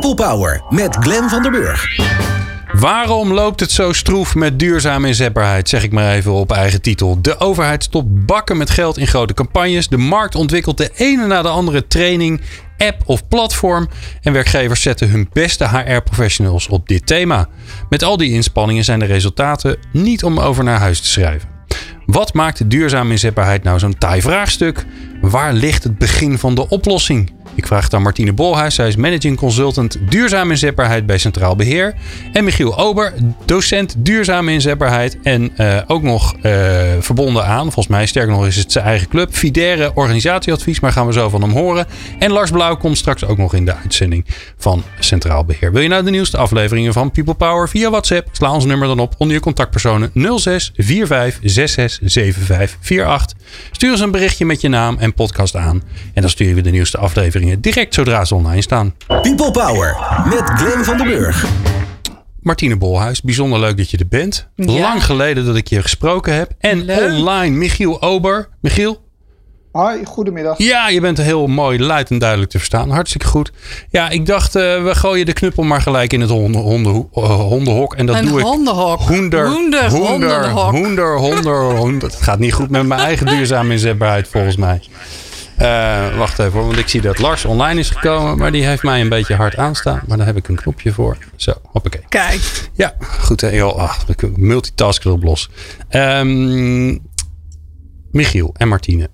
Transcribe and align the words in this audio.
People 0.00 0.26
Power 0.26 0.62
met 0.68 0.96
Glen 1.00 1.28
van 1.28 1.42
der 1.42 1.50
Burg. 1.50 1.96
Waarom 2.72 3.32
loopt 3.32 3.60
het 3.60 3.70
zo 3.70 3.92
stroef 3.92 4.34
met 4.34 4.58
duurzame 4.58 5.06
inzetbaarheid? 5.06 5.68
Zeg 5.68 5.82
ik 5.82 5.92
maar 5.92 6.12
even 6.12 6.32
op 6.32 6.52
eigen 6.52 6.82
titel. 6.82 7.18
De 7.22 7.38
overheid 7.38 7.84
stopt 7.84 8.26
bakken 8.26 8.56
met 8.56 8.70
geld 8.70 8.98
in 8.98 9.06
grote 9.06 9.34
campagnes. 9.34 9.88
De 9.88 9.96
markt 9.96 10.34
ontwikkelt 10.34 10.76
de 10.76 10.90
ene 10.94 11.26
na 11.26 11.42
de 11.42 11.48
andere 11.48 11.86
training, 11.86 12.40
app 12.76 13.02
of 13.04 13.28
platform. 13.28 13.88
En 14.22 14.32
werkgevers 14.32 14.82
zetten 14.82 15.10
hun 15.10 15.28
beste 15.32 15.68
HR-professionals 15.68 16.68
op 16.68 16.88
dit 16.88 17.06
thema. 17.06 17.48
Met 17.88 18.02
al 18.02 18.16
die 18.16 18.32
inspanningen 18.32 18.84
zijn 18.84 18.98
de 18.98 19.04
resultaten 19.04 19.76
niet 19.92 20.24
om 20.24 20.40
over 20.40 20.64
naar 20.64 20.78
huis 20.78 21.00
te 21.00 21.08
schrijven. 21.08 21.48
Wat 22.06 22.34
maakt 22.34 22.70
duurzame 22.70 23.10
inzetbaarheid 23.10 23.62
nou 23.62 23.78
zo'n 23.78 23.98
taai 23.98 24.20
vraagstuk? 24.20 24.84
Waar 25.20 25.52
ligt 25.52 25.84
het 25.84 25.98
begin 25.98 26.38
van 26.38 26.54
de 26.54 26.68
oplossing? 26.68 27.32
Ik 27.58 27.66
vraag 27.66 27.84
het 27.84 27.94
aan 27.94 28.02
Martine 28.02 28.32
Bolhuis. 28.32 28.74
Zij 28.74 28.88
is 28.88 28.96
managing 28.96 29.36
consultant 29.36 29.96
duurzame 30.08 30.50
inzetbaarheid 30.50 31.06
bij 31.06 31.18
Centraal 31.18 31.56
Beheer. 31.56 31.94
En 32.32 32.44
Michiel 32.44 32.78
Ober, 32.78 33.14
docent 33.44 33.94
duurzame 33.98 34.52
inzetbaarheid. 34.52 35.18
En 35.22 35.52
uh, 35.56 35.80
ook 35.86 36.02
nog 36.02 36.34
uh, 36.36 36.42
verbonden 37.00 37.44
aan, 37.44 37.62
volgens 37.62 37.86
mij 37.86 38.06
sterker 38.06 38.32
nog 38.32 38.46
is 38.46 38.56
het 38.56 38.72
zijn 38.72 38.84
eigen 38.84 39.08
club. 39.08 39.34
Fidere 39.34 39.90
organisatieadvies, 39.94 40.80
maar 40.80 40.92
gaan 40.92 41.06
we 41.06 41.12
zo 41.12 41.28
van 41.28 41.42
hem 41.42 41.50
horen. 41.50 41.86
En 42.18 42.32
Lars 42.32 42.50
Blauw 42.50 42.76
komt 42.76 42.98
straks 42.98 43.24
ook 43.24 43.38
nog 43.38 43.54
in 43.54 43.64
de 43.64 43.74
uitzending 43.74 44.24
van 44.56 44.82
Centraal 44.98 45.44
Beheer. 45.44 45.72
Wil 45.72 45.82
je 45.82 45.88
nou 45.88 46.04
de 46.04 46.10
nieuwste 46.10 46.36
afleveringen 46.36 46.92
van 46.92 47.10
People 47.10 47.34
Power 47.34 47.68
via 47.68 47.90
WhatsApp? 47.90 48.28
Sla 48.32 48.52
ons 48.52 48.64
nummer 48.64 48.88
dan 48.88 48.98
op 48.98 49.14
onder 49.18 49.36
je 49.36 49.42
contactpersonen 49.42 50.10
06 50.36 50.72
45 50.76 51.40
66 51.42 52.12
75 52.12 53.06
48. 53.06 53.36
Stuur 53.70 53.90
eens 53.90 54.00
een 54.00 54.10
berichtje 54.10 54.44
met 54.44 54.60
je 54.60 54.68
naam 54.68 54.96
en 54.98 55.14
podcast 55.14 55.56
aan. 55.56 55.82
En 56.14 56.20
dan 56.20 56.30
sturen 56.30 56.54
we 56.54 56.60
de 56.60 56.70
nieuwste 56.70 56.98
afleveringen 57.48 57.60
direct 57.60 57.94
zodra 57.94 58.24
ze 58.24 58.34
online 58.34 58.62
staan. 58.62 58.94
People 59.06 59.50
Power 59.50 59.96
met 60.24 60.42
Glenn 60.42 60.84
van 60.84 60.96
den 60.96 61.06
Burg. 61.06 61.46
Martine 62.42 62.76
Bolhuis, 62.76 63.22
bijzonder 63.22 63.60
leuk 63.60 63.76
dat 63.76 63.90
je 63.90 63.96
er 63.98 64.08
bent. 64.08 64.48
Ja. 64.54 64.80
Lang 64.80 65.04
geleden 65.04 65.44
dat 65.44 65.56
ik 65.56 65.68
je 65.68 65.82
gesproken 65.82 66.34
heb. 66.34 66.50
En 66.58 66.84
leuk. 66.84 67.12
online 67.12 67.56
Michiel 67.56 68.02
Ober. 68.02 68.48
Michiel? 68.60 69.06
Hoi, 69.72 70.04
goedemiddag. 70.04 70.58
Ja, 70.58 70.88
je 70.88 71.00
bent 71.00 71.18
heel 71.18 71.46
mooi, 71.46 71.80
luid 71.80 72.10
en 72.10 72.18
duidelijk 72.18 72.50
te 72.50 72.58
verstaan. 72.58 72.90
Hartstikke 72.90 73.26
goed. 73.26 73.52
Ja, 73.90 74.08
ik 74.08 74.26
dacht, 74.26 74.56
uh, 74.56 74.62
we 74.84 74.94
gooien 74.94 75.26
de 75.26 75.32
knuppel 75.32 75.62
maar 75.62 75.82
gelijk 75.82 76.12
in 76.12 76.20
het 76.20 76.30
honden, 76.30 76.60
honden, 76.60 77.08
uh, 77.14 77.24
hondenhok. 77.40 77.94
En 77.94 78.06
dat 78.06 78.16
een 78.16 78.26
doe 78.26 78.40
hondenhok. 78.40 79.00
ik. 79.00 79.06
Hoender, 79.06 79.48
hoender, 79.48 79.90
hoender, 79.90 80.50
hoender, 80.50 81.18
hoender, 81.18 81.76
hoender. 81.76 82.08
Het 82.18 82.22
gaat 82.22 82.38
niet 82.38 82.52
goed 82.52 82.70
met 82.70 82.86
mijn 82.86 83.00
eigen 83.00 83.26
duurzame 83.26 83.72
inzetbaarheid 83.72 84.28
volgens 84.28 84.56
mij. 84.56 84.80
Uh, 85.60 86.16
wacht 86.16 86.38
even 86.38 86.52
hoor, 86.52 86.66
want 86.66 86.78
ik 86.78 86.88
zie 86.88 87.00
dat 87.00 87.18
Lars 87.18 87.44
online 87.44 87.80
is 87.80 87.90
gekomen. 87.90 88.38
Maar 88.38 88.52
die 88.52 88.66
heeft 88.66 88.82
mij 88.82 89.00
een 89.00 89.08
beetje 89.08 89.34
hard 89.34 89.56
aanstaan. 89.56 90.00
Maar 90.06 90.16
daar 90.16 90.26
heb 90.26 90.36
ik 90.36 90.48
een 90.48 90.56
knopje 90.56 90.92
voor. 90.92 91.16
Zo, 91.36 91.52
hoppakee. 91.62 92.02
Kijk. 92.08 92.70
Ja, 92.72 92.94
goed. 93.00 93.40
Hè, 93.40 93.48
joh, 93.48 93.76
ach, 93.76 94.04
multitask 94.36 95.04
erop 95.04 95.22
los. 95.22 95.50
Um, 95.90 97.00
Michiel 98.10 98.54
en 98.56 98.68
Martine. 98.68 99.10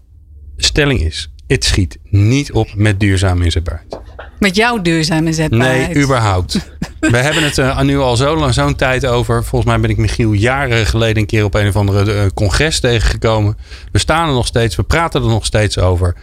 Stelling 0.57 1.01
is, 1.01 1.33
het 1.47 1.65
schiet 1.65 1.99
niet 2.03 2.53
op 2.53 2.75
met 2.75 3.01
duurzame 3.01 3.45
inzetbaarheid. 3.45 4.01
Met 4.45 4.57
jouw 4.57 4.83
duurzame 4.83 5.27
inzetbaarheid? 5.27 5.95
Nee, 5.95 6.05
überhaupt. 6.05 6.55
We 7.01 7.17
hebben 7.17 7.43
het 7.43 7.59
uh, 7.59 7.81
nu 7.81 7.99
al 7.99 8.17
zo 8.17 8.37
lang, 8.37 8.55
zo'n 8.55 8.75
tijd 8.75 9.07
over. 9.07 9.45
Volgens 9.45 9.71
mij 9.71 9.81
ben 9.81 9.91
ik 9.91 9.97
Michiel 9.97 10.33
jaren 10.33 10.87
geleden 10.87 11.17
een 11.17 11.27
keer 11.27 11.45
op 11.45 11.55
een 11.55 11.69
of 11.69 11.77
andere 11.77 12.15
uh, 12.15 12.31
congres 12.35 12.81
tegengekomen. 12.81 13.57
We 13.93 13.99
staan 13.99 14.29
er 14.29 14.35
nog 14.35 14.47
steeds, 14.47 14.77
we 14.77 14.83
praten 14.83 15.23
er 15.23 15.29
nog 15.29 15.45
steeds 15.45 15.79
over. 15.79 16.17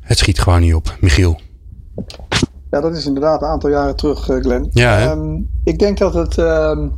Het 0.00 0.18
schiet 0.18 0.40
gewoon 0.40 0.60
niet 0.60 0.74
op, 0.74 0.96
Michiel. 1.00 1.40
Ja, 2.70 2.80
dat 2.80 2.96
is 2.96 3.06
inderdaad 3.06 3.42
een 3.42 3.48
aantal 3.48 3.70
jaren 3.70 3.96
terug, 3.96 4.28
uh, 4.28 4.40
Glenn. 4.40 4.68
Ja, 4.72 5.10
um, 5.10 5.48
ik 5.64 5.78
denk 5.78 5.98
dat 5.98 6.14
het 6.14 6.36
um, 6.36 6.92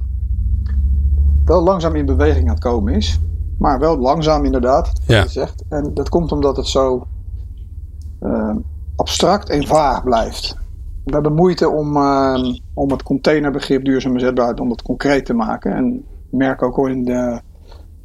wel 1.44 1.62
langzaam 1.62 1.96
in 1.96 2.06
beweging 2.06 2.48
aan 2.48 2.54
het 2.54 2.64
komen 2.64 2.94
is. 2.94 3.20
Maar 3.58 3.78
wel 3.78 3.98
langzaam 3.98 4.44
inderdaad, 4.44 4.92
ja. 5.06 5.22
je 5.22 5.28
zegt. 5.28 5.62
En 5.68 5.90
dat 5.94 6.08
komt 6.08 6.32
omdat 6.32 6.56
het 6.56 6.66
zo 6.66 7.06
uh, 8.22 8.56
abstract 8.96 9.48
en 9.48 9.66
vaag 9.66 10.04
blijft. 10.04 10.60
We 11.04 11.12
hebben 11.12 11.34
moeite 11.34 11.68
om, 11.68 11.96
uh, 11.96 12.54
om 12.74 12.90
het 12.90 13.02
containerbegrip 13.02 13.84
duurzame 13.84 14.20
zetbaarheid 14.20 14.60
om 14.60 14.68
dat 14.68 14.82
concreet 14.82 15.24
te 15.24 15.34
maken. 15.34 15.72
En 15.72 15.94
ik 15.96 16.38
merk 16.38 16.62
ook 16.62 16.76
al 16.76 16.86
in 16.86 17.04
de 17.04 17.40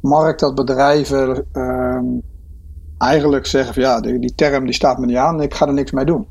markt 0.00 0.40
dat 0.40 0.54
bedrijven 0.54 1.46
uh, 1.52 2.00
eigenlijk 2.98 3.46
zeggen 3.46 3.74
van 3.74 3.82
ja, 3.82 4.00
die, 4.00 4.18
die, 4.18 4.34
term 4.34 4.64
die 4.64 4.74
staat 4.74 4.98
me 4.98 5.06
niet 5.06 5.16
aan, 5.16 5.42
ik 5.42 5.54
ga 5.54 5.66
er 5.66 5.72
niks 5.72 5.90
mee 5.90 6.04
doen. 6.04 6.26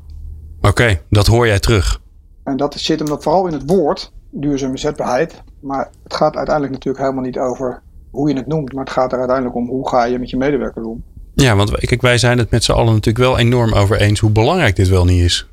Oké, 0.58 0.68
okay, 0.68 1.02
dat 1.10 1.26
hoor 1.26 1.46
jij 1.46 1.58
terug. 1.58 2.00
En 2.44 2.56
dat 2.56 2.74
zit 2.74 2.98
hem 2.98 3.22
vooral 3.22 3.46
in 3.46 3.52
het 3.52 3.70
woord, 3.70 4.12
duurzame 4.30 4.78
zetbaarheid. 4.78 5.42
Maar 5.60 5.90
het 6.02 6.14
gaat 6.14 6.36
uiteindelijk 6.36 6.74
natuurlijk 6.74 7.04
helemaal 7.04 7.24
niet 7.24 7.38
over 7.38 7.82
hoe 8.10 8.28
je 8.28 8.36
het 8.36 8.46
noemt, 8.46 8.72
maar 8.72 8.84
het 8.84 8.92
gaat 8.92 9.12
er 9.12 9.18
uiteindelijk 9.18 9.56
om 9.56 9.68
hoe 9.68 9.88
ga 9.88 10.04
je 10.04 10.18
met 10.18 10.30
je 10.30 10.36
medewerkers 10.36 10.86
om. 10.86 11.02
Ja, 11.34 11.56
want 11.56 11.70
kijk, 11.70 12.02
wij 12.02 12.18
zijn 12.18 12.38
het 12.38 12.50
met 12.50 12.64
z'n 12.64 12.72
allen 12.72 12.92
natuurlijk 12.92 13.24
wel 13.24 13.38
enorm 13.38 13.72
over 13.72 14.00
eens 14.00 14.20
hoe 14.20 14.30
belangrijk 14.30 14.76
dit 14.76 14.88
wel 14.88 15.04
niet 15.04 15.22
is. 15.22 15.48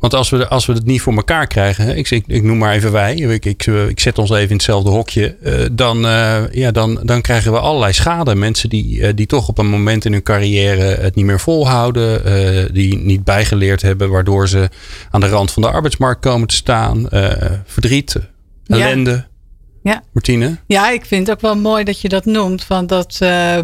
Want 0.00 0.14
als 0.14 0.30
we, 0.30 0.48
als 0.48 0.66
we 0.66 0.72
het 0.72 0.86
niet 0.86 1.00
voor 1.00 1.14
elkaar 1.14 1.46
krijgen, 1.46 1.96
ik, 1.96 2.10
ik, 2.10 2.24
ik 2.26 2.42
noem 2.42 2.58
maar 2.58 2.74
even 2.74 2.92
wij, 2.92 3.14
ik, 3.14 3.44
ik, 3.44 3.66
ik 3.66 4.00
zet 4.00 4.18
ons 4.18 4.30
even 4.30 4.48
in 4.48 4.54
hetzelfde 4.54 4.90
hokje, 4.90 5.36
uh, 5.42 5.66
dan, 5.72 6.04
uh, 6.04 6.42
ja, 6.50 6.70
dan, 6.70 7.00
dan 7.02 7.20
krijgen 7.20 7.52
we 7.52 7.58
allerlei 7.58 7.92
schade. 7.92 8.34
Mensen 8.34 8.68
die, 8.68 8.98
uh, 8.98 9.08
die 9.14 9.26
toch 9.26 9.48
op 9.48 9.58
een 9.58 9.66
moment 9.70 10.04
in 10.04 10.12
hun 10.12 10.22
carrière 10.22 10.82
het 10.82 11.14
niet 11.14 11.24
meer 11.24 11.40
volhouden, 11.40 12.74
die 12.74 12.96
niet 12.96 13.24
bijgeleerd 13.24 13.82
hebben, 13.82 14.10
waardoor 14.10 14.48
ze 14.48 14.68
aan 15.10 15.20
de 15.20 15.28
rand 15.28 15.50
van 15.50 15.62
de 15.62 15.70
arbeidsmarkt 15.70 16.20
komen 16.20 16.48
te 16.48 16.54
staan. 16.54 17.08
verdriet, 17.64 18.16
ellende. 18.66 19.10
Ja. 19.10 19.28
Ja. 19.82 20.02
Martine? 20.12 20.56
Ja, 20.66 20.90
ik 20.90 21.04
vind 21.06 21.26
het 21.26 21.36
ook 21.36 21.42
wel 21.42 21.56
mooi 21.56 21.84
dat 21.84 22.00
je 22.00 22.08
dat 22.08 22.24
noemt. 22.24 22.66
Want 22.66 22.88
dat, 22.88 23.16
eh, 23.20 23.58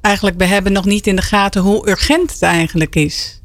eigenlijk, 0.00 0.38
we 0.38 0.44
hebben 0.44 0.72
nog 0.72 0.84
niet 0.84 1.06
in 1.06 1.16
de 1.16 1.22
gaten 1.22 1.62
hoe 1.62 1.88
urgent 1.88 2.32
het 2.32 2.42
eigenlijk 2.42 2.94
is. 2.94 3.42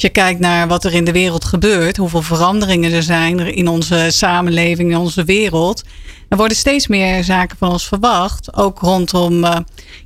Als 0.00 0.08
je 0.08 0.20
kijkt 0.20 0.40
naar 0.40 0.68
wat 0.68 0.84
er 0.84 0.94
in 0.94 1.04
de 1.04 1.12
wereld 1.12 1.44
gebeurt, 1.44 1.96
hoeveel 1.96 2.22
veranderingen 2.22 2.92
er 2.92 3.02
zijn 3.02 3.38
in 3.38 3.68
onze 3.68 4.06
samenleving, 4.08 4.90
in 4.90 4.96
onze 4.96 5.24
wereld. 5.24 5.84
Er 6.28 6.36
worden 6.36 6.56
steeds 6.56 6.86
meer 6.86 7.24
zaken 7.24 7.56
van 7.56 7.70
ons 7.70 7.88
verwacht. 7.88 8.56
Ook 8.56 8.78
rondom 8.78 9.44
uh, 9.44 9.56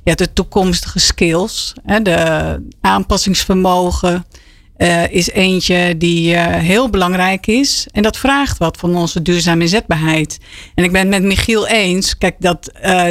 ja, 0.03 0.15
de 0.15 0.33
toekomstige 0.33 0.99
skills. 0.99 1.73
Hè, 1.85 2.01
de 2.01 2.61
aanpassingsvermogen 2.81 4.25
uh, 4.77 5.11
is 5.11 5.29
eentje 5.29 5.97
die 5.97 6.33
uh, 6.33 6.45
heel 6.45 6.89
belangrijk 6.89 7.47
is. 7.47 7.87
En 7.91 8.03
dat 8.03 8.17
vraagt 8.17 8.57
wat 8.57 8.77
van 8.77 8.95
onze 8.95 9.21
duurzame 9.21 9.61
inzetbaarheid. 9.61 10.37
En 10.73 10.83
ik 10.83 10.91
ben 10.91 11.01
het 11.01 11.09
met 11.09 11.23
Michiel 11.23 11.67
eens. 11.67 12.17
Kijk, 12.17 12.35
dat 12.39 12.63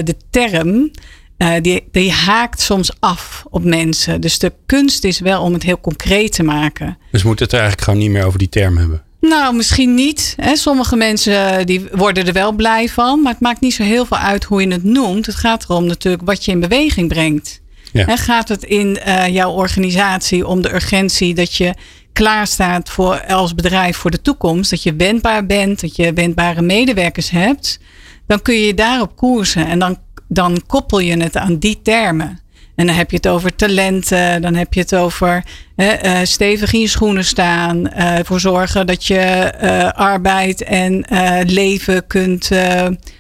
de 0.05 0.17
term 0.31 0.91
uh, 1.39 1.53
die, 1.61 1.89
die 1.91 2.13
haakt 2.13 2.61
soms 2.61 2.91
af 3.01 3.45
op 3.51 3.65
mensen. 3.65 4.21
Dus 4.21 4.39
de 4.39 4.53
kunst 4.67 5.05
is 5.05 5.21
wel 5.21 5.43
om 5.43 5.53
het 5.53 5.63
heel 5.63 5.81
concreet 5.81 6.33
te 6.33 6.43
maken. 6.43 6.99
Dus 7.11 7.23
we 7.23 7.29
moeten 7.29 7.45
het 7.45 7.55
er 7.55 7.61
eigenlijk 7.61 7.89
gewoon 7.89 8.05
niet 8.05 8.11
meer 8.11 8.25
over 8.25 8.39
die 8.39 8.49
term 8.49 8.77
hebben? 8.77 9.03
Nou, 9.21 9.55
misschien 9.55 9.95
niet. 9.95 10.35
Hè. 10.37 10.57
Sommige 10.57 10.97
mensen 10.97 11.67
die 11.67 11.87
worden 11.93 12.27
er 12.27 12.33
wel 12.33 12.53
blij 12.53 12.89
van. 12.89 13.23
Maar 13.23 13.33
het 13.33 13.41
maakt 13.41 13.61
niet 13.61 13.75
zo 13.75 13.83
heel 13.83 14.07
veel 14.07 14.17
uit 14.17 14.45
hoe 14.45 14.61
je 14.61 14.73
het 14.73 14.85
noemt. 14.85 15.27
Het 15.27 15.35
gaat 15.35 15.63
erom 15.63 15.87
natuurlijk 15.87 16.25
wat 16.25 16.45
je 16.45 16.51
in 16.51 16.61
beweging 16.61 17.09
brengt. 17.09 17.61
Ja. 17.93 18.07
En 18.07 18.19
gaat 18.19 18.49
het 18.49 18.65
in 18.65 18.99
uh, 19.07 19.29
jouw 19.29 19.51
organisatie 19.51 20.47
om 20.47 20.63
de 20.63 20.75
urgentie 20.75 21.35
dat 21.35 21.55
je 21.55 21.75
klaar 22.13 22.47
staat 22.47 22.91
voor, 22.91 23.27
als 23.27 23.55
bedrijf 23.55 23.97
voor 23.97 24.11
de 24.11 24.23
toekomst. 24.23 24.71
Dat 24.71 24.83
je 24.83 24.95
wendbaar 24.95 25.47
bent, 25.47 25.81
dat 25.81 25.97
je 25.97 26.13
wendbare 26.13 26.63
medewerkers 26.63 27.31
hebt. 27.31 27.79
Dan 28.27 28.43
kun 28.43 28.55
je 28.55 28.75
daarop 28.75 29.17
koersen. 29.17 29.67
En 29.67 29.79
dan 29.79 29.99
dan 30.29 30.63
koppel 30.67 30.99
je 30.99 31.17
het 31.23 31.37
aan 31.37 31.59
die 31.59 31.83
termen. 31.83 32.43
En 32.75 32.87
dan 32.87 32.97
heb 32.97 33.11
je 33.11 33.17
het 33.17 33.29
over 33.29 33.55
talenten, 33.55 34.43
dan 34.43 34.55
heb 34.55 34.75
je 34.75 34.81
het 34.81 34.95
over 34.95 35.45
uh, 35.77 36.19
stevig 36.23 36.73
in 36.73 36.81
je 36.81 36.89
schoenen 36.89 37.25
staan, 37.25 37.87
uh, 37.87 38.19
ervoor 38.19 38.41
zorgen 38.41 38.87
dat 38.87 39.07
je 39.07 39.53
uh, 39.63 39.91
arbeid 39.91 40.63
en 40.63 41.05
leven 41.47 42.07
kunt, 42.07 42.51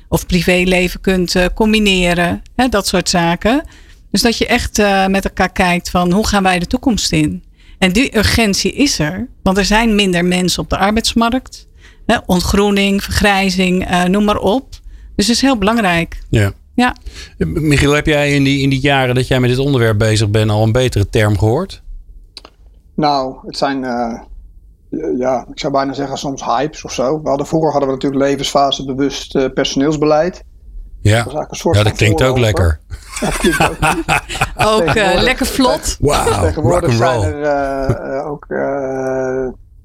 of 0.09 0.27
privéleven 0.27 1.01
kunt 1.01 1.37
combineren, 1.55 2.43
hè, 2.57 2.69
dat 2.69 2.87
soort 2.87 3.09
zaken. 3.09 3.65
Dus 4.11 4.23
dat 4.23 4.39
je 4.39 4.47
echt 4.47 4.83
met 5.09 5.25
elkaar 5.25 5.53
kijkt 5.53 5.91
van 5.91 6.13
hoe 6.13 6.27
gaan 6.27 6.43
wij 6.43 6.59
de 6.59 6.67
toekomst 6.67 7.13
in? 7.13 7.45
En 7.79 7.93
die 7.93 8.17
urgentie 8.17 8.73
is 8.73 8.99
er, 8.99 9.29
want 9.43 9.59
er 9.59 9.65
zijn 9.65 9.95
minder 9.95 10.25
mensen 10.25 10.63
op 10.63 10.71
de 10.71 10.79
arbeidsmarkt. 10.79 11.69
Hè, 12.07 12.17
ontgroening, 12.27 13.03
vergrijzing, 13.03 13.87
noem 14.07 14.25
maar 14.25 14.39
op. 14.39 14.69
Dus 15.17 15.27
het 15.27 15.37
is 15.37 15.43
heel 15.43 15.59
belangrijk. 15.59 16.19
Ja. 16.31 16.53
Ja. 16.75 16.97
Michiel, 17.39 17.93
heb 17.93 18.07
jij 18.07 18.35
in 18.35 18.45
die, 18.45 18.63
in 18.63 18.71
die 18.71 18.81
jaren 18.81 19.15
dat 19.15 19.29
jij 19.29 19.41
met 19.41 19.51
dit 19.51 19.59
onderwerp 19.59 19.99
bezig 19.99 20.31
bent 20.31 20.51
al 20.51 20.63
een 20.63 20.73
betere 20.73 21.09
term 21.09 21.39
gehoord? 21.39 21.83
Nou, 22.95 23.37
het 23.47 23.57
zijn, 23.57 23.83
uh, 23.83 24.21
ja, 25.19 25.47
ik 25.51 25.59
zou 25.59 25.73
bijna 25.73 25.93
zeggen 25.93 26.19
soms 26.19 26.45
hypes 26.45 26.85
of 26.85 26.93
zo. 26.93 27.23
We 27.23 27.29
hadden, 27.29 27.47
vroeger 27.47 27.71
hadden 27.71 27.89
we 27.89 27.95
natuurlijk 27.95 28.23
levensfasebewust 28.23 29.35
uh, 29.35 29.45
personeelsbeleid. 29.55 30.45
Ja, 31.01 31.23
dat, 31.25 31.61
ja, 31.73 31.83
dat 31.83 31.93
klinkt 31.93 32.23
ook 32.23 32.39
lekker. 32.39 32.81
Dat 33.21 33.37
klinkt 33.37 33.61
ook, 33.61 33.77
ook 34.73 34.95
uh, 34.95 35.23
lekker 35.23 35.47
vlot. 35.47 35.97
Wow, 36.01 36.43
Tegenwoordig 36.43 36.93
zijn 36.93 37.23
er 37.23 38.25
ook 38.25 38.47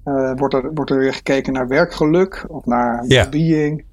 eh, 0.09 0.31
wordt, 0.35 0.53
er, 0.53 0.73
wordt 0.73 0.91
er 0.91 0.97
weer 0.97 1.13
gekeken 1.13 1.53
naar 1.53 1.67
werkgeluk 1.67 2.45
of 2.47 2.65
naar 2.65 3.05
Ja. 3.07 3.21
well-being. 3.21 3.83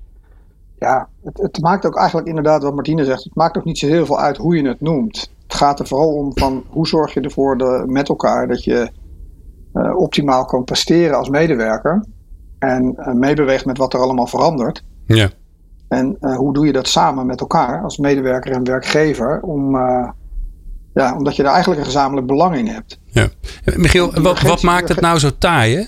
Ja, 0.78 1.08
het, 1.25 1.38
het 1.38 1.61
maakt 1.61 1.87
ook 1.87 1.96
eigenlijk 1.96 2.28
inderdaad 2.28 2.62
wat 2.62 2.75
Martine 2.75 3.05
zegt. 3.05 3.25
Het 3.25 3.34
maakt 3.34 3.56
ook 3.56 3.64
niet 3.64 3.78
zo 3.78 3.87
heel 3.87 4.06
veel 4.06 4.20
uit 4.20 4.37
hoe 4.37 4.56
je 4.56 4.69
het 4.69 4.81
noemt. 4.81 5.31
Het 5.43 5.55
gaat 5.55 5.81
er 5.81 5.87
vooral 5.87 6.14
om 6.14 6.38
van 6.38 6.64
hoe 6.69 6.87
zorg 6.87 7.14
je 7.14 7.20
ervoor 7.20 7.58
de, 7.58 7.84
met 7.87 8.08
elkaar 8.08 8.49
dat 8.49 8.64
je 8.64 8.90
eh, 9.73 9.96
optimaal 9.96 10.44
kan 10.44 10.64
presteren 10.64 11.17
als 11.17 11.28
medewerker. 11.28 12.05
En 12.58 12.94
eh, 12.96 13.14
meebeweegt 13.14 13.64
met 13.64 13.78
wat 13.78 13.94
er 13.94 14.00
allemaal 14.00 14.26
verandert. 14.26 14.84
Ja. 15.06 15.31
En 15.88 16.17
eh, 16.20 16.37
hoe 16.37 16.52
doe 16.52 16.67
je 16.67 16.73
dat 16.73 16.88
samen 16.88 17.26
met 17.26 17.40
elkaar 17.40 17.82
als 17.82 17.99
medewerker 17.99 18.52
en 18.52 18.64
werkgever? 18.64 19.40
Om, 19.40 19.76
ja, 20.94 21.17
omdat 21.17 21.37
je 21.37 21.43
daar 21.43 21.52
eigenlijk 21.52 21.81
een 21.81 21.87
gezamenlijk 21.87 22.26
belang 22.26 22.56
in 22.56 22.67
hebt. 22.67 23.00
ja. 23.05 23.29
Michiel, 23.76 24.12
wat, 24.20 24.40
wat 24.40 24.62
maakt 24.62 24.88
het 24.88 25.00
nou 25.00 25.19
zo 25.19 25.31
taai, 25.38 25.76
hè? 25.76 25.84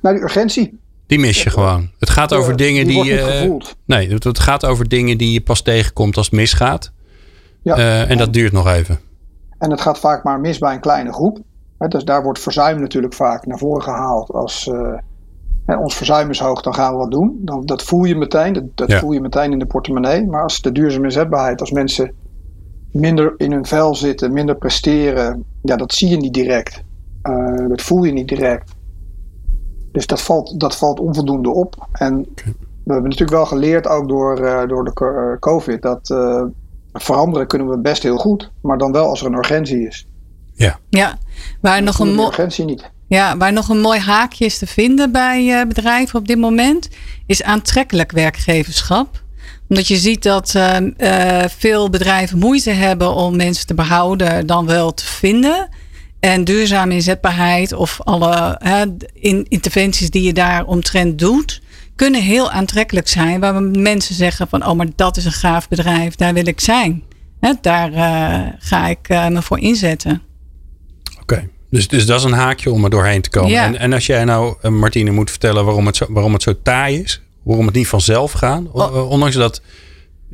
Nou, 0.00 0.14
die 0.14 0.24
urgentie. 0.24 0.80
Die 1.12 1.20
mis 1.20 1.42
je 1.42 1.50
gewoon. 1.50 1.90
Het 1.98 2.10
gaat 2.10 2.32
over 2.32 2.56
dingen 2.56 2.86
die. 2.86 2.94
wordt 2.94 3.10
niet 3.10 3.66
eh, 3.66 3.72
nee, 3.84 4.10
het, 4.10 4.24
het 4.24 4.38
gaat 4.38 4.66
over 4.66 4.88
dingen 4.88 5.18
die 5.18 5.32
je 5.32 5.40
pas 5.40 5.62
tegenkomt 5.62 6.16
als 6.16 6.26
het 6.26 6.34
misgaat. 6.34 6.92
Ja. 7.62 7.76
Eh, 7.76 8.10
en 8.10 8.18
dat 8.18 8.32
duurt 8.32 8.52
nog 8.52 8.68
even. 8.68 8.98
En 9.58 9.70
het 9.70 9.80
gaat 9.80 9.98
vaak 9.98 10.24
maar 10.24 10.40
mis 10.40 10.58
bij 10.58 10.74
een 10.74 10.80
kleine 10.80 11.12
groep. 11.12 11.38
Dus 11.78 12.04
daar 12.04 12.22
wordt 12.22 12.38
verzuim 12.38 12.80
natuurlijk 12.80 13.14
vaak 13.14 13.46
naar 13.46 13.58
voren 13.58 13.82
gehaald. 13.82 14.30
Als 14.30 14.70
hè, 15.66 15.76
ons 15.76 15.96
verzuim 15.96 16.30
is 16.30 16.38
hoog, 16.38 16.62
dan 16.62 16.74
gaan 16.74 16.92
we 16.92 16.98
wat 16.98 17.10
doen. 17.10 17.40
Dan, 17.40 17.66
dat 17.66 17.82
voel 17.82 18.04
je 18.04 18.16
meteen. 18.16 18.52
Dat, 18.52 18.64
dat 18.74 18.90
Ja. 18.90 18.98
voel 18.98 19.12
je 19.12 19.20
meteen 19.20 19.52
in 19.52 19.58
de 19.58 19.66
portemonnee. 19.66 20.26
Maar 20.26 20.42
als 20.42 20.60
de 20.60 20.72
duurzame 20.72 21.04
inzetbaarheid, 21.04 21.60
als 21.60 21.70
mensen 21.70 22.12
minder 22.90 23.34
in 23.36 23.52
hun 23.52 23.66
vel 23.66 23.94
zitten, 23.94 24.32
minder 24.32 24.56
presteren, 24.56 25.44
ja, 25.62 25.76
dat 25.76 25.92
zie 25.94 26.08
je 26.08 26.16
niet 26.16 26.34
direct. 26.34 26.82
Dat 27.68 27.82
voel 27.82 28.02
je 28.04 28.12
niet 28.12 28.28
direct. 28.28 28.74
Dus 29.92 30.06
dat 30.06 30.22
valt, 30.22 30.60
dat 30.60 30.76
valt 30.76 31.00
onvoldoende 31.00 31.50
op. 31.50 31.86
En 31.92 32.26
we 32.84 32.92
hebben 32.92 33.10
natuurlijk 33.10 33.30
wel 33.30 33.46
geleerd, 33.46 33.86
ook 33.86 34.08
door, 34.08 34.38
eh, 34.44 34.68
door 34.68 34.84
de 34.84 34.92
eh, 34.94 35.38
COVID, 35.38 35.82
dat 35.82 36.10
eh, 36.10 36.42
veranderen 36.92 37.46
kunnen 37.46 37.68
we 37.68 37.78
best 37.78 38.02
heel 38.02 38.18
goed. 38.18 38.50
Maar 38.60 38.78
dan 38.78 38.92
wel 38.92 39.08
als 39.08 39.20
er 39.20 39.26
een 39.26 39.34
urgentie 39.34 39.86
is. 39.86 40.06
Ja, 40.88 41.18
waar 41.60 41.82
nog, 41.82 41.98
een 41.98 42.18
urgentie 42.18 42.64
niet. 42.64 42.90
ja, 43.08 43.36
waar 43.36 43.52
nog 43.52 43.68
een 43.68 43.80
mooi 43.80 44.00
haakje 44.00 44.44
is 44.44 44.58
te 44.58 44.66
vinden 44.66 45.12
bij 45.12 45.60
eh, 45.60 45.66
bedrijven 45.66 46.18
op 46.18 46.26
dit 46.26 46.38
moment, 46.38 46.88
is 47.26 47.42
aantrekkelijk 47.42 48.12
werkgeverschap. 48.12 49.22
Omdat 49.68 49.88
je 49.88 49.96
ziet 49.96 50.22
dat 50.22 50.54
eh, 50.54 51.42
eh, 51.42 51.50
veel 51.58 51.90
bedrijven 51.90 52.38
moeite 52.38 52.70
hebben 52.70 53.14
om 53.14 53.36
mensen 53.36 53.66
te 53.66 53.74
behouden 53.74 54.46
dan 54.46 54.66
wel 54.66 54.94
te 54.94 55.04
vinden. 55.04 55.68
En 56.22 56.44
duurzame 56.44 56.94
inzetbaarheid 56.94 57.72
of 57.72 58.00
alle 58.04 58.56
hè, 58.58 58.84
in, 59.12 59.46
interventies 59.48 60.10
die 60.10 60.22
je 60.22 60.32
daar 60.32 60.64
omtrent 60.64 61.18
doet, 61.18 61.62
kunnen 61.96 62.22
heel 62.22 62.50
aantrekkelijk 62.50 63.08
zijn. 63.08 63.40
Waar 63.40 63.62
mensen 63.62 64.14
zeggen 64.14 64.48
van, 64.48 64.66
oh 64.66 64.76
maar 64.76 64.86
dat 64.96 65.16
is 65.16 65.24
een 65.24 65.32
gaaf 65.32 65.68
bedrijf, 65.68 66.14
daar 66.14 66.34
wil 66.34 66.46
ik 66.46 66.60
zijn. 66.60 67.02
Hè, 67.40 67.52
daar 67.60 67.92
eh, 67.92 68.52
ga 68.58 68.88
ik 68.88 69.08
eh, 69.08 69.28
me 69.28 69.42
voor 69.42 69.58
inzetten. 69.58 70.22
Oké. 71.20 71.48
Dus, 71.70 71.88
dus 71.88 72.06
dat 72.06 72.18
is 72.18 72.24
een 72.24 72.32
haakje 72.32 72.70
om 72.70 72.84
er 72.84 72.90
doorheen 72.90 73.22
te 73.22 73.30
komen. 73.30 73.50
Ja. 73.50 73.64
En, 73.64 73.78
en 73.78 73.92
als 73.92 74.06
jij 74.06 74.24
nou, 74.24 74.54
eh, 74.60 74.70
Martine, 74.70 75.10
moet 75.10 75.30
vertellen 75.30 75.64
waarom 75.64 75.86
het, 75.86 75.96
zo, 75.96 76.06
waarom 76.08 76.32
het 76.32 76.42
zo 76.42 76.54
taai 76.62 77.00
is. 77.00 77.20
Waarom 77.42 77.66
het 77.66 77.74
niet 77.74 77.88
vanzelf 77.88 78.32
gaat. 78.32 78.62
Oh. 78.72 79.10
Ondanks 79.10 79.34
dat, 79.34 79.62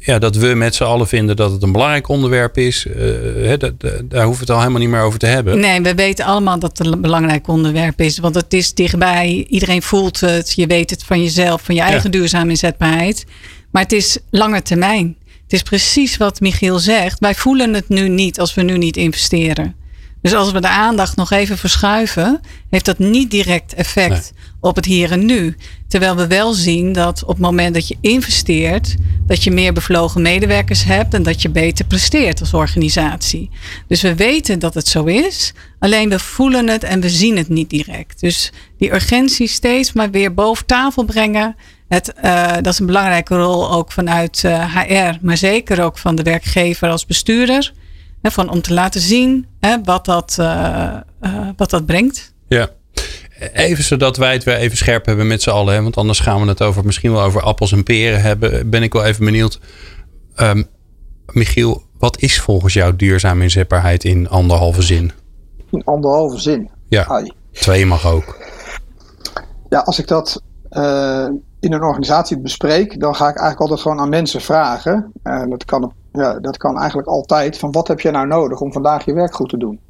ja, 0.00 0.18
dat 0.18 0.36
we 0.36 0.46
met 0.46 0.74
z'n 0.74 0.82
allen 0.84 1.08
vinden 1.08 1.36
dat 1.36 1.52
het 1.52 1.62
een 1.62 1.72
belangrijk 1.72 2.08
onderwerp 2.08 2.58
is. 2.58 2.86
eh, 2.86 3.58
daar 4.04 4.24
hoeven 4.24 4.32
we 4.32 4.38
het 4.38 4.50
al 4.50 4.58
helemaal 4.58 4.80
niet 4.80 4.88
meer 4.88 5.00
over 5.00 5.18
te 5.18 5.26
hebben. 5.26 5.58
Nee, 5.60 5.80
we 5.80 5.94
weten 5.94 6.24
allemaal 6.24 6.58
dat 6.58 6.78
het 6.78 6.86
een 6.86 7.00
belangrijk 7.00 7.48
onderwerp 7.48 8.00
is. 8.00 8.18
Want 8.18 8.34
het 8.34 8.52
is 8.52 8.74
dichtbij. 8.74 9.46
Iedereen 9.48 9.82
voelt 9.82 10.20
het. 10.20 10.52
Je 10.52 10.66
weet 10.66 10.90
het 10.90 11.04
van 11.04 11.22
jezelf, 11.22 11.62
van 11.62 11.74
je 11.74 11.80
eigen 11.80 12.10
duurzame 12.10 12.50
inzetbaarheid. 12.50 13.24
Maar 13.70 13.82
het 13.82 13.92
is 13.92 14.18
lange 14.30 14.62
termijn. 14.62 15.16
Het 15.42 15.52
is 15.52 15.62
precies 15.62 16.16
wat 16.16 16.40
Michiel 16.40 16.78
zegt. 16.78 17.18
Wij 17.18 17.34
voelen 17.34 17.74
het 17.74 17.88
nu 17.88 18.08
niet 18.08 18.40
als 18.40 18.54
we 18.54 18.62
nu 18.62 18.78
niet 18.78 18.96
investeren. 18.96 19.74
Dus 20.22 20.34
als 20.34 20.52
we 20.52 20.60
de 20.60 20.68
aandacht 20.68 21.16
nog 21.16 21.30
even 21.30 21.58
verschuiven, 21.58 22.40
heeft 22.70 22.84
dat 22.84 22.98
niet 22.98 23.30
direct 23.30 23.74
effect 23.74 24.32
op 24.60 24.76
het 24.76 24.84
hier 24.84 25.12
en 25.12 25.24
nu. 25.24 25.56
Terwijl 25.88 26.16
we 26.16 26.26
wel 26.26 26.52
zien 26.52 26.92
dat 26.92 27.22
op 27.22 27.28
het 27.28 27.38
moment 27.38 27.74
dat 27.74 27.88
je 27.88 27.96
investeert, 28.00 28.94
dat 29.26 29.44
je 29.44 29.50
meer 29.50 29.72
bevlogen 29.72 30.22
medewerkers 30.22 30.84
hebt 30.84 31.14
en 31.14 31.22
dat 31.22 31.42
je 31.42 31.48
beter 31.48 31.84
presteert 31.84 32.40
als 32.40 32.54
organisatie. 32.54 33.50
Dus 33.86 34.02
we 34.02 34.14
weten 34.14 34.58
dat 34.58 34.74
het 34.74 34.88
zo 34.88 35.04
is, 35.04 35.52
alleen 35.78 36.08
we 36.08 36.18
voelen 36.18 36.68
het 36.68 36.84
en 36.84 37.00
we 37.00 37.10
zien 37.10 37.36
het 37.36 37.48
niet 37.48 37.70
direct. 37.70 38.20
Dus 38.20 38.52
die 38.78 38.92
urgentie 38.92 39.48
steeds 39.48 39.92
maar 39.92 40.10
weer 40.10 40.34
boven 40.34 40.66
tafel 40.66 41.04
brengen. 41.04 41.56
Het, 41.88 42.12
eh, 42.12 42.52
dat 42.52 42.72
is 42.72 42.78
een 42.78 42.86
belangrijke 42.86 43.36
rol 43.36 43.72
ook 43.72 43.92
vanuit 43.92 44.44
eh, 44.44 44.76
HR, 44.76 45.16
maar 45.20 45.36
zeker 45.36 45.82
ook 45.82 45.98
van 45.98 46.14
de 46.14 46.22
werkgever 46.22 46.88
als 46.88 47.06
bestuurder. 47.06 47.72
Hè, 48.22 48.30
van 48.30 48.50
om 48.50 48.62
te 48.62 48.74
laten 48.74 49.00
zien 49.00 49.46
hè, 49.60 49.82
wat, 49.82 50.04
dat, 50.04 50.36
eh, 50.38 50.96
eh, 51.20 51.48
wat 51.56 51.70
dat 51.70 51.86
brengt. 51.86 52.34
Ja. 52.48 52.70
Even 53.52 53.84
zodat 53.84 54.16
wij 54.16 54.32
het 54.32 54.44
weer 54.44 54.56
even 54.56 54.76
scherp 54.76 55.06
hebben 55.06 55.26
met 55.26 55.42
z'n 55.42 55.50
allen. 55.50 55.74
Hè? 55.74 55.82
Want 55.82 55.96
anders 55.96 56.20
gaan 56.20 56.40
we 56.40 56.48
het 56.48 56.62
over, 56.62 56.84
misschien 56.84 57.12
wel 57.12 57.22
over 57.22 57.42
appels 57.42 57.72
en 57.72 57.82
peren 57.82 58.20
hebben. 58.20 58.70
Ben 58.70 58.82
ik 58.82 58.92
wel 58.92 59.04
even 59.04 59.24
benieuwd. 59.24 59.60
Ehm, 60.34 60.62
Michiel, 61.26 61.82
wat 61.98 62.20
is 62.20 62.40
volgens 62.40 62.74
jou 62.74 62.96
duurzame 62.96 63.42
inzetbaarheid 63.42 64.04
in 64.04 64.28
anderhalve 64.28 64.82
zin? 64.82 65.12
In 65.70 65.84
anderhalve 65.84 66.38
zin. 66.38 66.70
Ja, 66.88 67.06
Ai. 67.06 67.32
twee 67.52 67.86
mag 67.86 68.06
ook. 68.06 68.36
Ja, 69.68 69.80
als 69.80 69.98
ik 69.98 70.06
dat 70.06 70.42
eh, 70.68 71.28
in 71.60 71.72
een 71.72 71.82
organisatie 71.82 72.38
bespreek, 72.38 73.00
dan 73.00 73.14
ga 73.14 73.28
ik 73.28 73.36
eigenlijk 73.36 73.60
altijd 73.60 73.80
gewoon 73.80 74.00
aan 74.00 74.08
mensen 74.08 74.40
vragen. 74.40 75.12
En 75.22 75.50
dat 75.50 75.64
kan, 75.64 75.92
ja, 76.12 76.38
dat 76.38 76.56
kan 76.56 76.78
eigenlijk 76.78 77.08
altijd. 77.08 77.58
Van 77.58 77.72
wat 77.72 77.88
heb 77.88 78.00
je 78.00 78.10
nou 78.10 78.26
nodig 78.26 78.60
om 78.60 78.72
vandaag 78.72 79.04
je 79.04 79.12
werk 79.12 79.34
goed 79.34 79.48
te 79.48 79.58
doen? 79.58 79.80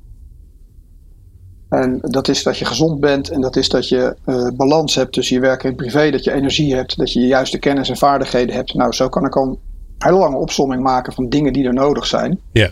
En 1.69 1.99
dat 2.01 2.29
is 2.29 2.43
dat 2.43 2.59
je 2.59 2.65
gezond 2.65 3.01
bent 3.01 3.31
en 3.31 3.41
dat 3.41 3.57
is 3.57 3.69
dat 3.69 3.89
je 3.89 4.17
eh, 4.25 4.49
balans 4.57 4.95
hebt 4.95 5.13
tussen 5.13 5.37
je 5.37 5.43
werk 5.43 5.65
en 5.65 5.75
privé. 5.75 6.11
Dat 6.11 6.25
je 6.25 6.33
energie 6.33 6.75
hebt, 6.75 6.97
dat 6.97 7.13
je 7.13 7.21
de 7.21 7.27
juiste 7.27 7.59
kennis 7.59 7.89
en 7.89 7.97
vaardigheden 7.97 8.55
hebt. 8.55 8.75
Nou, 8.75 8.93
zo 8.93 9.09
kan 9.09 9.25
ik 9.25 9.37
al 9.37 9.47
een 9.47 9.59
hele 9.99 10.17
lange 10.19 10.37
opsomming 10.37 10.83
maken 10.83 11.13
van 11.13 11.29
dingen 11.29 11.53
die 11.53 11.67
er 11.67 11.75
nodig 11.75 12.07
zijn. 12.07 12.41
Ja. 12.53 12.71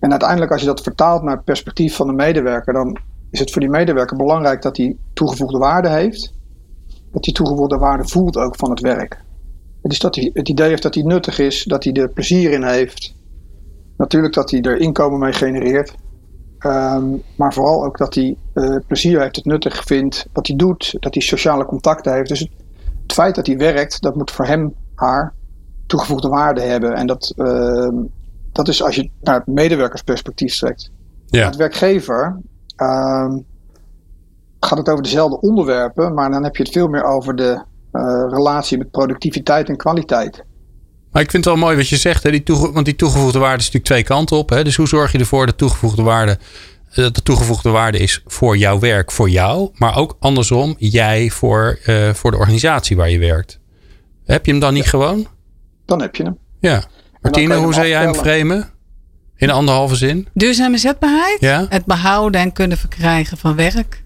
En 0.00 0.10
uiteindelijk, 0.10 0.52
als 0.52 0.60
je 0.60 0.66
dat 0.66 0.82
vertaalt 0.82 1.22
naar 1.22 1.34
het 1.34 1.44
perspectief 1.44 1.94
van 1.94 2.06
de 2.06 2.12
medewerker, 2.12 2.72
dan 2.72 2.98
is 3.30 3.38
het 3.38 3.50
voor 3.50 3.60
die 3.60 3.70
medewerker 3.70 4.16
belangrijk 4.16 4.62
dat 4.62 4.76
hij 4.76 4.96
toegevoegde 5.12 5.58
waarde 5.58 5.88
heeft. 5.88 6.32
Dat 7.12 7.24
hij 7.24 7.34
toegevoegde 7.34 7.76
waarde 7.76 8.08
voelt 8.08 8.36
ook 8.36 8.56
van 8.56 8.70
het 8.70 8.80
werk. 8.80 9.22
Dus 9.82 9.98
dat 9.98 10.14
hij 10.14 10.30
het 10.32 10.48
idee 10.48 10.68
heeft 10.68 10.82
dat 10.82 10.94
hij 10.94 11.04
nuttig 11.04 11.38
is, 11.38 11.64
dat 11.64 11.84
hij 11.84 11.92
er 11.92 12.08
plezier 12.08 12.50
in 12.50 12.62
heeft. 12.62 13.14
Natuurlijk 13.96 14.34
dat 14.34 14.50
hij 14.50 14.60
er 14.60 14.76
inkomen 14.76 15.18
mee 15.18 15.32
genereert. 15.32 15.94
Ehm, 16.64 17.04
maar 17.36 17.52
vooral 17.52 17.84
ook 17.84 17.98
dat 17.98 18.14
hij 18.14 18.36
eh, 18.52 18.76
plezier 18.86 19.20
heeft, 19.20 19.36
het 19.36 19.44
nuttig 19.44 19.84
vindt 19.84 20.26
wat 20.32 20.46
hij 20.46 20.56
doet, 20.56 20.96
dat 21.00 21.14
hij 21.14 21.22
sociale 21.22 21.64
contacten 21.64 22.12
heeft. 22.12 22.28
Dus 22.28 22.38
het, 22.38 22.50
het 23.02 23.12
feit 23.12 23.34
dat 23.34 23.46
hij 23.46 23.56
werkt, 23.56 24.02
dat 24.02 24.14
moet 24.14 24.30
voor 24.30 24.46
hem, 24.46 24.74
haar 24.94 25.34
toegevoegde 25.86 26.28
waarde 26.28 26.60
hebben. 26.60 26.94
En 26.94 27.06
dat, 27.06 27.32
ehm, 27.36 27.94
dat 28.52 28.68
is 28.68 28.82
als 28.82 28.94
je 28.94 29.10
naar 29.20 29.34
het 29.34 29.46
medewerkersperspectief 29.46 30.58
trekt. 30.58 30.90
Ja. 31.26 31.46
Als 31.46 31.56
werkgever 31.56 32.40
ehm, 32.76 33.38
gaat 34.60 34.78
het 34.78 34.88
over 34.88 35.02
dezelfde 35.02 35.40
onderwerpen, 35.40 36.14
maar 36.14 36.30
dan 36.30 36.44
heb 36.44 36.56
je 36.56 36.62
het 36.62 36.72
veel 36.72 36.88
meer 36.88 37.04
over 37.04 37.36
de 37.36 37.62
eh, 37.90 38.24
relatie 38.28 38.78
met 38.78 38.90
productiviteit 38.90 39.68
en 39.68 39.76
kwaliteit. 39.76 40.44
Maar 41.14 41.22
ik 41.22 41.30
vind 41.30 41.44
het 41.44 41.54
wel 41.54 41.62
mooi 41.62 41.76
wat 41.76 41.88
je 41.88 41.96
zegt. 41.96 42.22
Hè? 42.22 42.30
Die 42.30 42.42
toege- 42.42 42.72
want 42.72 42.84
die 42.84 42.96
toegevoegde 42.96 43.38
waarde 43.38 43.56
is 43.58 43.64
natuurlijk 43.64 43.84
twee 43.84 44.02
kanten 44.04 44.36
op. 44.36 44.48
Hè? 44.50 44.64
Dus 44.64 44.76
hoe 44.76 44.88
zorg 44.88 45.12
je 45.12 45.18
ervoor 45.18 45.46
dat 45.46 45.58
toegevoegde 45.58 46.02
waarde, 46.02 46.38
eh, 46.90 46.96
dat 46.96 47.14
de 47.14 47.22
toegevoegde 47.22 47.70
waarde 47.70 47.98
is 47.98 48.22
voor 48.26 48.56
jouw 48.56 48.78
werk, 48.78 49.12
voor 49.12 49.30
jou. 49.30 49.70
Maar 49.74 49.96
ook 49.96 50.16
andersom, 50.20 50.74
jij 50.78 51.30
voor, 51.30 51.78
eh, 51.84 52.10
voor 52.14 52.30
de 52.30 52.36
organisatie 52.36 52.96
waar 52.96 53.10
je 53.10 53.18
werkt. 53.18 53.58
Heb 54.24 54.44
je 54.46 54.50
hem 54.50 54.60
dan 54.60 54.74
niet 54.74 54.86
gewoon? 54.86 55.26
Dan 55.86 56.00
heb 56.00 56.16
je 56.16 56.22
hem. 56.22 56.38
Ja. 56.60 56.84
Martine, 57.20 57.46
je 57.46 57.52
hem 57.54 57.62
hoe 57.64 57.74
zou 57.74 57.86
jij 57.86 58.02
hem 58.02 58.14
framen? 58.14 58.70
In 59.36 59.50
anderhalve 59.50 59.96
zin? 59.96 60.28
Duurzame 60.34 60.72
inzetbaarheid, 60.72 61.40
Ja. 61.40 61.66
het 61.68 61.84
behouden 61.84 62.40
en 62.40 62.52
kunnen 62.52 62.78
verkrijgen 62.78 63.36
van 63.38 63.54
werk. 63.56 64.02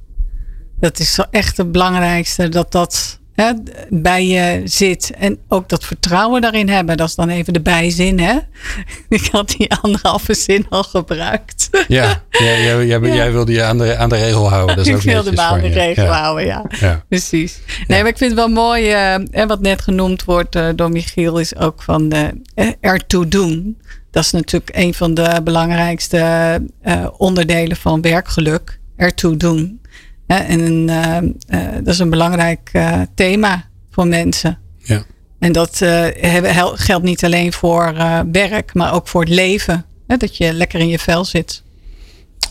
Dat 0.81 0.99
is 0.99 1.15
zo 1.15 1.23
echt 1.31 1.57
het 1.57 1.73
belangrijkste 1.73 2.49
dat 2.49 2.73
dat 2.73 3.19
hè, 3.43 3.53
bij 3.89 4.27
je 4.27 4.61
zit. 4.65 5.11
En 5.19 5.39
ook 5.49 5.69
dat 5.69 5.85
vertrouwen 5.85 6.41
daarin 6.41 6.69
hebben. 6.69 6.97
Dat 6.97 7.09
is 7.09 7.15
dan 7.15 7.29
even 7.29 7.53
de 7.53 7.61
bijzin. 7.61 8.21
Hè? 8.21 8.39
Ik 9.19 9.29
had 9.33 9.49
die 9.49 9.73
anderhalve 9.75 10.35
zin 10.35 10.67
al 10.69 10.83
gebruikt. 10.83 11.69
Ja, 11.89 12.23
jij, 12.31 12.63
jij, 12.63 12.87
jij, 12.87 13.01
Ja. 13.01 13.15
jij 13.15 13.33
wilde 13.33 13.53
je 13.53 13.63
aan 13.65 13.79
de, 13.79 13.97
aan 13.97 14.09
de 14.09 14.17
regel 14.17 14.49
houden. 14.51 14.77
Dat 14.77 14.87
is 14.87 14.95
ik 14.95 15.01
wilde 15.13 15.33
me 15.33 15.41
aan 15.41 15.61
de 15.61 15.69
regel 15.69 16.05
Ja. 16.05 16.21
houden, 16.21 16.47
ja. 16.47 16.65
Ja. 16.81 17.05
Precies. 17.09 17.59
Nee, 17.87 18.01
maar 18.01 18.11
ik 18.11 18.19
vind 18.19 18.31
het 18.31 18.39
wel 18.41 18.49
mooi. 18.49 18.91
en 19.31 19.49
wat 19.49 19.61
net 19.61 19.83
genoemd 19.83 20.25
wordt 20.25 20.55
eh, 20.57 20.69
door 20.77 20.91
Michiel 20.91 21.39
is 21.39 21.57
ook 21.57 21.83
van 21.83 22.11
eh, 22.55 22.69
ertoe 22.81 23.29
doen. 23.29 23.79
Dat 24.11 24.25
is 24.25 24.31
natuurlijk 24.31 24.77
een 24.77 24.95
van 24.95 25.15
de 25.15 25.41
belangrijkste 25.45 26.63
onderdelen 27.17 27.77
van 27.77 28.01
werkgeluk. 28.01 28.79
Ertoe 28.97 29.37
doen. 29.37 29.81
En 30.29 30.87
dat 31.85 31.95
is 31.95 31.99
een 31.99 32.11
belangrijk 32.11 32.71
thema 33.15 33.65
voor 33.91 34.07
mensen. 34.07 34.59
Ja. 34.77 35.03
En 35.39 35.53
dat 35.53 35.77
geldt 36.75 37.05
niet 37.05 37.25
alleen 37.25 37.53
voor 37.53 37.95
werk, 38.33 38.75
maar 38.75 38.93
ook 38.93 39.09
voor 39.09 39.21
het 39.21 39.31
leven. 39.31 39.85
Dat 40.07 40.37
je 40.37 40.53
lekker 40.53 40.81
in 40.81 40.89
je 40.89 40.99
vel 40.99 41.25
zit. 41.25 41.63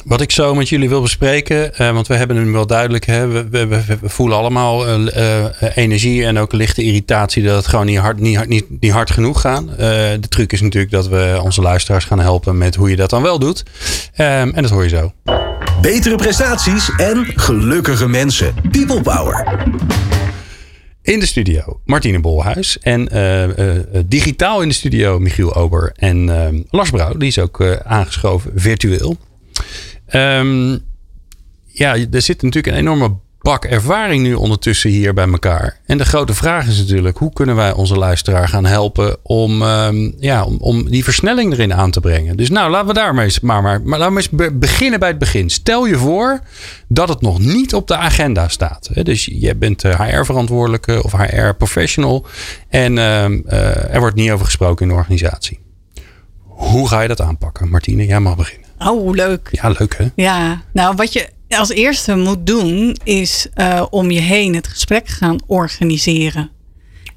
Wat 0.05 0.21
ik 0.21 0.31
zo 0.31 0.55
met 0.55 0.69
jullie 0.69 0.89
wil 0.89 1.01
bespreken, 1.01 1.71
uh, 1.81 1.91
want 1.91 2.07
we 2.07 2.15
hebben 2.15 2.37
hem 2.37 2.51
wel 2.51 2.67
duidelijk. 2.67 3.05
Hè, 3.05 3.27
we, 3.27 3.49
we, 3.49 3.67
we, 3.67 3.97
voelen 4.03 4.37
allemaal 4.37 4.87
uh, 4.87 5.17
uh, 5.17 5.45
energie 5.75 6.25
en 6.25 6.37
ook 6.37 6.51
lichte 6.51 6.83
irritatie 6.83 7.43
dat 7.43 7.55
het 7.55 7.67
gewoon 7.67 7.85
niet 7.85 7.97
hard, 7.97 8.19
niet, 8.19 8.35
hard, 8.35 8.47
niet, 8.47 8.65
niet 8.79 8.91
hard 8.91 9.11
genoeg 9.11 9.41
gaat. 9.41 9.63
de 9.77 10.27
truc 10.29 10.53
is 10.53 10.61
natuurlijk 10.61 10.91
dat 10.91 11.07
we 11.07 11.39
onze 11.43 11.61
luisteraars 11.61 12.05
gaan 12.05 12.19
helpen 12.19 12.57
met 12.57 12.75
hoe 12.75 12.89
je 12.89 12.95
dat 12.95 13.09
dan 13.09 13.21
wel 13.21 13.39
doet. 13.39 13.63
Um, 14.17 14.25
en 14.53 14.61
dat 14.61 14.71
hoor 14.71 14.83
je 14.83 14.89
zo. 14.89 15.13
Betere 15.81 16.15
prestaties 16.15 16.89
en 16.97 17.25
gelukkige 17.35 18.07
mensen. 18.07 18.53
People 18.71 19.01
Power. 19.01 19.65
In 21.01 21.19
de 21.19 21.25
studio 21.25 21.79
Martine 21.85 22.19
Bolhuis 22.19 22.79
en 22.79 23.09
digitaal 24.05 24.61
in 24.61 24.67
de 24.67 24.73
studio 24.73 25.19
Michiel 25.19 25.55
Ober 25.55 25.91
en 25.95 26.29
ehm, 26.29 26.61
Lars 26.69 26.89
Brouw. 26.89 27.13
Die 27.13 27.27
is 27.27 27.39
ook 27.39 27.63
aangeschoven 27.83 28.51
virtueel. 28.55 29.17
Um, 30.13 30.79
ja, 31.65 31.95
er 32.11 32.21
zit 32.21 32.41
natuurlijk 32.41 32.67
een 32.67 32.81
enorme 32.81 33.15
bak 33.47 33.65
ervaring 33.65 34.23
nu 34.23 34.33
ondertussen 34.33 34.89
hier 34.89 35.13
bij 35.13 35.27
elkaar. 35.27 35.79
En 35.85 35.97
de 35.97 36.05
grote 36.05 36.33
vraag 36.33 36.67
is 36.67 36.77
natuurlijk: 36.77 37.17
hoe 37.17 37.33
kunnen 37.33 37.55
wij 37.55 37.73
onze 37.73 37.95
luisteraar 37.95 38.47
gaan 38.47 38.65
helpen 38.65 39.17
om, 39.23 39.61
um, 39.61 40.15
ja, 40.19 40.43
om, 40.43 40.57
om 40.59 40.89
die 40.89 41.03
versnelling 41.03 41.53
erin 41.53 41.73
aan 41.73 41.91
te 41.91 41.99
brengen? 41.99 42.37
Dus 42.37 42.49
nou, 42.49 42.71
laten 42.71 42.87
we 42.87 42.93
daar 42.93 43.13
maar 43.13 43.31
maar, 43.41 43.81
maar, 43.81 43.99
laten 43.99 44.37
we 44.37 44.51
beginnen 44.53 44.99
bij 44.99 45.09
het 45.09 45.17
begin. 45.17 45.49
Stel 45.49 45.85
je 45.85 45.97
voor 45.97 46.39
dat 46.87 47.09
het 47.09 47.21
nog 47.21 47.39
niet 47.39 47.73
op 47.73 47.87
de 47.87 47.95
agenda 47.95 48.47
staat. 48.47 48.89
Dus 49.05 49.25
je 49.25 49.55
bent 49.55 49.81
HR-verantwoordelijke 49.81 51.03
of 51.03 51.11
HR-professional 51.11 52.25
en 52.69 52.97
uh, 52.97 53.29
uh, 53.29 53.93
er 53.93 53.99
wordt 53.99 54.15
niet 54.15 54.31
over 54.31 54.45
gesproken 54.45 54.85
in 54.85 54.91
de 54.91 54.97
organisatie. 54.97 55.59
Hoe 56.43 56.87
ga 56.87 57.01
je 57.01 57.07
dat 57.07 57.21
aanpakken? 57.21 57.69
Martine, 57.69 58.05
jij 58.05 58.19
mag 58.19 58.35
beginnen. 58.35 58.66
Oh, 58.79 59.15
leuk. 59.15 59.49
Ja, 59.51 59.69
leuk 59.79 59.97
hè? 59.97 60.07
Ja, 60.15 60.61
nou 60.73 60.95
wat 60.95 61.13
je 61.13 61.29
als 61.49 61.69
eerste 61.69 62.15
moet 62.15 62.45
doen 62.45 62.97
is 63.03 63.47
uh, 63.55 63.85
om 63.89 64.11
je 64.11 64.19
heen 64.19 64.55
het 64.55 64.67
gesprek 64.67 65.07
gaan 65.07 65.39
organiseren. 65.45 66.49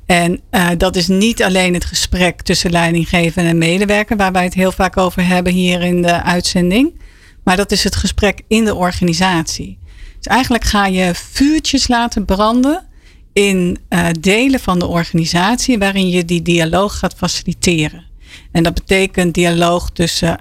En 0.06 0.40
uh, 0.50 0.68
dat 0.76 0.96
is 0.96 1.08
niet 1.08 1.42
alleen 1.42 1.74
het 1.74 1.84
gesprek 1.84 2.42
tussen 2.42 2.70
leidinggever 2.70 3.44
en 3.44 3.58
medewerker, 3.58 4.16
waar 4.16 4.32
wij 4.32 4.44
het 4.44 4.54
heel 4.54 4.72
vaak 4.72 4.96
over 4.96 5.26
hebben 5.26 5.52
hier 5.52 5.82
in 5.82 6.02
de 6.02 6.22
uitzending. 6.22 7.00
Maar 7.44 7.56
dat 7.56 7.72
is 7.72 7.84
het 7.84 7.96
gesprek 7.96 8.40
in 8.48 8.64
de 8.64 8.74
organisatie. 8.74 9.78
Dus 10.16 10.26
eigenlijk 10.26 10.64
ga 10.64 10.86
je 10.86 11.14
vuurtjes 11.14 11.88
laten 11.88 12.24
branden 12.24 12.86
in 13.32 13.78
uh, 13.88 14.06
delen 14.20 14.60
van 14.60 14.78
de 14.78 14.86
organisatie 14.86 15.78
waarin 15.78 16.08
je 16.08 16.24
die 16.24 16.42
dialoog 16.42 16.98
gaat 16.98 17.14
faciliteren. 17.14 18.04
En 18.52 18.62
dat 18.62 18.74
betekent 18.74 19.34
dialoog 19.34 19.90
tussen 19.90 20.38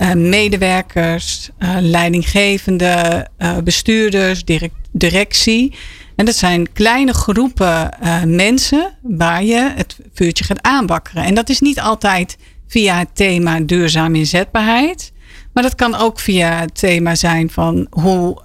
uh, 0.00 0.12
medewerkers, 0.12 1.50
uh, 1.58 1.76
leidinggevende, 1.80 3.26
uh, 3.38 3.58
bestuurders, 3.58 4.44
direct, 4.44 4.74
directie. 4.92 5.74
En 6.16 6.24
dat 6.24 6.36
zijn 6.36 6.72
kleine 6.72 7.12
groepen 7.12 7.90
mensen 8.24 8.92
waar 9.02 9.44
je 9.44 9.72
het 9.74 9.96
vuurtje 10.14 10.44
gaat 10.44 10.62
aanbakkeren. 10.62 11.24
En 11.24 11.34
dat 11.34 11.48
is 11.48 11.60
niet 11.60 11.80
altijd 11.80 12.36
via 12.68 12.98
het 12.98 13.08
thema 13.12 13.60
duurzame 13.60 14.18
inzetbaarheid. 14.18 15.12
Maar 15.52 15.62
dat 15.62 15.74
kan 15.74 15.94
ook 15.94 16.20
via 16.20 16.60
het 16.60 16.78
thema 16.78 17.14
zijn 17.14 17.50
van 17.50 17.86
hoe 17.90 18.42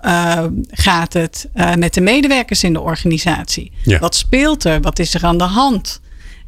gaat 0.70 1.14
het 1.14 1.50
met 1.78 1.94
de 1.94 2.02
medewerkers 2.02 2.64
in 2.64 2.74
de 2.74 2.82
organisatie? 2.82 3.72
Ja. 3.84 4.00
Wat 4.00 4.16
speelt 4.16 4.64
er? 4.64 4.82
Wat 4.82 5.00
is 5.00 5.14
er 5.14 5.24
aan 5.24 5.38
de 5.38 5.44
hand? 5.44 6.02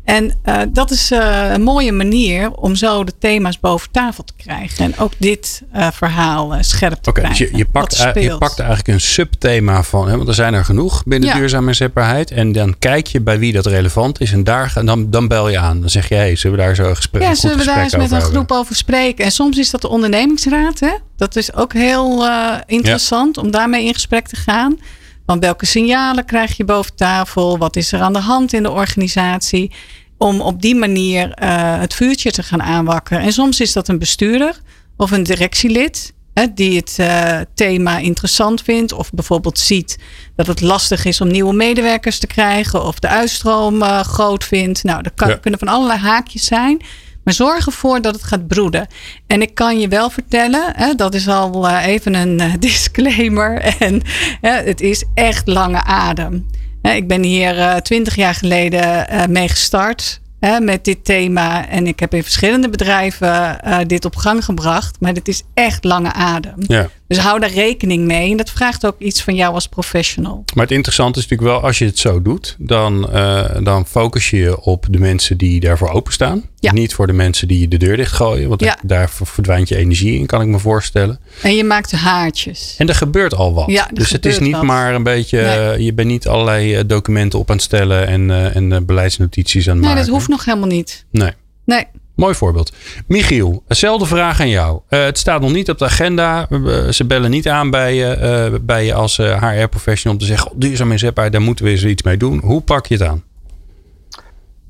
En 0.07 0.33
uh, 0.45 0.61
dat 0.69 0.91
is 0.91 1.11
uh, 1.11 1.51
een 1.51 1.61
mooie 1.61 1.91
manier 1.91 2.51
om 2.51 2.75
zo 2.75 3.03
de 3.03 3.13
thema's 3.19 3.59
boven 3.59 3.91
tafel 3.91 4.23
te 4.23 4.33
krijgen. 4.37 4.85
En 4.85 4.99
ook 4.99 5.11
dit 5.17 5.61
uh, 5.75 5.87
verhaal 5.91 6.55
scherp 6.59 7.01
te 7.01 7.09
okay, 7.09 7.23
krijgen. 7.23 7.45
Dus 7.45 7.51
je, 7.51 7.57
je, 7.57 7.65
pakt, 7.71 7.97
je 8.13 8.37
pakt 8.37 8.59
eigenlijk 8.59 8.87
een 8.87 9.01
subthema 9.01 9.83
van, 9.83 10.09
hè, 10.09 10.15
want 10.17 10.27
er 10.27 10.33
zijn 10.33 10.53
er 10.53 10.65
genoeg 10.65 11.03
binnen 11.03 11.29
ja. 11.29 11.35
duurzame 11.35 11.67
inzetbaarheid. 11.67 12.31
En 12.31 12.51
dan 12.51 12.75
kijk 12.79 13.07
je 13.07 13.21
bij 13.21 13.39
wie 13.39 13.53
dat 13.53 13.65
relevant 13.65 14.21
is. 14.21 14.31
En 14.31 14.43
daar, 14.43 14.73
dan, 14.83 15.09
dan 15.09 15.27
bel 15.27 15.49
je 15.49 15.57
aan. 15.57 15.79
Dan 15.79 15.89
zeg 15.89 16.09
je, 16.09 16.15
hey, 16.15 16.35
zullen 16.35 16.57
we 16.57 16.63
daar 16.63 16.75
zo 16.75 16.89
een 16.89 16.95
gesprek 16.95 17.21
Ja, 17.21 17.35
zullen 17.35 17.57
we 17.57 17.63
daar 17.63 17.83
eens 17.83 17.95
met 17.95 18.11
een 18.11 18.21
groep 18.21 18.51
over 18.51 18.75
spreken. 18.75 19.25
En 19.25 19.31
soms 19.31 19.57
is 19.57 19.69
dat 19.69 19.81
de 19.81 19.89
ondernemingsraad. 19.89 20.79
Hè? 20.79 20.93
Dat 21.17 21.35
is 21.35 21.53
ook 21.53 21.73
heel 21.73 22.27
interessant 22.65 23.35
ja. 23.35 23.41
om 23.41 23.51
daarmee 23.51 23.85
in 23.85 23.93
gesprek 23.93 24.27
te 24.27 24.35
gaan. 24.35 24.77
Want 25.27 25.41
welke 25.41 25.65
signalen 25.65 26.25
krijg 26.25 26.57
je 26.57 26.65
boven 26.65 26.95
tafel? 26.95 27.57
Wat 27.57 27.75
is 27.75 27.91
er 27.91 28.01
aan 28.01 28.13
de 28.13 28.19
hand 28.19 28.53
in 28.53 28.63
de 28.63 28.71
organisatie? 28.71 29.71
Om 30.17 30.41
op 30.41 30.61
die 30.61 30.75
manier 30.75 31.25
uh, 31.43 31.79
het 31.79 31.93
vuurtje 31.93 32.31
te 32.31 32.43
gaan 32.43 32.61
aanwakkeren. 32.61 33.21
En 33.21 33.33
soms 33.33 33.59
is 33.59 33.73
dat 33.73 33.87
een 33.87 33.99
bestuurder 33.99 34.59
of 34.97 35.11
een 35.11 35.23
directielid. 35.23 36.13
Hè, 36.33 36.53
die 36.53 36.77
het 36.77 36.97
uh, 36.99 37.39
thema 37.53 37.97
interessant 37.97 38.61
vindt. 38.61 38.93
Of 38.93 39.11
bijvoorbeeld 39.11 39.59
ziet 39.59 39.97
dat 40.35 40.47
het 40.47 40.61
lastig 40.61 41.05
is 41.05 41.21
om 41.21 41.27
nieuwe 41.27 41.53
medewerkers 41.53 42.19
te 42.19 42.27
krijgen. 42.27 42.83
Of 42.83 42.99
de 42.99 43.07
uitstroom 43.07 43.81
uh, 43.81 43.99
groot 43.99 44.43
vindt. 44.43 44.83
Nou, 44.83 45.01
dat 45.01 45.13
kan, 45.15 45.29
ja. 45.29 45.35
kunnen 45.35 45.59
van 45.59 45.67
allerlei 45.67 45.99
haakjes 45.99 46.45
zijn. 46.45 46.81
Maar 47.27 47.35
zorg 47.35 47.65
ervoor 47.65 48.01
dat 48.01 48.13
het 48.13 48.23
gaat 48.23 48.47
broeden. 48.47 48.87
En 49.25 49.41
ik 49.41 49.55
kan 49.55 49.79
je 49.79 49.87
wel 49.87 50.09
vertellen, 50.09 50.71
hè, 50.75 50.95
dat 50.95 51.13
is 51.13 51.27
al 51.27 51.69
uh, 51.69 51.85
even 51.85 52.13
een 52.13 52.41
uh, 52.41 52.53
disclaimer. 52.59 53.61
En 53.79 54.01
het 54.41 54.81
is 54.81 55.03
echt 55.13 55.47
lange 55.47 55.83
adem. 55.83 56.45
Ik 56.81 57.07
ben 57.07 57.23
hier 57.23 57.81
twintig 57.81 58.15
jaar 58.15 58.33
geleden 58.33 59.05
mee 59.31 59.49
gestart. 59.49 60.21
Met 60.59 60.85
dit 60.85 61.05
thema. 61.05 61.67
En 61.69 61.87
ik 61.87 61.99
heb 61.99 62.13
in 62.13 62.23
verschillende 62.23 62.69
bedrijven 62.69 63.59
dit 63.87 64.05
op 64.05 64.15
gang 64.15 64.45
gebracht. 64.45 64.95
Maar 64.99 65.13
dit 65.13 65.27
is 65.27 65.43
echt 65.53 65.83
lange 65.83 66.13
adem. 66.13 66.55
Ja. 66.57 66.89
Dus 67.07 67.17
hou 67.17 67.39
daar 67.39 67.49
rekening 67.51 68.05
mee. 68.05 68.31
En 68.31 68.37
dat 68.37 68.49
vraagt 68.49 68.85
ook 68.85 68.95
iets 68.99 69.21
van 69.23 69.35
jou 69.35 69.53
als 69.53 69.67
professional. 69.67 70.43
Maar 70.55 70.63
het 70.63 70.73
interessante 70.73 71.19
is 71.19 71.27
natuurlijk 71.27 71.57
wel, 71.57 71.67
als 71.67 71.77
je 71.77 71.85
het 71.85 71.99
zo 71.99 72.21
doet, 72.21 72.55
dan, 72.59 73.09
uh, 73.15 73.45
dan 73.63 73.85
focus 73.85 74.29
je 74.29 74.37
je 74.37 74.61
op 74.61 74.85
de 74.89 74.99
mensen 74.99 75.37
die 75.37 75.59
daarvoor 75.59 75.89
openstaan. 75.89 76.43
Ja. 76.59 76.71
Niet 76.71 76.93
voor 76.93 77.07
de 77.07 77.13
mensen 77.13 77.47
die 77.47 77.59
je 77.59 77.67
de 77.67 77.77
deur 77.77 77.97
dichtgooien. 77.97 78.49
Want 78.49 78.61
Ja. 78.61 78.77
daar 78.83 79.09
verdwijnt 79.23 79.69
je 79.69 79.75
energie 79.75 80.19
in, 80.19 80.25
kan 80.25 80.41
ik 80.41 80.47
me 80.47 80.59
voorstellen. 80.59 81.19
En 81.41 81.55
je 81.55 81.63
maakt 81.63 81.91
haartjes. 81.91 82.75
En 82.77 82.87
er 82.89 82.95
gebeurt 82.95 83.35
al 83.35 83.53
wat. 83.53 83.65
Ja, 83.71 83.89
dus 83.93 84.09
het 84.09 84.25
is 84.25 84.39
niet 84.39 84.51
wat. 84.51 84.63
maar 84.63 84.93
een 84.95 85.03
beetje, 85.03 85.41
Nee. 85.41 85.77
uh, 85.77 85.85
je 85.85 85.93
bent 85.93 86.07
niet 86.07 86.27
allerlei 86.27 86.77
uh, 86.77 86.83
documenten 86.87 87.39
op 87.39 87.49
aan 87.49 87.55
het 87.55 87.65
stellen 87.65 88.07
en, 88.07 88.29
uh, 88.29 88.55
en 88.55 88.85
beleidsnotities 88.85 89.67
aan 89.67 89.73
het 89.73 89.81
Nee, 89.81 89.89
maken. 89.93 90.05
dat 90.05 90.15
hoeft 90.15 90.27
nog 90.29 90.45
helemaal 90.45 90.67
niet. 90.67 91.05
Nee. 91.11 91.31
Nee. 91.65 91.85
Mooi 92.17 92.35
voorbeeld. 92.35 92.73
Michiel, 93.07 93.63
hetzelfde 93.67 94.05
vraag 94.05 94.39
aan 94.39 94.49
jou. 94.49 94.79
Uh, 94.89 95.03
het 95.03 95.17
staat 95.17 95.41
nog 95.41 95.51
niet 95.51 95.69
op 95.69 95.77
de 95.77 95.85
agenda. 95.85 96.47
Uh, 96.49 96.87
ze 96.89 97.05
bellen 97.05 97.29
niet 97.29 97.47
aan 97.47 97.69
bij 97.69 97.95
je, 97.95 98.49
uh, 98.51 98.59
bij 98.61 98.85
je 98.85 98.93
als 98.93 99.17
HR-professional 99.17 100.13
om 100.13 100.19
te 100.19 100.25
zeggen: 100.25 100.51
oh, 100.51 100.57
duurzaam 100.59 100.91
inzetbaar, 100.91 101.31
daar 101.31 101.41
moeten 101.41 101.65
we 101.65 101.71
eens 101.71 101.85
iets 101.85 102.03
mee 102.03 102.17
doen. 102.17 102.39
Hoe 102.39 102.61
pak 102.61 102.85
je 102.85 102.93
het 102.93 103.03
aan? 103.03 103.23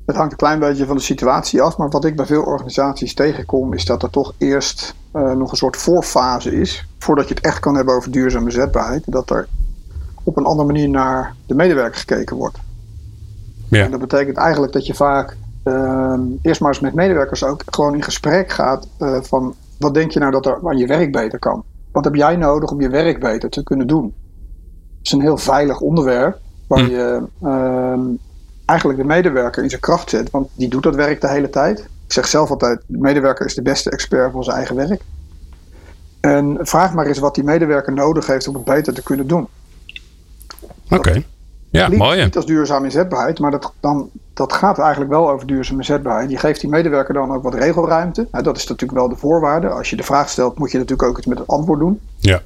Het 0.06 0.16
hangt 0.16 0.32
een 0.32 0.38
klein 0.38 0.58
beetje 0.58 0.86
van 0.86 0.96
de 0.96 1.02
situatie 1.02 1.62
af, 1.62 1.76
maar 1.76 1.88
wat 1.88 2.04
ik 2.04 2.16
bij 2.16 2.26
veel 2.26 2.42
organisaties 2.42 3.14
tegenkom, 3.14 3.72
is 3.72 3.84
dat 3.84 4.02
er 4.02 4.10
toch 4.10 4.34
eerst 4.38 4.94
nog 5.12 5.50
een 5.50 5.56
soort 5.56 5.76
voorfase 5.76 6.60
is, 6.60 6.86
voordat 6.98 7.28
je 7.28 7.34
het 7.34 7.44
echt 7.44 7.60
kan 7.60 7.74
hebben 7.74 7.94
over 7.94 8.10
duurzame 8.10 8.50
zetbaarheid, 8.50 9.02
dat 9.06 9.30
er 9.30 9.48
op 10.22 10.36
een 10.36 10.44
andere 10.44 10.66
manier 10.66 10.88
naar 10.88 11.34
de 11.46 11.54
medewerker 11.54 11.98
gekeken 11.98 12.36
wordt. 12.36 12.58
Ja. 13.68 13.84
En 13.84 13.90
dat 13.90 14.00
betekent 14.00 14.36
eigenlijk 14.36 14.72
dat 14.72 14.86
je 14.86 14.94
vaak 14.94 15.36
eerst 16.42 16.60
maar 16.60 16.70
eens 16.70 16.80
met 16.80 16.94
medewerkers 16.94 17.44
ook 17.44 17.62
gewoon 17.66 17.94
in 17.94 18.02
gesprek 18.02 18.52
gaat 18.52 18.88
uh, 18.98 19.22
van 19.22 19.54
wat 19.78 19.94
denk 19.94 20.10
je 20.10 20.18
nou 20.18 20.32
dat 20.32 20.46
er 20.46 20.58
aan 20.68 20.78
je 20.78 20.86
werk 20.86 21.12
beter 21.12 21.38
kan? 21.38 21.64
Wat 21.92 22.04
heb 22.04 22.14
jij 22.14 22.36
nodig 22.36 22.70
om 22.70 22.80
je 22.80 22.88
werk 22.88 23.20
beter 23.20 23.50
te 23.50 23.62
kunnen 23.62 23.86
doen? 23.86 24.14
Het 24.98 25.06
is 25.06 25.12
een 25.12 25.20
heel 25.20 25.36
veilig 25.36 25.80
onderwerp 25.80 26.38
waar 26.66 26.84
hm. 26.84 26.90
je 26.90 27.22
uh, 27.42 27.98
eigenlijk 28.64 28.98
de 28.98 29.06
medewerker 29.06 29.62
in 29.62 29.68
zijn 29.68 29.80
kracht 29.80 30.10
zet, 30.10 30.30
want 30.30 30.48
die 30.54 30.68
doet 30.68 30.82
dat 30.82 30.94
werk 30.94 31.20
de 31.20 31.28
hele 31.28 31.50
tijd. 31.50 31.78
Ik 31.78 32.12
zeg 32.12 32.26
zelf 32.26 32.50
altijd, 32.50 32.80
de 32.86 32.98
medewerker 32.98 33.46
is 33.46 33.54
de 33.54 33.62
beste 33.62 33.90
expert 33.90 34.32
van 34.32 34.44
zijn 34.44 34.56
eigen 34.56 34.76
werk. 34.76 35.02
En 36.20 36.58
vraag 36.60 36.94
maar 36.94 37.06
eens 37.06 37.18
wat 37.18 37.34
die 37.34 37.44
medewerker 37.44 37.92
nodig 37.92 38.26
heeft 38.26 38.48
om 38.48 38.54
het 38.54 38.64
beter 38.64 38.94
te 38.94 39.02
kunnen 39.02 39.26
doen. 39.26 39.48
Oké. 40.84 40.94
Okay. 40.94 41.26
Ja, 41.70 41.88
niet, 41.88 41.98
mooi. 41.98 42.24
Niet 42.24 42.36
als 42.36 42.46
duurzame 42.46 42.84
inzetbaarheid, 42.84 43.38
maar 43.38 43.50
dat, 43.50 43.72
dan, 43.80 44.10
dat 44.34 44.52
gaat 44.52 44.78
eigenlijk 44.78 45.10
wel 45.10 45.30
over 45.30 45.46
duurzame 45.46 45.78
inzetbaarheid. 45.78 46.30
Je 46.30 46.36
geeft 46.36 46.60
die 46.60 46.70
medewerker 46.70 47.14
dan 47.14 47.32
ook 47.32 47.42
wat 47.42 47.54
regelruimte. 47.54 48.28
Nou, 48.30 48.44
dat 48.44 48.56
is 48.56 48.66
natuurlijk 48.66 48.98
wel 48.98 49.08
de 49.08 49.16
voorwaarde. 49.16 49.68
Als 49.68 49.90
je 49.90 49.96
de 49.96 50.02
vraag 50.02 50.28
stelt, 50.28 50.58
moet 50.58 50.70
je 50.70 50.78
natuurlijk 50.78 51.08
ook 51.08 51.18
iets 51.18 51.26
met 51.26 51.38
het 51.38 51.48
antwoord 51.48 51.78
doen. 51.78 52.00
Ja. 52.18 52.42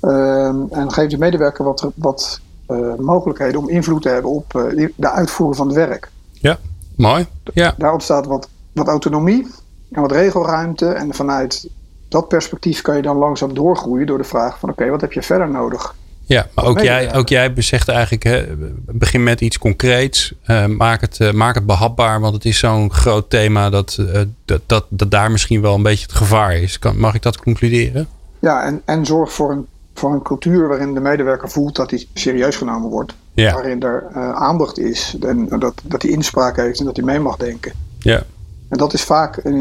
Um, 0.00 0.66
en 0.70 0.92
geef 0.92 1.10
de 1.10 1.18
medewerker 1.18 1.64
wat, 1.64 1.90
wat 1.94 2.40
uh, 2.68 2.94
mogelijkheden 2.94 3.60
om 3.60 3.68
invloed 3.68 4.02
te 4.02 4.08
hebben 4.08 4.30
op 4.30 4.54
uh, 4.56 4.88
de 4.96 5.10
uitvoering 5.10 5.56
van 5.56 5.66
het 5.66 5.76
werk. 5.76 6.10
Ja, 6.32 6.58
mooi. 6.96 7.26
Ja. 7.52 7.74
Daar 7.78 7.92
ontstaat 7.92 8.26
wat, 8.26 8.48
wat 8.72 8.88
autonomie 8.88 9.46
en 9.90 10.00
wat 10.00 10.12
regelruimte. 10.12 10.86
En 10.86 11.14
vanuit 11.14 11.68
dat 12.08 12.28
perspectief 12.28 12.82
kan 12.82 12.96
je 12.96 13.02
dan 13.02 13.16
langzaam 13.16 13.54
doorgroeien 13.54 14.06
door 14.06 14.18
de 14.18 14.24
vraag 14.24 14.58
van 14.58 14.68
oké, 14.68 14.78
okay, 14.78 14.92
wat 14.92 15.00
heb 15.00 15.12
je 15.12 15.22
verder 15.22 15.50
nodig 15.50 15.94
Ja, 16.26 16.46
maar 16.54 16.64
ook 16.64 16.80
jij, 16.80 17.14
ook 17.14 17.28
jij 17.28 17.52
zegt 17.56 17.88
eigenlijk, 17.88 18.22
hè, 18.22 18.44
begin 18.86 19.22
met 19.22 19.40
iets 19.40 19.58
concreets. 19.58 20.34
Uh, 20.46 20.66
maak, 20.66 21.00
het, 21.00 21.18
uh, 21.18 21.32
maak 21.32 21.54
het 21.54 21.66
behapbaar, 21.66 22.20
want 22.20 22.34
het 22.34 22.44
is 22.44 22.58
zo'n 22.58 22.92
groot 22.92 23.30
thema 23.30 23.70
dat, 23.70 23.96
uh, 24.00 24.20
dat, 24.44 24.60
dat, 24.66 24.86
dat 24.88 25.10
daar 25.10 25.30
misschien 25.30 25.60
wel 25.60 25.74
een 25.74 25.82
beetje 25.82 26.06
het 26.06 26.14
gevaar 26.14 26.56
is. 26.56 26.78
Kan, 26.78 26.98
mag 26.98 27.14
ik 27.14 27.22
dat 27.22 27.38
concluderen? 27.38 28.08
Ja, 28.38 28.64
en, 28.64 28.82
en 28.84 29.06
zorg 29.06 29.32
voor 29.32 29.50
een, 29.50 29.66
voor 29.94 30.12
een 30.12 30.22
cultuur 30.22 30.68
waarin 30.68 30.94
de 30.94 31.00
medewerker 31.00 31.50
voelt 31.50 31.76
dat 31.76 31.90
hij 31.90 32.06
serieus 32.14 32.56
genomen 32.56 32.90
wordt. 32.90 33.14
Ja. 33.34 33.52
Waarin 33.52 33.82
er 33.82 34.12
aandacht 34.34 34.78
is 34.78 35.16
en 35.20 35.48
dat, 35.48 35.74
dat 35.82 36.02
hij 36.02 36.10
inspraak 36.10 36.56
heeft 36.56 36.78
en 36.78 36.84
dat 36.84 36.96
hij 36.96 37.04
mee 37.04 37.18
mag 37.20 37.36
denken. 37.36 37.72
Ja. 37.98 38.22
En 38.68 38.78
dat 38.78 38.92
is 38.92 39.02
vaak 39.02 39.36
in, 39.36 39.54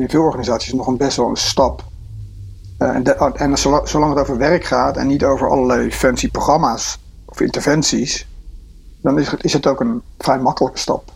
in 0.00 0.08
veel 0.08 0.22
organisaties 0.22 0.72
nog 0.72 0.86
een 0.86 0.96
best 0.96 1.16
wel 1.16 1.28
een 1.28 1.36
stap. 1.36 1.84
Uh, 2.78 2.88
en, 2.88 3.02
de, 3.02 3.14
en 3.14 3.58
zolang, 3.58 3.88
zolang, 3.88 4.12
het 4.12 4.22
over 4.22 4.38
werk 4.38 4.64
gaat 4.64 4.96
en 4.96 5.06
niet 5.06 5.24
over 5.24 5.50
allerlei 5.50 5.92
fancy 5.92 6.30
programma's 6.30 6.98
of 7.24 7.40
interventies, 7.40 8.26
dan 9.02 9.18
is 9.18 9.30
het, 9.30 9.44
is 9.44 9.52
het 9.52 9.66
ook 9.66 9.80
een 9.80 10.02
vrij 10.18 10.38
makkelijke 10.38 10.78
stap. 10.78 11.12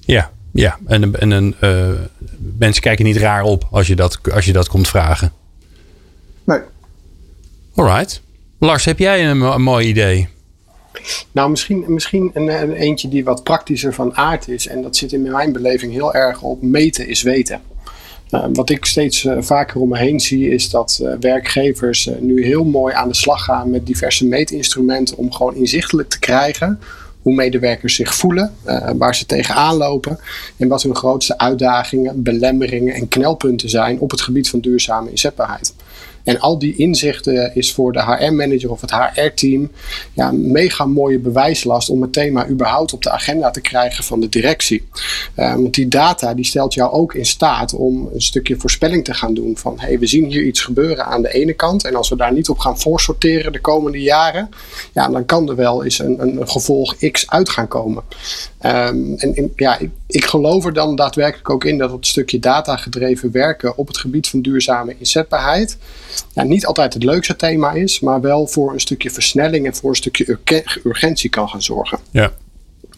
Ja, 0.00 0.30
ja. 0.52 0.78
en, 0.86 1.20
en 1.20 1.30
een, 1.30 1.54
uh, 1.60 1.90
mensen 2.58 2.82
kijken 2.82 3.04
niet 3.04 3.16
raar 3.16 3.42
op 3.42 3.66
als 3.70 3.86
je 3.86 3.96
dat, 3.96 4.18
als 4.32 4.44
je 4.44 4.52
dat 4.52 4.68
komt 4.68 4.88
vragen. 4.88 5.32
Nee. 6.44 6.60
Alright. 7.74 8.22
Lars, 8.58 8.84
heb 8.84 8.98
jij 8.98 9.30
een, 9.30 9.40
een 9.40 9.62
mooi 9.62 9.86
idee? 9.86 10.28
Nou, 11.32 11.50
misschien, 11.50 11.84
misschien 11.86 12.30
een, 12.34 12.62
een, 12.62 12.72
eentje 12.72 13.08
die 13.08 13.24
wat 13.24 13.42
praktischer 13.42 13.94
van 13.94 14.16
aard 14.16 14.48
is. 14.48 14.66
En 14.66 14.82
dat 14.82 14.96
zit 14.96 15.12
in 15.12 15.22
mijn 15.22 15.52
beleving 15.52 15.92
heel 15.92 16.14
erg 16.14 16.42
op 16.42 16.62
meten 16.62 17.08
is 17.08 17.22
weten. 17.22 17.60
Uh, 18.30 18.44
wat 18.52 18.70
ik 18.70 18.84
steeds 18.84 19.24
uh, 19.24 19.36
vaker 19.38 19.80
om 19.80 19.88
me 19.88 19.98
heen 19.98 20.20
zie, 20.20 20.50
is 20.50 20.70
dat 20.70 21.00
uh, 21.02 21.14
werkgevers 21.20 22.10
nu 22.20 22.44
heel 22.44 22.64
mooi 22.64 22.94
aan 22.94 23.08
de 23.08 23.14
slag 23.14 23.44
gaan 23.44 23.70
met 23.70 23.86
diverse 23.86 24.26
meetinstrumenten 24.26 25.16
om 25.16 25.32
gewoon 25.32 25.54
inzichtelijk 25.54 26.08
te 26.08 26.18
krijgen 26.18 26.80
hoe 27.22 27.34
medewerkers 27.34 27.94
zich 27.94 28.14
voelen, 28.14 28.54
waar 28.96 29.14
ze 29.14 29.26
tegenaan 29.26 29.76
lopen 29.76 30.18
en 30.56 30.68
wat 30.68 30.82
hun 30.82 30.96
grootste 30.96 31.38
uitdagingen, 31.38 32.22
belemmeringen 32.22 32.94
en 32.94 33.08
knelpunten 33.08 33.68
zijn 33.68 33.98
op 34.00 34.10
het 34.10 34.20
gebied 34.20 34.48
van 34.48 34.60
duurzame 34.60 35.10
inzetbaarheid. 35.10 35.74
En 36.26 36.40
al 36.40 36.58
die 36.58 36.76
inzichten 36.76 37.54
is 37.54 37.72
voor 37.72 37.92
de 37.92 38.02
HR-manager 38.02 38.70
of 38.70 38.80
het 38.80 38.90
HR-team 38.90 39.70
ja, 40.12 40.28
een 40.28 40.52
mega 40.52 40.84
mooie 40.84 41.18
bewijslast 41.18 41.88
om 41.88 42.02
het 42.02 42.12
thema 42.12 42.48
überhaupt 42.48 42.92
op 42.92 43.02
de 43.02 43.10
agenda 43.10 43.50
te 43.50 43.60
krijgen 43.60 44.04
van 44.04 44.20
de 44.20 44.28
directie. 44.28 44.88
Uh, 45.36 45.54
want 45.54 45.74
die 45.74 45.88
data 45.88 46.34
die 46.34 46.44
stelt 46.44 46.74
jou 46.74 46.92
ook 46.92 47.14
in 47.14 47.26
staat 47.26 47.74
om 47.74 48.08
een 48.14 48.22
stukje 48.22 48.56
voorspelling 48.56 49.04
te 49.04 49.14
gaan 49.14 49.34
doen 49.34 49.56
van 49.56 49.74
hey, 49.80 49.98
we 49.98 50.06
zien 50.06 50.24
hier 50.24 50.42
iets 50.42 50.60
gebeuren 50.60 51.06
aan 51.06 51.22
de 51.22 51.32
ene 51.32 51.52
kant 51.52 51.84
en 51.84 51.94
als 51.94 52.08
we 52.08 52.16
daar 52.16 52.32
niet 52.32 52.48
op 52.48 52.58
gaan 52.58 52.78
voorsorteren 52.78 53.52
de 53.52 53.60
komende 53.60 54.00
jaren, 54.00 54.48
ja, 54.92 55.08
dan 55.08 55.24
kan 55.24 55.48
er 55.48 55.56
wel 55.56 55.84
eens 55.84 55.98
een, 55.98 56.20
een 56.20 56.48
gevolg 56.48 56.96
X 56.96 57.30
uit 57.30 57.48
gaan 57.48 57.68
komen. 57.68 58.02
Um, 58.66 59.14
en, 59.16 59.34
en, 59.34 59.52
ja, 59.56 59.78
ik, 59.78 59.90
ik 60.06 60.24
geloof 60.24 60.64
er 60.64 60.72
dan 60.72 60.96
daadwerkelijk 60.96 61.50
ook 61.50 61.64
in 61.64 61.78
dat 61.78 61.92
het 61.92 62.06
stukje 62.06 62.38
data 62.38 62.76
gedreven 62.76 63.30
werken 63.30 63.76
op 63.76 63.86
het 63.86 63.98
gebied 63.98 64.28
van 64.28 64.42
duurzame 64.42 64.94
inzetbaarheid 64.98 65.78
niet 66.34 66.66
altijd 66.66 66.94
het 66.94 67.04
leukste 67.04 67.36
thema 67.36 67.72
is, 67.72 68.00
maar 68.00 68.20
wel 68.20 68.46
voor 68.46 68.72
een 68.72 68.80
stukje 68.80 69.10
versnelling 69.10 69.66
en 69.66 69.74
voor 69.74 69.90
een 69.90 69.96
stukje 69.96 70.38
urgentie 70.84 71.30
kan 71.30 71.48
gaan 71.48 71.62
zorgen. 71.62 71.98
Ja. 72.10 72.32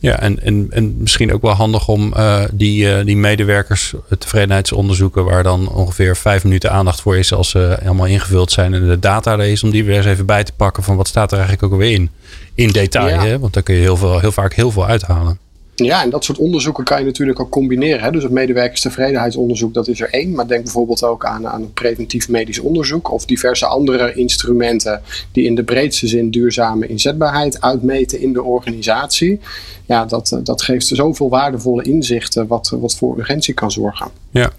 Ja, 0.00 0.21
en, 0.21 0.43
en, 0.43 0.67
en 0.71 0.97
misschien 0.99 1.33
ook 1.33 1.43
wel 1.43 1.53
handig 1.53 1.88
om 1.88 2.12
uh, 2.17 2.45
die, 2.53 2.85
uh, 2.85 3.05
die 3.05 3.17
medewerkers 3.17 3.95
tevredenheidsonderzoeken, 4.19 5.25
waar 5.25 5.43
dan 5.43 5.73
ongeveer 5.73 6.17
vijf 6.17 6.45
minuten 6.45 6.73
aandacht 6.73 7.00
voor 7.00 7.17
is 7.17 7.33
als 7.33 7.50
ze 7.50 7.77
helemaal 7.81 8.07
ingevuld 8.07 8.53
zijn 8.53 8.75
en 8.75 8.88
de 8.88 8.99
data 8.99 9.33
er 9.33 9.47
is, 9.47 9.62
om 9.62 9.71
die 9.71 9.85
weer 9.85 9.97
eens 9.97 10.07
even 10.07 10.27
bij 10.27 10.45
te 10.45 10.53
pakken 10.53 10.83
van 10.83 10.97
wat 10.97 11.09
staat 11.09 11.33
er 11.33 11.38
eigenlijk 11.38 11.67
ook 11.67 11.73
alweer 11.73 11.95
in. 11.95 12.11
In 12.55 12.71
detail, 12.71 13.09
ja. 13.09 13.25
hè? 13.25 13.38
want 13.38 13.53
daar 13.53 13.62
kun 13.62 13.75
je 13.75 13.81
heel, 13.81 13.97
veel, 13.97 14.21
heel 14.21 14.33
vaak 14.33 14.55
heel 14.55 14.71
veel 14.71 14.87
uithalen. 14.87 15.38
Ja, 15.85 16.02
en 16.02 16.11
dat 16.11 16.25
soort 16.25 16.38
onderzoeken 16.38 16.85
kan 16.85 16.99
je 16.99 17.04
natuurlijk 17.04 17.40
ook 17.40 17.50
combineren. 17.50 18.00
Hè? 18.00 18.11
Dus 18.11 18.23
het 18.23 18.32
medewerkerstevredenheidsonderzoek, 18.32 19.74
dat 19.74 19.88
is 19.88 20.00
er 20.00 20.11
één. 20.11 20.33
Maar 20.33 20.48
denk 20.48 20.62
bijvoorbeeld 20.62 21.03
ook 21.03 21.24
aan, 21.24 21.48
aan 21.48 21.72
preventief 21.72 22.29
medisch 22.29 22.59
onderzoek 22.59 23.12
of 23.12 23.24
diverse 23.24 23.66
andere 23.66 24.14
instrumenten 24.14 25.03
die 25.33 25.44
in 25.44 25.55
de 25.55 25.62
breedste 25.62 26.07
zin 26.07 26.31
duurzame 26.31 26.87
inzetbaarheid 26.87 27.61
uitmeten 27.61 28.20
in 28.20 28.33
de 28.33 28.42
organisatie. 28.42 29.40
Ja, 29.87 30.05
dat, 30.05 30.40
dat 30.42 30.62
geeft 30.62 30.87
zoveel 30.87 31.29
waardevolle 31.29 31.83
inzichten 31.83 32.46
wat, 32.46 32.76
wat 32.81 32.96
voor 32.96 33.18
urgentie 33.18 33.55
kan 33.55 33.70
zorgen. 33.70 34.11
Ja, 34.31 34.50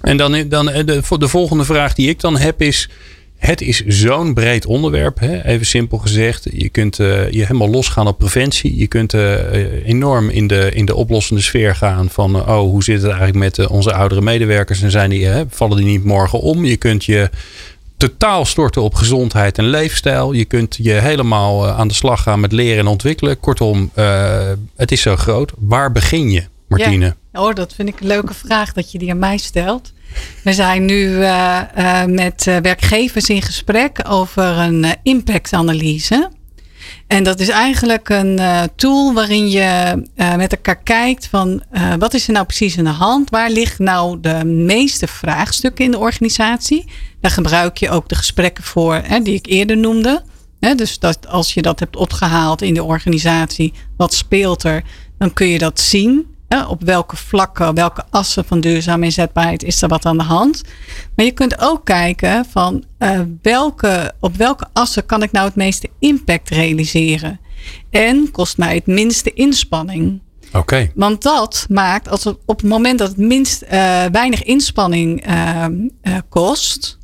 en 0.00 0.16
dan, 0.16 0.48
dan 0.48 0.66
de, 0.66 1.02
de 1.18 1.28
volgende 1.28 1.64
vraag 1.64 1.94
die 1.94 2.08
ik 2.08 2.20
dan 2.20 2.36
heb 2.36 2.62
is 2.62 2.88
het 3.40 3.60
is 3.60 3.84
zo'n 3.86 4.34
breed 4.34 4.66
onderwerp, 4.66 5.18
hè? 5.18 5.44
even 5.44 5.66
simpel 5.66 5.98
gezegd. 5.98 6.46
Je 6.52 6.68
kunt 6.68 6.98
uh, 6.98 7.30
je 7.30 7.42
helemaal 7.42 7.68
losgaan 7.68 8.06
op 8.06 8.18
preventie. 8.18 8.76
Je 8.76 8.86
kunt 8.86 9.14
uh, 9.14 9.86
enorm 9.86 10.28
in 10.28 10.46
de, 10.46 10.70
in 10.74 10.84
de 10.84 10.94
oplossende 10.94 11.42
sfeer 11.42 11.76
gaan 11.76 12.10
van 12.10 12.36
oh, 12.36 12.58
hoe 12.58 12.84
zit 12.84 13.02
het 13.02 13.10
eigenlijk 13.10 13.38
met 13.38 13.66
onze 13.66 13.92
oudere 13.92 14.20
medewerkers 14.20 14.82
en 14.82 14.90
zijn 14.90 15.10
die, 15.10 15.28
vallen 15.48 15.76
die 15.76 15.86
niet 15.86 16.04
morgen 16.04 16.40
om? 16.40 16.64
Je 16.64 16.76
kunt 16.76 17.04
je 17.04 17.30
totaal 17.96 18.44
storten 18.44 18.82
op 18.82 18.94
gezondheid 18.94 19.58
en 19.58 19.64
leefstijl. 19.64 20.32
Je 20.32 20.44
kunt 20.44 20.78
je 20.82 20.92
helemaal 20.92 21.68
aan 21.68 21.88
de 21.88 21.94
slag 21.94 22.22
gaan 22.22 22.40
met 22.40 22.52
leren 22.52 22.78
en 22.78 22.86
ontwikkelen. 22.86 23.40
Kortom, 23.40 23.90
het 24.76 24.92
is 24.92 25.02
zo 25.02 25.16
groot. 25.16 25.52
Waar 25.58 25.92
begin 25.92 26.30
je, 26.30 26.44
Martine? 26.78 27.16
Oh, 27.32 27.54
dat 27.54 27.74
vind 27.74 27.88
ik 27.88 28.00
een 28.00 28.06
leuke 28.06 28.34
vraag 28.34 28.72
dat 28.72 28.92
je 28.92 28.98
die 28.98 29.10
aan 29.10 29.18
mij 29.18 29.38
stelt. 29.38 29.92
We 30.44 30.52
zijn 30.52 30.84
nu 30.84 31.02
uh, 31.08 31.60
uh, 31.78 32.04
met 32.04 32.44
werkgevers 32.44 33.28
in 33.28 33.42
gesprek 33.42 34.00
over 34.08 34.44
een 34.44 34.86
impactanalyse. 35.02 36.30
En 37.06 37.24
dat 37.24 37.40
is 37.40 37.48
eigenlijk 37.48 38.08
een 38.08 38.40
tool 38.76 39.14
waarin 39.14 39.50
je 39.50 40.02
met 40.36 40.52
elkaar 40.52 40.82
kijkt 40.82 41.26
van 41.26 41.62
wat 41.98 42.14
is 42.14 42.26
er 42.26 42.32
nou 42.32 42.46
precies 42.46 42.78
aan 42.78 42.84
de 42.84 42.90
hand? 42.90 43.30
Waar 43.30 43.50
liggen 43.50 43.84
nou 43.84 44.20
de 44.20 44.44
meeste 44.44 45.06
vraagstukken 45.06 45.84
in 45.84 45.90
de 45.90 45.98
organisatie? 45.98 46.84
Daar 47.20 47.30
gebruik 47.30 47.76
je 47.76 47.90
ook 47.90 48.08
de 48.08 48.14
gesprekken 48.14 48.64
voor 48.64 48.94
hè, 48.94 49.20
die 49.20 49.34
ik 49.34 49.46
eerder 49.46 49.76
noemde. 49.76 50.22
dus 50.76 50.98
dat 50.98 51.26
als 51.26 51.54
je 51.54 51.62
dat 51.62 51.80
hebt 51.80 51.96
opgehaald 51.96 52.62
in 52.62 52.74
de 52.74 52.82
organisatie, 52.82 53.72
wat 53.96 54.14
speelt 54.14 54.62
er? 54.62 54.82
Dan 55.18 55.32
kun 55.32 55.46
je 55.46 55.58
dat 55.58 55.80
zien 55.80 56.26
op 56.68 56.82
welke 56.82 57.16
vlakken, 57.16 57.74
welke 57.74 58.04
assen 58.10 58.44
van 58.44 58.60
duurzame 58.60 59.04
inzetbaarheid 59.04 59.62
is 59.62 59.82
er 59.82 59.88
wat 59.88 60.06
aan 60.06 60.18
de 60.18 60.24
hand. 60.24 60.62
Maar 61.16 61.24
je 61.24 61.32
kunt 61.32 61.60
ook 61.60 61.84
kijken 61.84 62.44
van 62.44 62.84
uh, 62.98 63.20
welke, 63.42 64.12
op 64.20 64.36
welke 64.36 64.66
assen 64.72 65.06
kan 65.06 65.22
ik 65.22 65.32
nou 65.32 65.46
het 65.46 65.56
meeste 65.56 65.88
impact 65.98 66.48
realiseren. 66.48 67.40
En 67.90 68.30
kost 68.30 68.58
mij 68.58 68.74
het 68.74 68.86
minste 68.86 69.32
inspanning. 69.32 70.20
Oké. 70.48 70.58
Okay. 70.58 70.92
Want 70.94 71.22
dat 71.22 71.66
maakt, 71.68 72.08
als 72.08 72.24
het, 72.24 72.36
op 72.46 72.60
het 72.60 72.70
moment 72.70 72.98
dat 72.98 73.08
het 73.08 73.18
minst 73.18 73.62
uh, 73.62 73.70
weinig 74.04 74.42
inspanning 74.42 75.26
uh, 75.28 75.64
kost, 76.28 76.98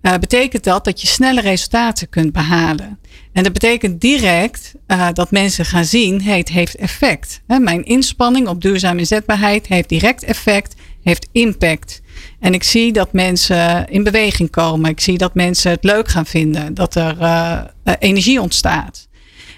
betekent 0.00 0.64
dat 0.64 0.84
dat 0.84 1.00
je 1.00 1.06
snelle 1.06 1.40
resultaten 1.40 2.08
kunt 2.08 2.32
behalen. 2.32 2.98
En 3.36 3.42
dat 3.42 3.52
betekent 3.52 4.00
direct 4.00 4.74
uh, 4.86 5.08
dat 5.12 5.30
mensen 5.30 5.64
gaan 5.64 5.84
zien, 5.84 6.22
hey, 6.22 6.38
het 6.38 6.48
heeft 6.48 6.76
effect. 6.76 7.42
He, 7.46 7.58
mijn 7.58 7.84
inspanning 7.84 8.48
op 8.48 8.62
duurzame 8.62 8.98
inzetbaarheid 8.98 9.66
heeft 9.66 9.88
direct 9.88 10.24
effect, 10.24 10.74
heeft 11.02 11.28
impact. 11.32 12.00
En 12.40 12.54
ik 12.54 12.62
zie 12.62 12.92
dat 12.92 13.12
mensen 13.12 13.88
in 13.88 14.04
beweging 14.04 14.50
komen. 14.50 14.90
Ik 14.90 15.00
zie 15.00 15.18
dat 15.18 15.34
mensen 15.34 15.70
het 15.70 15.84
leuk 15.84 16.08
gaan 16.08 16.26
vinden, 16.26 16.74
dat 16.74 16.94
er 16.94 17.16
uh, 17.20 17.60
energie 17.98 18.40
ontstaat. 18.40 19.08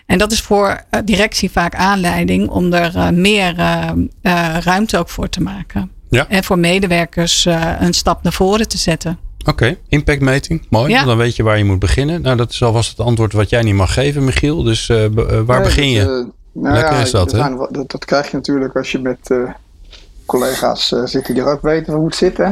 En 0.06 0.18
dat 0.18 0.32
is 0.32 0.40
voor 0.40 0.84
directie 1.04 1.50
vaak 1.50 1.74
aanleiding 1.74 2.48
om 2.48 2.72
er 2.72 3.14
meer 3.14 3.54
ruimte 4.60 4.98
ook 4.98 5.08
voor 5.08 5.28
te 5.28 5.40
maken. 5.40 5.90
Ja. 6.10 6.28
En 6.28 6.44
voor 6.44 6.58
medewerkers 6.58 7.44
een 7.78 7.94
stap 7.94 8.22
naar 8.22 8.32
voren 8.32 8.68
te 8.68 8.78
zetten. 8.78 9.27
Oké, 9.48 9.62
okay. 9.62 9.78
impactmeting. 9.88 10.66
Mooi. 10.70 10.90
Ja. 10.90 11.04
Dan 11.04 11.16
weet 11.16 11.36
je 11.36 11.42
waar 11.42 11.58
je 11.58 11.64
moet 11.64 11.78
beginnen. 11.78 12.22
Nou, 12.22 12.36
dat 12.36 12.50
is 12.50 12.62
alvast 12.62 12.90
het 12.90 13.06
antwoord 13.06 13.32
wat 13.32 13.50
jij 13.50 13.62
niet 13.62 13.74
mag 13.74 13.92
geven, 13.92 14.24
Michiel. 14.24 14.62
Dus 14.62 14.88
uh, 14.88 15.06
waar 15.46 15.60
nee, 15.60 15.68
begin 15.68 15.90
je? 15.90 16.04
Dat, 16.04 16.08
uh, 16.08 16.26
nou 16.52 16.74
Lekker 16.74 16.94
ja, 16.94 17.00
is 17.00 17.10
dat, 17.10 17.32
hè? 17.32 17.56
Dat, 17.70 17.90
dat, 17.90 18.04
krijg 18.04 18.30
je 18.30 18.36
natuurlijk 18.36 18.76
als 18.76 18.92
je 18.92 18.98
met 18.98 19.30
uh, 19.30 19.50
collega's 20.26 20.88
zit 21.04 21.26
die 21.26 21.40
er 21.40 21.46
ook 21.46 21.62
weten 21.62 21.94
hoe 21.94 22.04
het 22.04 22.14
zit, 22.14 22.36
hè? 22.36 22.44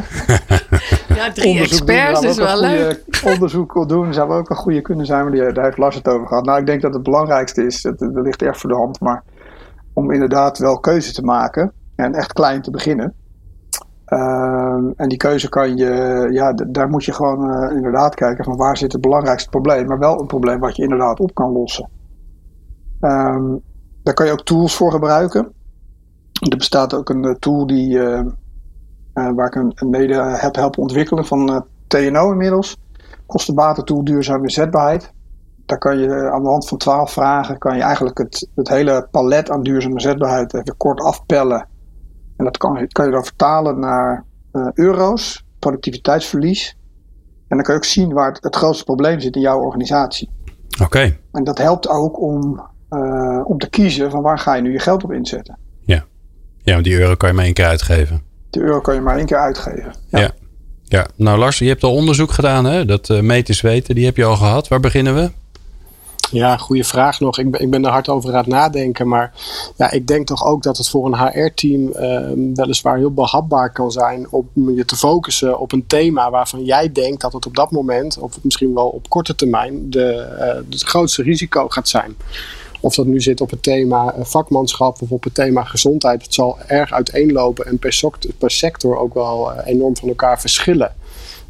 ja, 1.14 1.32
drie 1.32 1.50
onderzoek 1.50 1.88
experts 1.88 2.20
doen, 2.20 2.30
is 2.30 2.36
wel 2.36 2.60
leuk. 2.60 3.04
onderzoek 3.34 3.88
doen 3.88 4.14
zou 4.14 4.30
ook 4.30 4.50
een 4.50 4.56
goede 4.56 4.80
kunnen 4.80 5.06
zijn, 5.06 5.22
maar 5.22 5.32
die, 5.32 5.52
daar 5.52 5.64
heeft 5.64 5.78
Lars 5.78 5.94
het 5.94 6.08
over 6.08 6.26
gehad. 6.26 6.44
Nou, 6.44 6.60
ik 6.60 6.66
denk 6.66 6.82
dat 6.82 6.94
het 6.94 7.02
belangrijkste 7.02 7.66
is, 7.66 7.82
dat, 7.82 7.98
dat 7.98 8.24
ligt 8.24 8.42
echt 8.42 8.60
voor 8.60 8.70
de 8.70 8.76
hand, 8.76 9.00
maar 9.00 9.22
om 9.92 10.10
inderdaad 10.10 10.58
wel 10.58 10.78
keuze 10.78 11.12
te 11.12 11.22
maken 11.22 11.72
en 11.96 12.14
echt 12.14 12.32
klein 12.32 12.62
te 12.62 12.70
beginnen. 12.70 13.14
Uh, 14.08 14.92
en 14.96 15.08
die 15.08 15.18
keuze 15.18 15.48
kan 15.48 15.76
je, 15.76 16.28
ja, 16.30 16.52
daar 16.52 16.88
moet 16.88 17.04
je 17.04 17.12
gewoon 17.12 17.50
uh, 17.50 17.76
inderdaad 17.76 18.14
kijken 18.14 18.44
van 18.44 18.56
waar 18.56 18.76
zit 18.76 18.92
het 18.92 19.00
belangrijkste 19.00 19.48
probleem, 19.48 19.86
maar 19.86 19.98
wel 19.98 20.20
een 20.20 20.26
probleem 20.26 20.60
wat 20.60 20.76
je 20.76 20.82
inderdaad 20.82 21.20
op 21.20 21.34
kan 21.34 21.52
lossen. 21.52 21.88
Um, 23.00 23.62
daar 24.02 24.14
kan 24.14 24.26
je 24.26 24.32
ook 24.32 24.44
tools 24.44 24.76
voor 24.76 24.90
gebruiken. 24.90 25.52
Er 26.50 26.56
bestaat 26.56 26.94
ook 26.94 27.08
een 27.08 27.26
uh, 27.26 27.34
tool 27.34 27.66
die, 27.66 27.98
uh, 27.98 28.20
waar 29.12 29.46
ik 29.46 29.54
een, 29.54 29.90
mede 29.90 30.14
heb 30.14 30.54
helpen 30.54 30.82
ontwikkelen 30.82 31.24
van 31.24 31.64
TNO 31.86 32.30
inmiddels. 32.30 32.76
Kostenbatentool 33.26 34.04
duurzame 34.04 34.42
inzetbaarheid. 34.42 35.12
daar 35.66 35.78
kan 35.78 35.98
je 35.98 36.30
aan 36.30 36.42
de 36.42 36.48
hand 36.48 36.68
van 36.68 36.78
twaalf 36.78 37.12
vragen, 37.12 37.58
kan 37.58 37.76
je 37.76 37.82
eigenlijk 37.82 38.18
het, 38.18 38.48
het 38.54 38.68
hele 38.68 39.08
palet 39.10 39.50
aan 39.50 39.62
duurzame 39.62 40.00
zetbaarheid 40.00 40.54
even 40.54 40.76
kort 40.76 41.00
afpellen. 41.00 41.68
En 42.36 42.44
dat 42.44 42.56
kan, 42.56 42.88
kan 42.88 43.04
je 43.04 43.10
dan 43.10 43.24
vertalen 43.24 43.78
naar 43.78 44.24
uh, 44.52 44.68
euro's, 44.74 45.44
productiviteitsverlies. 45.58 46.76
En 47.48 47.56
dan 47.56 47.62
kan 47.62 47.74
je 47.74 47.80
ook 47.80 47.86
zien 47.86 48.12
waar 48.12 48.32
het, 48.32 48.42
het 48.42 48.56
grootste 48.56 48.84
probleem 48.84 49.20
zit 49.20 49.34
in 49.34 49.40
jouw 49.40 49.60
organisatie. 49.60 50.30
Oké. 50.82 51.16
En 51.32 51.44
dat 51.44 51.58
helpt 51.58 51.88
ook 51.88 52.20
om, 52.20 52.60
uh, 52.90 53.40
om 53.44 53.58
te 53.58 53.68
kiezen 53.68 54.10
van 54.10 54.22
waar 54.22 54.38
ga 54.38 54.54
je 54.54 54.62
nu 54.62 54.72
je 54.72 54.78
geld 54.78 55.04
op 55.04 55.12
inzetten. 55.12 55.58
Ja, 55.84 56.04
ja 56.62 56.72
want 56.72 56.84
die 56.84 56.98
euro 56.98 57.14
kan 57.14 57.28
je 57.28 57.34
maar 57.34 57.44
één 57.44 57.54
keer 57.54 57.66
uitgeven. 57.66 58.22
Die 58.50 58.62
euro 58.62 58.80
kan 58.80 58.94
je 58.94 59.00
maar 59.00 59.16
één 59.16 59.26
keer 59.26 59.38
uitgeven. 59.38 59.94
Ja. 60.08 60.18
ja. 60.18 60.30
ja. 60.84 61.06
nou 61.16 61.38
Lars, 61.38 61.58
je 61.58 61.68
hebt 61.68 61.82
al 61.82 61.94
onderzoek 61.94 62.30
gedaan, 62.30 62.64
hè? 62.64 62.84
Dat 62.84 63.08
uh, 63.08 63.20
meters 63.20 63.60
weten, 63.60 63.94
die 63.94 64.04
heb 64.04 64.16
je 64.16 64.24
al 64.24 64.36
gehad. 64.36 64.68
Waar 64.68 64.80
beginnen 64.80 65.14
we? 65.14 65.30
Ja, 66.30 66.56
goede 66.56 66.84
vraag 66.84 67.20
nog. 67.20 67.38
Ik 67.38 67.50
ben, 67.50 67.60
ik 67.60 67.70
ben 67.70 67.84
er 67.84 67.90
hard 67.90 68.08
over 68.08 68.30
aan 68.30 68.36
het 68.36 68.46
nadenken. 68.46 69.08
Maar 69.08 69.32
ja, 69.76 69.90
ik 69.90 70.06
denk 70.06 70.26
toch 70.26 70.46
ook 70.46 70.62
dat 70.62 70.76
het 70.76 70.88
voor 70.88 71.06
een 71.06 71.18
HR-team 71.18 71.88
uh, 71.88 72.54
weliswaar 72.54 72.96
heel 72.96 73.12
behapbaar 73.12 73.72
kan 73.72 73.92
zijn 73.92 74.26
om 74.30 74.70
je 74.74 74.84
te 74.84 74.96
focussen 74.96 75.58
op 75.58 75.72
een 75.72 75.86
thema 75.86 76.30
waarvan 76.30 76.64
jij 76.64 76.92
denkt 76.92 77.20
dat 77.20 77.32
het 77.32 77.46
op 77.46 77.56
dat 77.56 77.70
moment, 77.70 78.18
of 78.18 78.38
misschien 78.42 78.74
wel 78.74 78.88
op 78.88 79.08
korte 79.08 79.34
termijn, 79.34 79.90
de, 79.90 80.36
uh, 80.38 80.70
het 80.70 80.82
grootste 80.82 81.22
risico 81.22 81.68
gaat 81.68 81.88
zijn. 81.88 82.16
Of 82.80 82.94
dat 82.94 83.06
nu 83.06 83.20
zit 83.20 83.40
op 83.40 83.50
het 83.50 83.62
thema 83.62 84.14
vakmanschap 84.18 85.02
of 85.02 85.10
op 85.10 85.24
het 85.24 85.34
thema 85.34 85.64
gezondheid. 85.64 86.22
Het 86.22 86.34
zal 86.34 86.58
erg 86.66 86.92
uiteenlopen 86.92 87.66
en 87.66 87.78
per, 87.78 88.00
per 88.38 88.50
sector 88.50 88.96
ook 88.98 89.14
wel 89.14 89.52
uh, 89.52 89.58
enorm 89.64 89.96
van 89.96 90.08
elkaar 90.08 90.40
verschillen. 90.40 90.94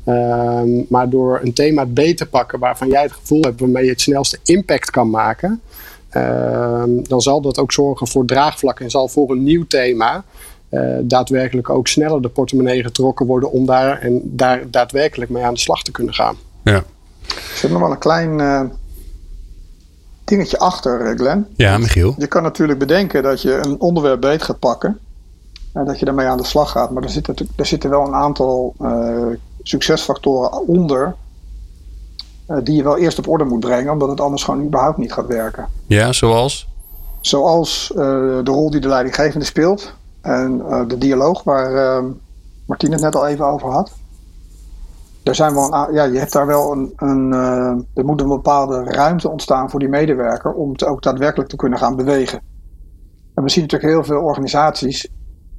Um, 0.09 0.87
maar 0.89 1.09
door 1.11 1.41
een 1.43 1.53
thema 1.53 1.87
beter 1.87 2.17
te 2.17 2.27
pakken 2.27 2.59
waarvan 2.59 2.89
jij 2.89 3.03
het 3.03 3.13
gevoel 3.13 3.43
hebt 3.43 3.61
waarmee 3.61 3.85
je 3.85 3.91
het 3.91 4.01
snelste 4.01 4.39
impact 4.43 4.91
kan 4.91 5.11
maken, 5.11 5.61
um, 6.15 7.09
dan 7.09 7.21
zal 7.21 7.41
dat 7.41 7.59
ook 7.59 7.73
zorgen 7.73 8.07
voor 8.07 8.25
draagvlak 8.25 8.81
en 8.81 8.91
zal 8.91 9.09
voor 9.09 9.31
een 9.31 9.43
nieuw 9.43 9.67
thema 9.67 10.25
uh, 10.71 10.97
daadwerkelijk 11.03 11.71
ook 11.71 11.87
sneller 11.87 12.23
de 12.23 12.29
portemonnee 12.29 12.83
getrokken 12.83 13.27
worden 13.27 13.51
om 13.51 13.67
daar, 13.67 13.99
en 13.99 14.21
daar 14.25 14.71
daadwerkelijk 14.71 15.31
mee 15.31 15.45
aan 15.45 15.55
de 15.55 15.61
slag 15.61 15.83
te 15.83 15.91
kunnen 15.91 16.15
gaan. 16.15 16.37
Ja. 16.65 16.85
Er 17.27 17.57
zit 17.57 17.71
nog 17.71 17.81
wel 17.81 17.91
een 17.91 17.99
klein 17.99 18.39
uh, 18.39 18.63
dingetje 20.25 20.59
achter, 20.59 21.17
Glenn. 21.17 21.47
Ja, 21.57 21.79
Michiel. 21.79 22.15
Je 22.19 22.27
kan 22.27 22.43
natuurlijk 22.43 22.79
bedenken 22.79 23.23
dat 23.23 23.43
je 23.43 23.53
een 23.53 23.81
onderwerp 23.81 24.21
beet 24.21 24.43
gaat 24.43 24.59
pakken 24.59 24.99
en 25.73 25.85
dat 25.85 25.99
je 25.99 26.05
daarmee 26.05 26.27
aan 26.27 26.37
de 26.37 26.45
slag 26.45 26.71
gaat. 26.71 26.91
Maar 26.91 27.03
er 27.03 27.11
zitten, 27.11 27.35
er 27.57 27.67
zitten 27.67 27.91
wel 27.91 28.07
een 28.07 28.15
aantal 28.15 28.75
uh, 28.81 29.27
succesfactoren 29.69 30.67
onder. 30.67 31.15
Uh, 32.49 32.57
die 32.63 32.77
je 32.77 32.83
wel 32.83 32.99
eerst 32.99 33.19
op 33.19 33.29
orde 33.29 33.45
moet 33.45 33.61
brengen, 33.61 33.93
omdat 33.93 34.09
het 34.09 34.21
anders 34.21 34.45
gewoon 34.45 34.65
überhaupt 34.65 34.99
niet 34.99 35.13
gaat 35.13 35.27
werken. 35.27 35.69
Ja, 35.87 36.13
zoals? 36.13 36.69
Zoals 37.21 37.91
uh, 37.91 37.97
de 38.45 38.51
rol 38.51 38.71
die 38.71 38.81
de 38.81 38.89
leidinggevende 38.89 39.45
speelt 39.45 39.95
en 40.21 40.63
uh, 40.69 40.89
de 40.89 40.99
dialoog 40.99 41.43
waar 41.43 42.03
Martine 42.67 42.93
het 42.93 43.03
net 43.03 43.17
al 43.17 43.27
even 43.27 43.47
over 43.47 43.71
had. 43.71 43.93
Er 45.23 45.35
zijn 45.35 45.55
wel 45.55 45.75
een, 45.75 45.95
ja, 45.95 46.05
je 46.05 46.19
hebt 46.19 46.33
daar 46.33 46.47
wel 46.47 46.73
een, 46.73 46.93
een 46.97 47.33
er 47.95 48.05
moet 48.05 48.21
een 48.21 48.29
bepaalde 48.29 48.85
ruimte 48.85 49.31
ontstaan 49.31 49.71
voor 49.71 49.81
die 49.81 49.89
medewerker 49.89 50.53
om 50.53 50.73
het 50.73 50.85
ook 50.85 51.03
daadwerkelijk 51.03 51.51
te 51.51 51.57
kunnen 51.57 51.79
gaan 51.79 51.97
bewegen. 51.97 52.41
En 53.35 53.43
we 53.43 53.51
zien 53.51 53.63
natuurlijk 53.63 53.93
heel 53.93 54.05
veel 54.05 54.23
organisaties 54.23 55.09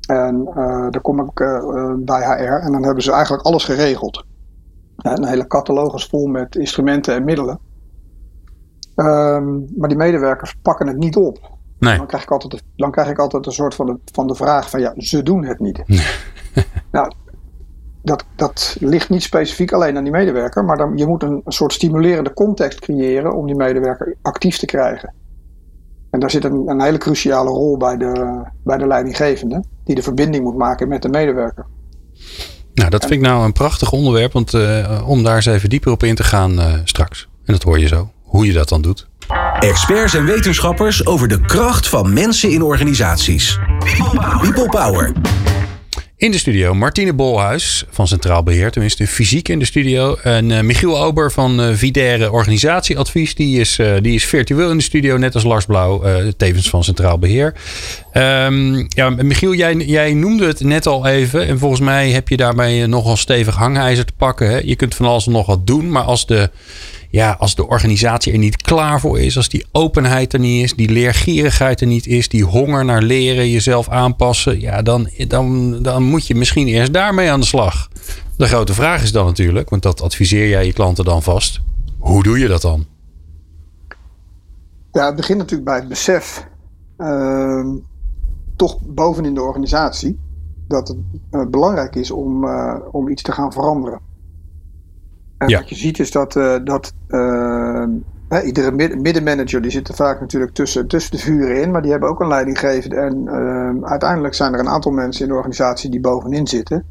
en 0.07 0.47
uh, 0.49 0.55
daar 0.89 1.01
kom 1.01 1.19
ik 1.19 1.39
uh, 1.39 1.93
bij 1.97 2.21
HR 2.21 2.65
en 2.65 2.71
dan 2.71 2.83
hebben 2.83 3.03
ze 3.03 3.11
eigenlijk 3.11 3.43
alles 3.43 3.63
geregeld. 3.63 4.25
Een 4.97 5.25
hele 5.25 5.47
catalogus 5.47 6.05
vol 6.05 6.27
met 6.27 6.55
instrumenten 6.55 7.15
en 7.15 7.23
middelen. 7.23 7.59
Um, 8.95 9.67
maar 9.77 9.89
die 9.89 9.97
medewerkers 9.97 10.55
pakken 10.61 10.87
het 10.87 10.97
niet 10.97 11.15
op. 11.15 11.57
Nee. 11.79 11.97
Dan, 11.97 12.07
krijg 12.07 12.23
ik 12.23 12.31
altijd, 12.31 12.63
dan 12.75 12.91
krijg 12.91 13.09
ik 13.09 13.19
altijd 13.19 13.45
een 13.45 13.51
soort 13.51 13.75
van 13.75 13.85
de, 13.85 13.99
van 14.11 14.27
de 14.27 14.35
vraag 14.35 14.69
van 14.69 14.79
ja, 14.79 14.93
ze 14.97 15.23
doen 15.23 15.45
het 15.45 15.59
niet. 15.59 15.83
nou, 16.91 17.11
dat, 18.01 18.25
dat 18.35 18.77
ligt 18.79 19.09
niet 19.09 19.23
specifiek 19.23 19.71
alleen 19.71 19.97
aan 19.97 20.03
die 20.03 20.11
medewerker, 20.11 20.65
maar 20.65 20.77
dan, 20.77 20.97
je 20.97 21.07
moet 21.07 21.23
een, 21.23 21.41
een 21.45 21.51
soort 21.51 21.73
stimulerende 21.73 22.33
context 22.33 22.79
creëren 22.79 23.35
om 23.35 23.45
die 23.45 23.55
medewerker 23.55 24.15
actief 24.21 24.57
te 24.57 24.65
krijgen. 24.65 25.13
En 26.09 26.19
daar 26.19 26.31
zit 26.31 26.43
een, 26.43 26.63
een 26.67 26.81
hele 26.81 26.97
cruciale 26.97 27.49
rol 27.49 27.77
bij 27.77 27.97
de, 27.97 28.41
bij 28.63 28.77
de 28.77 28.87
leidinggevende, 28.87 29.63
die 29.83 29.95
de 29.95 30.01
verbinding 30.01 30.43
moet 30.43 30.57
maken 30.57 30.87
met 30.87 31.01
de 31.01 31.09
medewerker. 31.09 31.65
Nou, 32.73 32.89
dat 32.89 33.01
vind 33.01 33.13
ik 33.13 33.27
nou 33.27 33.45
een 33.45 33.53
prachtig 33.53 33.91
onderwerp, 33.91 34.33
want 34.33 34.53
uh, 34.53 35.03
om 35.07 35.23
daar 35.23 35.35
eens 35.35 35.45
even 35.45 35.69
dieper 35.69 35.91
op 35.91 36.03
in 36.03 36.15
te 36.15 36.23
gaan 36.23 36.51
uh, 36.51 36.73
straks. 36.83 37.27
En 37.45 37.53
dat 37.53 37.63
hoor 37.63 37.79
je 37.79 37.87
zo, 37.87 38.11
hoe 38.23 38.45
je 38.45 38.53
dat 38.53 38.69
dan 38.69 38.81
doet. 38.81 39.07
Experts 39.59 40.13
en 40.13 40.25
wetenschappers 40.25 41.05
over 41.05 41.27
de 41.27 41.41
kracht 41.41 41.87
van 41.87 42.13
mensen 42.13 42.51
in 42.51 42.61
organisaties. 42.61 43.59
People 44.41 44.69
Power. 44.69 45.11
In 46.19 46.31
de 46.31 46.37
studio 46.37 46.73
Martine 46.73 47.13
Bolhuis 47.13 47.85
van 47.89 48.07
Centraal 48.07 48.43
Beheer, 48.43 48.71
tenminste 48.71 49.07
fysiek 49.07 49.49
in 49.49 49.59
de 49.59 49.65
studio. 49.65 50.15
En 50.23 50.49
uh, 50.49 50.61
Michiel 50.61 51.03
Ober 51.03 51.31
van 51.31 51.61
uh, 51.61 51.75
Videre 51.75 52.31
Organisatieadvies, 52.31 53.35
die 53.35 53.59
is, 53.59 53.79
uh, 53.79 53.95
die 54.01 54.13
is 54.13 54.25
virtueel 54.25 54.69
in 54.69 54.77
de 54.77 54.83
studio, 54.83 55.17
net 55.17 55.33
als 55.33 55.43
Lars 55.43 55.65
Blauw, 55.65 56.03
tevens 56.37 56.69
van 56.69 56.83
Centraal 56.83 57.19
Beheer. 57.19 57.53
Um, 58.17 58.85
ja, 58.89 59.09
Michiel, 59.09 59.53
jij, 59.53 59.75
jij 59.75 60.13
noemde 60.13 60.45
het 60.45 60.59
net 60.59 60.87
al 60.87 61.05
even. 61.05 61.47
En 61.47 61.59
volgens 61.59 61.81
mij 61.81 62.11
heb 62.11 62.29
je 62.29 62.37
daarbij 62.37 62.85
nogal 62.85 63.17
stevig 63.17 63.55
hangijzer 63.55 64.05
te 64.05 64.13
pakken. 64.17 64.49
Hè? 64.49 64.57
Je 64.57 64.75
kunt 64.75 64.95
van 64.95 65.05
alles 65.05 65.25
nog 65.25 65.45
wat 65.45 65.67
doen, 65.67 65.91
maar 65.91 66.03
als 66.03 66.25
de 66.25 66.49
ja, 67.09 67.35
als 67.39 67.55
de 67.55 67.67
organisatie 67.67 68.33
er 68.33 68.37
niet 68.39 68.61
klaar 68.61 68.99
voor 68.99 69.19
is, 69.19 69.37
als 69.37 69.49
die 69.49 69.65
openheid 69.71 70.33
er 70.33 70.39
niet 70.39 70.63
is, 70.63 70.73
die 70.73 70.89
leergierigheid 70.89 71.81
er 71.81 71.87
niet 71.87 72.07
is, 72.07 72.29
die 72.29 72.43
honger 72.43 72.85
naar 72.85 73.01
leren, 73.01 73.49
jezelf 73.49 73.89
aanpassen, 73.89 74.59
ja, 74.59 74.81
dan, 74.81 75.09
dan, 75.27 75.77
dan 75.81 76.03
moet 76.03 76.27
je 76.27 76.35
misschien 76.35 76.67
eerst 76.67 76.93
daarmee 76.93 77.31
aan 77.31 77.39
de 77.39 77.45
slag. 77.45 77.89
De 78.37 78.45
grote 78.45 78.73
vraag 78.73 79.03
is 79.03 79.11
dan 79.11 79.25
natuurlijk, 79.25 79.69
want 79.69 79.81
dat 79.81 80.01
adviseer 80.01 80.49
jij 80.49 80.65
je 80.65 80.73
klanten 80.73 81.05
dan 81.05 81.23
vast. 81.23 81.61
Hoe 81.99 82.23
doe 82.23 82.39
je 82.39 82.47
dat 82.47 82.61
dan? 82.61 82.85
Ja, 84.91 85.05
het 85.05 85.15
begint 85.15 85.37
natuurlijk 85.37 85.69
bij 85.69 85.79
het 85.79 85.87
besef, 85.87 86.47
uh, 86.97 87.65
toch 88.57 88.79
bovenin 88.81 89.33
de 89.33 89.41
organisatie, 89.41 90.19
dat 90.67 90.87
het 90.87 90.97
uh, 91.31 91.45
belangrijk 91.45 91.95
is 91.95 92.11
om, 92.11 92.43
uh, 92.43 92.75
om 92.91 93.07
iets 93.07 93.21
te 93.21 93.31
gaan 93.31 93.51
veranderen. 93.51 93.99
En 95.37 95.47
ja. 95.47 95.59
wat 95.59 95.69
je 95.69 95.75
ziet 95.75 95.99
is 95.99 96.11
dat, 96.11 96.35
uh, 96.35 96.55
dat 96.63 96.93
hè, 98.27 98.41
iedere 98.41 98.71
middenmanager 98.95 99.61
die 99.61 99.71
zit 99.71 99.87
er 99.87 99.95
vaak 99.95 100.19
natuurlijk 100.19 100.53
tussen, 100.53 100.87
tussen 100.87 101.11
de 101.11 101.17
vuren 101.17 101.61
in, 101.61 101.71
maar 101.71 101.81
die 101.81 101.91
hebben 101.91 102.09
ook 102.09 102.19
een 102.19 102.27
leidinggevende. 102.27 102.95
En 102.95 103.23
uh, 103.25 103.89
uiteindelijk 103.89 104.33
zijn 104.33 104.53
er 104.53 104.59
een 104.59 104.69
aantal 104.69 104.91
mensen 104.91 105.21
in 105.21 105.29
de 105.29 105.35
organisatie 105.35 105.89
die 105.89 105.99
bovenin 105.99 106.47
zitten. 106.47 106.85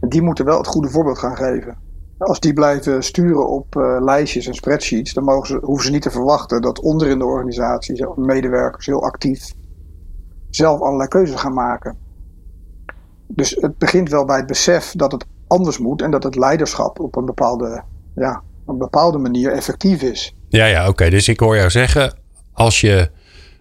En 0.00 0.08
die 0.08 0.22
moeten 0.22 0.44
wel 0.44 0.58
het 0.58 0.66
goede 0.66 0.88
voorbeeld 0.88 1.18
gaan 1.18 1.36
geven. 1.36 1.76
Als 2.18 2.40
die 2.40 2.52
blijven 2.52 3.02
sturen 3.02 3.48
op 3.48 3.74
lijstjes 4.00 4.46
en 4.46 4.54
spreadsheets, 4.54 5.12
dan 5.12 5.24
mogen 5.24 5.46
ze, 5.46 5.58
hoeven 5.62 5.84
ze 5.84 5.92
niet 5.92 6.02
te 6.02 6.10
verwachten 6.10 6.62
dat 6.62 6.80
onderin 6.80 7.18
de 7.18 7.24
organisatie 7.24 8.06
medewerkers 8.16 8.86
heel 8.86 9.02
actief 9.02 9.52
zelf 10.50 10.80
allerlei 10.80 11.08
keuzes 11.08 11.40
gaan 11.40 11.54
maken. 11.54 11.96
Dus 13.26 13.56
het 13.60 13.78
begint 13.78 14.10
wel 14.10 14.24
bij 14.24 14.36
het 14.36 14.46
besef 14.46 14.92
dat 14.96 15.12
het 15.12 15.26
anders 15.46 15.78
moet 15.78 16.02
en 16.02 16.10
dat 16.10 16.22
het 16.22 16.36
leiderschap 16.36 17.00
op 17.00 17.16
een 17.16 17.24
bepaalde, 17.24 17.82
ja, 18.14 18.42
een 18.66 18.78
bepaalde 18.78 19.18
manier 19.18 19.52
effectief 19.52 20.02
is. 20.02 20.34
Ja, 20.48 20.64
ja, 20.64 20.88
oké. 20.88 21.10
Dus 21.10 21.28
ik 21.28 21.40
hoor 21.40 21.56
jou 21.56 21.70
zeggen, 21.70 22.18
als 22.52 22.80
je, 22.80 23.10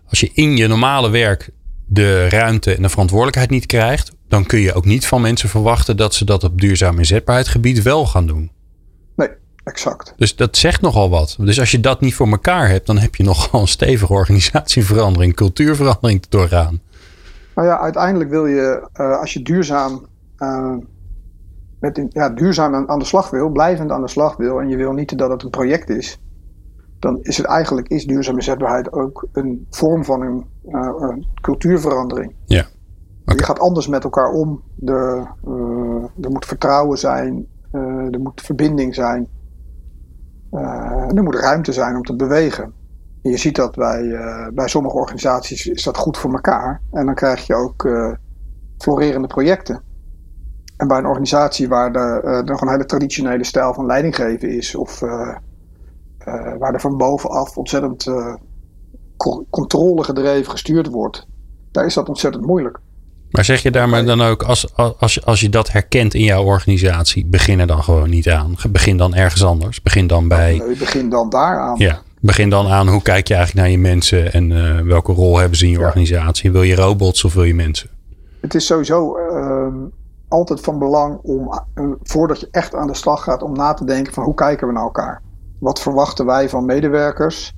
als 0.09 0.19
je 0.19 0.31
in 0.33 0.57
je 0.57 0.67
normale 0.67 1.09
werk 1.09 1.49
de 1.85 2.29
ruimte 2.29 2.75
en 2.75 2.81
de 2.81 2.89
verantwoordelijkheid 2.89 3.49
niet 3.49 3.65
krijgt, 3.65 4.11
dan 4.27 4.45
kun 4.45 4.59
je 4.59 4.73
ook 4.73 4.85
niet 4.85 5.07
van 5.07 5.21
mensen 5.21 5.49
verwachten 5.49 5.97
dat 5.97 6.13
ze 6.13 6.25
dat 6.25 6.43
op 6.43 6.61
duurzaam 6.61 6.97
inzetbaarheidsgebied 6.97 7.81
wel 7.81 8.05
gaan 8.05 8.27
doen. 8.27 8.51
Exact. 9.69 10.13
Dus 10.17 10.35
dat 10.35 10.57
zegt 10.57 10.81
nogal 10.81 11.09
wat. 11.09 11.35
Dus 11.39 11.59
als 11.59 11.71
je 11.71 11.79
dat 11.79 12.01
niet 12.01 12.15
voor 12.15 12.27
elkaar 12.27 12.69
hebt, 12.69 12.85
dan 12.85 12.97
heb 12.97 13.15
je 13.15 13.23
nogal 13.23 13.61
een 13.61 13.67
stevige 13.67 14.13
organisatieverandering, 14.13 15.35
cultuurverandering 15.35 16.21
te 16.21 16.29
doorgaan. 16.29 16.81
Nou 17.55 17.67
ja, 17.67 17.79
uiteindelijk 17.79 18.29
wil 18.29 18.45
je, 18.45 18.89
uh, 18.99 19.19
als 19.19 19.33
je 19.33 19.41
duurzaam 19.41 20.05
uh, 20.37 20.75
met 21.79 22.05
ja, 22.09 22.29
duurzaam 22.29 22.89
aan 22.89 22.99
de 22.99 23.05
slag 23.05 23.29
wil, 23.29 23.49
blijvend 23.49 23.91
aan 23.91 24.01
de 24.01 24.07
slag 24.07 24.35
wil, 24.37 24.59
en 24.59 24.69
je 24.69 24.75
wil 24.75 24.91
niet 24.91 25.17
dat 25.17 25.29
het 25.29 25.43
een 25.43 25.49
project 25.49 25.89
is, 25.89 26.19
dan 26.99 27.19
is 27.21 27.37
het 27.37 27.45
eigenlijk 27.45 27.87
is 27.87 28.05
duurzame 28.05 28.41
zetbaarheid 28.41 28.93
ook 28.93 29.27
een 29.31 29.67
vorm 29.69 30.05
van 30.05 30.21
een, 30.21 30.45
uh, 30.67 30.93
een 30.99 31.27
cultuurverandering. 31.41 32.33
Ja. 32.45 32.65
Okay. 33.21 33.35
Je 33.35 33.43
gaat 33.43 33.59
anders 33.59 33.87
met 33.87 34.03
elkaar 34.03 34.31
om. 34.31 34.61
De, 34.75 35.25
uh, 35.47 36.25
er 36.25 36.31
moet 36.31 36.45
vertrouwen 36.45 36.97
zijn, 36.97 37.45
uh, 37.73 38.13
er 38.13 38.19
moet 38.19 38.41
verbinding 38.41 38.95
zijn, 38.95 39.27
er 40.51 41.23
moet 41.23 41.35
ruimte 41.35 41.73
zijn 41.73 41.95
om 41.95 42.03
te 42.03 42.15
bewegen. 42.15 42.63
En 43.21 43.31
je 43.31 43.37
ziet 43.37 43.55
dat 43.55 43.75
bij, 43.75 44.19
bij 44.53 44.67
sommige 44.67 44.95
organisaties 44.95 45.67
is 45.67 45.83
dat 45.83 45.97
goed 45.97 46.17
voor 46.17 46.31
elkaar. 46.31 46.81
En 46.91 47.05
dan 47.05 47.15
krijg 47.15 47.47
je 47.47 47.55
ook 47.55 47.89
florerende 48.77 49.27
projecten. 49.27 49.81
En 50.77 50.87
bij 50.87 50.97
een 50.97 51.05
organisatie 51.05 51.67
waar 51.67 51.95
er 51.95 52.23
uh, 52.23 52.43
nog 52.43 52.61
een 52.61 52.69
hele 52.69 52.85
traditionele 52.85 53.43
stijl 53.43 53.73
van 53.73 53.85
leidinggeven 53.85 54.49
is, 54.49 54.75
of 54.75 54.99
waar 56.59 56.73
er 56.73 56.79
van 56.79 56.97
bovenaf 56.97 57.57
ontzettend 57.57 58.05
uh, 58.05 58.35
controle 59.49 60.03
gedreven 60.03 60.51
gestuurd 60.51 60.87
wordt, 60.87 61.27
daar 61.71 61.85
is 61.85 61.93
dat 61.93 62.09
ontzettend 62.09 62.45
moeilijk. 62.45 62.79
Maar 63.31 63.45
zeg 63.45 63.61
je 63.61 63.71
daar 63.71 63.89
maar 63.89 64.05
dan 64.05 64.21
ook, 64.21 64.43
als, 64.43 64.75
als, 64.75 65.25
als 65.25 65.39
je 65.39 65.49
dat 65.49 65.71
herkent 65.71 66.13
in 66.13 66.23
jouw 66.23 66.43
organisatie, 66.43 67.25
begin 67.25 67.59
er 67.59 67.67
dan 67.67 67.83
gewoon 67.83 68.09
niet 68.09 68.29
aan. 68.29 68.55
Begin 68.69 68.97
dan 68.97 69.15
ergens 69.15 69.43
anders. 69.43 69.81
Begin 69.81 70.07
dan 70.07 70.27
bij. 70.27 70.61
Nee, 70.65 70.77
begin 70.77 71.09
dan 71.09 71.29
daar 71.29 71.59
aan. 71.59 71.75
Ja, 71.77 72.01
begin 72.19 72.49
dan 72.49 72.67
aan 72.67 72.87
hoe 72.87 73.01
kijk 73.01 73.27
je 73.27 73.33
eigenlijk 73.33 73.65
naar 73.65 73.75
je 73.75 73.81
mensen 73.81 74.33
en 74.33 74.51
uh, 74.51 74.79
welke 74.79 75.11
rol 75.11 75.37
hebben 75.37 75.57
ze 75.57 75.65
in 75.65 75.71
je 75.71 75.79
organisatie? 75.79 76.51
Wil 76.51 76.63
je 76.63 76.75
robots 76.75 77.23
of 77.23 77.33
wil 77.33 77.43
je 77.43 77.55
mensen? 77.55 77.89
Het 78.41 78.55
is 78.55 78.65
sowieso 78.65 79.17
uh, 79.17 79.67
altijd 80.27 80.59
van 80.61 80.79
belang 80.79 81.19
om, 81.21 81.61
uh, 81.75 81.85
voordat 82.03 82.39
je 82.39 82.47
echt 82.51 82.75
aan 82.75 82.87
de 82.87 82.95
slag 82.95 83.23
gaat, 83.23 83.41
om 83.41 83.53
na 83.53 83.73
te 83.73 83.85
denken 83.85 84.13
van 84.13 84.23
hoe 84.23 84.33
kijken 84.33 84.67
we 84.67 84.73
naar 84.73 84.83
elkaar? 84.83 85.21
Wat 85.59 85.79
verwachten 85.79 86.25
wij 86.25 86.49
van 86.49 86.65
medewerkers? 86.65 87.53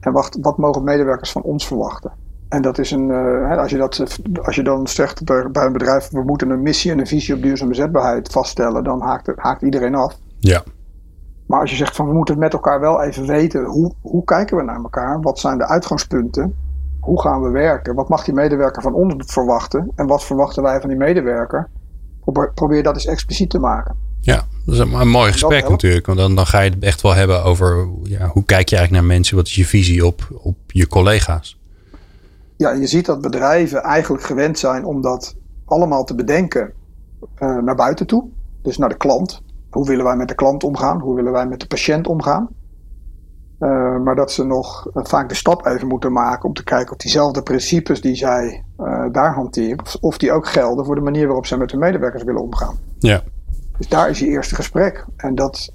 En 0.00 0.12
wat, 0.12 0.38
wat 0.40 0.58
mogen 0.58 0.84
medewerkers 0.84 1.32
van 1.32 1.42
ons 1.42 1.66
verwachten? 1.66 2.12
En 2.50 2.62
dat 2.62 2.78
is 2.78 2.90
een, 2.90 3.08
uh, 3.08 3.58
als, 3.58 3.70
je 3.70 3.76
dat, 3.76 4.18
als 4.42 4.56
je 4.56 4.62
dan 4.62 4.88
zegt 4.88 5.24
bij 5.24 5.64
een 5.64 5.72
bedrijf, 5.72 6.08
we 6.08 6.22
moeten 6.22 6.50
een 6.50 6.62
missie 6.62 6.90
en 6.90 6.98
een 6.98 7.06
visie 7.06 7.34
op 7.34 7.42
duurzame 7.42 7.74
zetbaarheid 7.74 8.28
vaststellen, 8.32 8.84
dan 8.84 9.00
haakt, 9.00 9.32
haakt 9.36 9.62
iedereen 9.62 9.94
af. 9.94 10.16
Ja. 10.38 10.62
Maar 11.46 11.60
als 11.60 11.70
je 11.70 11.76
zegt 11.76 11.96
van 11.96 12.06
we 12.06 12.12
moeten 12.12 12.34
het 12.34 12.42
met 12.42 12.52
elkaar 12.52 12.80
wel 12.80 13.02
even 13.02 13.26
weten, 13.26 13.64
hoe, 13.64 13.92
hoe 14.00 14.24
kijken 14.24 14.56
we 14.56 14.62
naar 14.62 14.82
elkaar? 14.82 15.20
Wat 15.20 15.38
zijn 15.38 15.58
de 15.58 15.68
uitgangspunten? 15.68 16.54
Hoe 17.00 17.20
gaan 17.20 17.42
we 17.42 17.50
werken? 17.50 17.94
Wat 17.94 18.08
mag 18.08 18.24
die 18.24 18.34
medewerker 18.34 18.82
van 18.82 18.94
ons 18.94 19.14
verwachten? 19.26 19.90
En 19.94 20.06
wat 20.06 20.24
verwachten 20.24 20.62
wij 20.62 20.80
van 20.80 20.88
die 20.88 20.98
medewerker? 20.98 21.68
Probeer, 22.20 22.52
probeer 22.54 22.82
dat 22.82 22.94
eens 22.94 23.06
expliciet 23.06 23.50
te 23.50 23.58
maken. 23.58 23.94
Ja, 24.20 24.46
dat 24.64 24.74
is 24.74 24.80
een, 24.80 24.92
een 24.92 25.08
mooi 25.08 25.32
gesprek 25.32 25.68
natuurlijk. 25.68 26.06
Want 26.06 26.18
dan, 26.18 26.34
dan 26.34 26.46
ga 26.46 26.60
je 26.60 26.70
het 26.70 26.84
echt 26.84 27.00
wel 27.00 27.14
hebben 27.14 27.44
over 27.44 27.88
ja, 28.02 28.26
hoe 28.26 28.44
kijk 28.44 28.68
je 28.68 28.76
eigenlijk 28.76 29.04
naar 29.04 29.14
mensen? 29.14 29.36
Wat 29.36 29.46
is 29.46 29.54
je 29.54 29.66
visie 29.66 30.06
op, 30.06 30.28
op 30.42 30.56
je 30.66 30.86
collega's? 30.86 31.59
Ja, 32.60 32.70
je 32.70 32.86
ziet 32.86 33.06
dat 33.06 33.20
bedrijven 33.20 33.82
eigenlijk 33.82 34.22
gewend 34.22 34.58
zijn 34.58 34.84
om 34.84 35.00
dat 35.00 35.36
allemaal 35.64 36.04
te 36.04 36.14
bedenken 36.14 36.72
uh, 37.38 37.58
naar 37.58 37.74
buiten 37.74 38.06
toe. 38.06 38.28
Dus 38.62 38.78
naar 38.78 38.88
de 38.88 38.96
klant. 38.96 39.42
Hoe 39.70 39.86
willen 39.86 40.04
wij 40.04 40.16
met 40.16 40.28
de 40.28 40.34
klant 40.34 40.64
omgaan? 40.64 41.00
Hoe 41.00 41.14
willen 41.14 41.32
wij 41.32 41.46
met 41.46 41.60
de 41.60 41.66
patiënt 41.66 42.06
omgaan? 42.06 42.48
Uh, 43.60 43.98
maar 43.98 44.14
dat 44.14 44.32
ze 44.32 44.44
nog 44.44 44.90
uh, 44.94 45.04
vaak 45.04 45.28
de 45.28 45.34
stap 45.34 45.66
even 45.66 45.88
moeten 45.88 46.12
maken 46.12 46.48
om 46.48 46.54
te 46.54 46.64
kijken 46.64 46.92
of 46.92 46.96
diezelfde 46.96 47.42
principes 47.42 48.00
die 48.00 48.14
zij 48.14 48.64
daar 49.12 49.34
hanteren, 49.34 49.80
of, 49.80 49.96
of, 50.00 50.18
die 50.18 50.32
ook 50.32 50.46
gelden 50.46 50.84
voor 50.84 50.94
de 50.94 51.00
manier 51.00 51.26
waarop 51.26 51.46
zij 51.46 51.58
met 51.58 51.70
hun 51.70 51.80
medewerkers 51.80 52.22
willen 52.22 52.42
omgaan. 52.42 52.78
Ja. 52.98 53.22
Dus 53.78 53.88
daar 53.88 54.10
is 54.10 54.18
je 54.18 54.26
eerste 54.26 54.54
gesprek. 54.54 55.06
En 55.16 55.34
dat, 55.34 55.72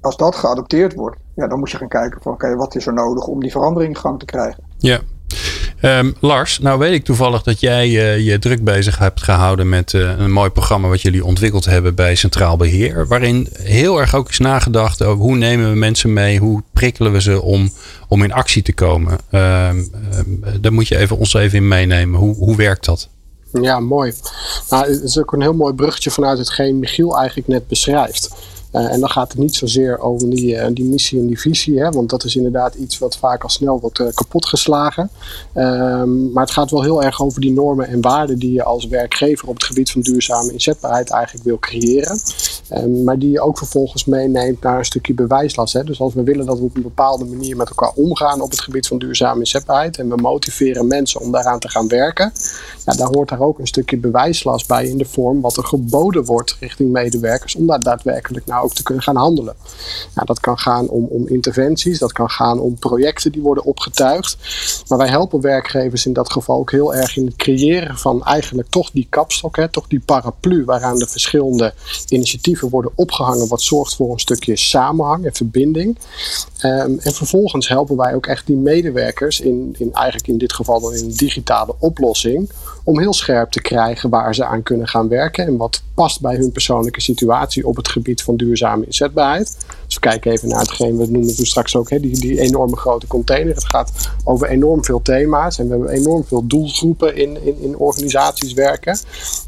als 0.00 0.16
dat 0.16 0.34
geadopteerd 0.34 0.94
wordt, 0.94 1.20
ja, 1.34 1.46
dan 1.46 1.58
moet 1.58 1.70
je 1.70 1.76
gaan 1.76 1.88
kijken 1.88 2.22
van 2.22 2.32
oké, 2.32 2.44
okay, 2.44 2.56
wat 2.56 2.74
is 2.74 2.86
er 2.86 2.92
nodig 2.92 3.26
om 3.26 3.40
die 3.40 3.50
verandering 3.50 3.94
in 3.94 4.00
gang 4.00 4.18
te 4.18 4.24
krijgen. 4.24 4.64
Ja. 4.78 5.00
Um, 5.82 6.14
Lars, 6.20 6.58
nou 6.58 6.78
weet 6.78 6.92
ik 6.92 7.04
toevallig 7.04 7.42
dat 7.42 7.60
jij 7.60 7.88
uh, 7.88 8.26
je 8.26 8.38
druk 8.38 8.64
bezig 8.64 8.98
hebt 8.98 9.22
gehouden 9.22 9.68
met 9.68 9.92
uh, 9.92 10.18
een 10.18 10.32
mooi 10.32 10.50
programma 10.50 10.88
wat 10.88 11.02
jullie 11.02 11.24
ontwikkeld 11.24 11.64
hebben 11.64 11.94
bij 11.94 12.14
Centraal 12.14 12.56
Beheer. 12.56 13.06
Waarin 13.06 13.48
heel 13.62 14.00
erg 14.00 14.14
ook 14.14 14.28
is 14.28 14.38
nagedacht 14.38 15.02
over 15.02 15.24
hoe 15.24 15.36
nemen 15.36 15.70
we 15.70 15.76
mensen 15.76 16.12
mee, 16.12 16.38
hoe 16.38 16.62
prikkelen 16.72 17.12
we 17.12 17.20
ze 17.20 17.42
om, 17.42 17.70
om 18.08 18.22
in 18.22 18.32
actie 18.32 18.62
te 18.62 18.72
komen. 18.72 19.12
Um, 19.12 19.90
daar 20.60 20.72
moet 20.72 20.88
je 20.88 20.96
even, 20.96 21.18
ons 21.18 21.34
even 21.34 21.58
in 21.58 21.68
meenemen. 21.68 22.20
Hoe, 22.20 22.34
hoe 22.34 22.56
werkt 22.56 22.84
dat? 22.84 23.08
Ja, 23.62 23.80
mooi. 23.80 24.12
Nou, 24.70 24.90
het 24.90 25.02
is 25.02 25.18
ook 25.18 25.32
een 25.32 25.40
heel 25.40 25.54
mooi 25.54 25.74
bruggetje 25.74 26.10
vanuit 26.10 26.38
hetgeen 26.38 26.78
Michiel 26.78 27.18
eigenlijk 27.18 27.48
net 27.48 27.68
beschrijft. 27.68 28.34
Uh, 28.74 28.92
en 28.92 29.00
dan 29.00 29.10
gaat 29.10 29.32
het 29.32 29.40
niet 29.40 29.54
zozeer 29.54 29.98
over 29.98 30.30
die, 30.30 30.54
uh, 30.54 30.66
die 30.72 30.84
missie 30.84 31.18
en 31.20 31.26
die 31.26 31.40
visie, 31.40 31.80
hè, 31.80 31.90
want 31.90 32.10
dat 32.10 32.24
is 32.24 32.36
inderdaad 32.36 32.74
iets 32.74 32.98
wat 32.98 33.16
vaak 33.16 33.42
al 33.42 33.48
snel 33.48 33.80
wordt 33.80 33.98
uh, 33.98 34.06
kapotgeslagen. 34.14 35.10
Um, 35.54 36.32
maar 36.32 36.44
het 36.44 36.52
gaat 36.52 36.70
wel 36.70 36.82
heel 36.82 37.02
erg 37.02 37.22
over 37.22 37.40
die 37.40 37.52
normen 37.52 37.88
en 37.88 38.00
waarden 38.00 38.38
die 38.38 38.52
je 38.52 38.62
als 38.62 38.86
werkgever 38.86 39.48
op 39.48 39.54
het 39.54 39.64
gebied 39.64 39.90
van 39.90 40.00
duurzame 40.00 40.52
inzetbaarheid 40.52 41.10
eigenlijk 41.10 41.44
wil 41.44 41.58
creëren. 41.58 42.18
Um, 42.70 43.04
maar 43.04 43.18
die 43.18 43.30
je 43.30 43.40
ook 43.40 43.58
vervolgens 43.58 44.04
meeneemt 44.04 44.62
naar 44.62 44.78
een 44.78 44.84
stukje 44.84 45.14
bewijslast. 45.14 45.72
Hè. 45.72 45.84
Dus 45.84 46.00
als 46.00 46.14
we 46.14 46.22
willen 46.22 46.46
dat 46.46 46.58
we 46.58 46.64
op 46.64 46.76
een 46.76 46.82
bepaalde 46.82 47.24
manier 47.24 47.56
met 47.56 47.68
elkaar 47.68 47.92
omgaan 47.94 48.40
op 48.40 48.50
het 48.50 48.60
gebied 48.60 48.86
van 48.86 48.98
duurzame 48.98 49.38
inzetbaarheid 49.38 49.98
en 49.98 50.08
we 50.08 50.16
motiveren 50.16 50.86
mensen 50.86 51.20
om 51.20 51.32
daaraan 51.32 51.58
te 51.58 51.68
gaan 51.68 51.88
werken, 51.88 52.32
ja, 52.84 52.92
daar 52.92 53.08
hoort 53.12 53.28
daar 53.28 53.40
ook 53.40 53.58
een 53.58 53.66
stukje 53.66 53.96
bewijslast 53.96 54.68
bij 54.68 54.88
in 54.88 54.98
de 54.98 55.04
vorm 55.04 55.40
wat 55.40 55.56
er 55.56 55.64
geboden 55.64 56.24
wordt 56.24 56.56
richting 56.60 56.92
medewerkers 56.92 57.54
om 57.54 57.66
daar 57.66 57.82
daadwerkelijk 57.82 58.46
nou 58.46 58.63
ook 58.64 58.74
te 58.74 58.82
kunnen 58.82 59.02
gaan 59.02 59.16
handelen. 59.16 59.56
Dat 60.24 60.40
kan 60.40 60.58
gaan 60.58 60.88
om, 60.88 61.04
om 61.04 61.28
interventies, 61.28 61.98
dat 61.98 62.12
kan 62.12 62.30
gaan 62.30 62.60
om 62.60 62.78
projecten 62.78 63.32
die 63.32 63.42
worden 63.42 63.64
opgetuigd. 63.64 64.36
Maar 64.88 64.98
wij 64.98 65.08
helpen 65.08 65.40
werkgevers 65.40 66.06
in 66.06 66.12
dat 66.12 66.32
geval 66.32 66.58
ook 66.58 66.70
heel 66.70 66.94
erg 66.94 67.16
in 67.16 67.26
het 67.26 67.36
creëren 67.36 67.98
van 67.98 68.24
eigenlijk 68.24 68.68
toch 68.68 68.90
die 68.90 69.06
kapstok, 69.10 69.56
hè, 69.56 69.68
toch 69.68 69.86
die 69.86 70.00
paraplu 70.00 70.64
waaraan 70.64 70.98
de 70.98 71.06
verschillende 71.06 71.74
initiatieven 72.08 72.68
worden 72.68 72.92
opgehangen, 72.94 73.48
wat 73.48 73.62
zorgt 73.62 73.96
voor 73.96 74.12
een 74.12 74.20
stukje 74.20 74.56
samenhang 74.56 75.24
en 75.24 75.34
verbinding. 75.34 75.98
Um, 76.62 76.98
en 76.98 77.14
vervolgens 77.14 77.68
helpen 77.68 77.96
wij 77.96 78.14
ook 78.14 78.26
echt 78.26 78.46
die 78.46 78.56
medewerkers 78.56 79.40
in, 79.40 79.74
in 79.78 79.92
eigenlijk 79.92 80.28
in 80.28 80.38
dit 80.38 80.52
geval 80.52 80.80
dan 80.80 80.94
in 80.94 81.04
een 81.04 81.16
digitale 81.16 81.74
oplossing 81.78 82.50
om 82.84 82.98
heel 82.98 83.12
scherp 83.12 83.50
te 83.50 83.60
krijgen 83.60 84.10
waar 84.10 84.34
ze 84.34 84.44
aan 84.44 84.62
kunnen 84.62 84.88
gaan 84.88 85.08
werken 85.08 85.46
en 85.46 85.56
wat 85.56 85.82
past 85.94 86.20
bij 86.20 86.36
hun 86.36 86.52
persoonlijke 86.52 87.00
situatie 87.00 87.66
op 87.66 87.76
het 87.76 87.88
gebied 87.88 88.22
van 88.22 88.36
duurzame 88.36 88.84
inzetbaarheid. 88.84 89.56
Dus 89.86 89.94
we 89.94 90.00
kijken 90.00 90.32
even 90.32 90.48
naar 90.48 90.60
hetgeen, 90.60 90.96
we 90.96 91.06
noemen 91.06 91.36
toen 91.36 91.46
straks 91.46 91.76
ook, 91.76 91.90
hè, 91.90 92.00
die, 92.00 92.20
die 92.20 92.40
enorme 92.40 92.76
grote 92.76 93.06
container. 93.06 93.54
Het 93.54 93.66
gaat 93.66 93.92
over 94.24 94.48
enorm 94.48 94.84
veel 94.84 95.02
thema's 95.02 95.58
en 95.58 95.64
we 95.64 95.70
hebben 95.70 95.90
enorm 95.90 96.24
veel 96.24 96.46
doelgroepen 96.46 97.16
in, 97.16 97.46
in, 97.46 97.60
in 97.60 97.76
organisaties 97.76 98.52
werken. 98.52 98.98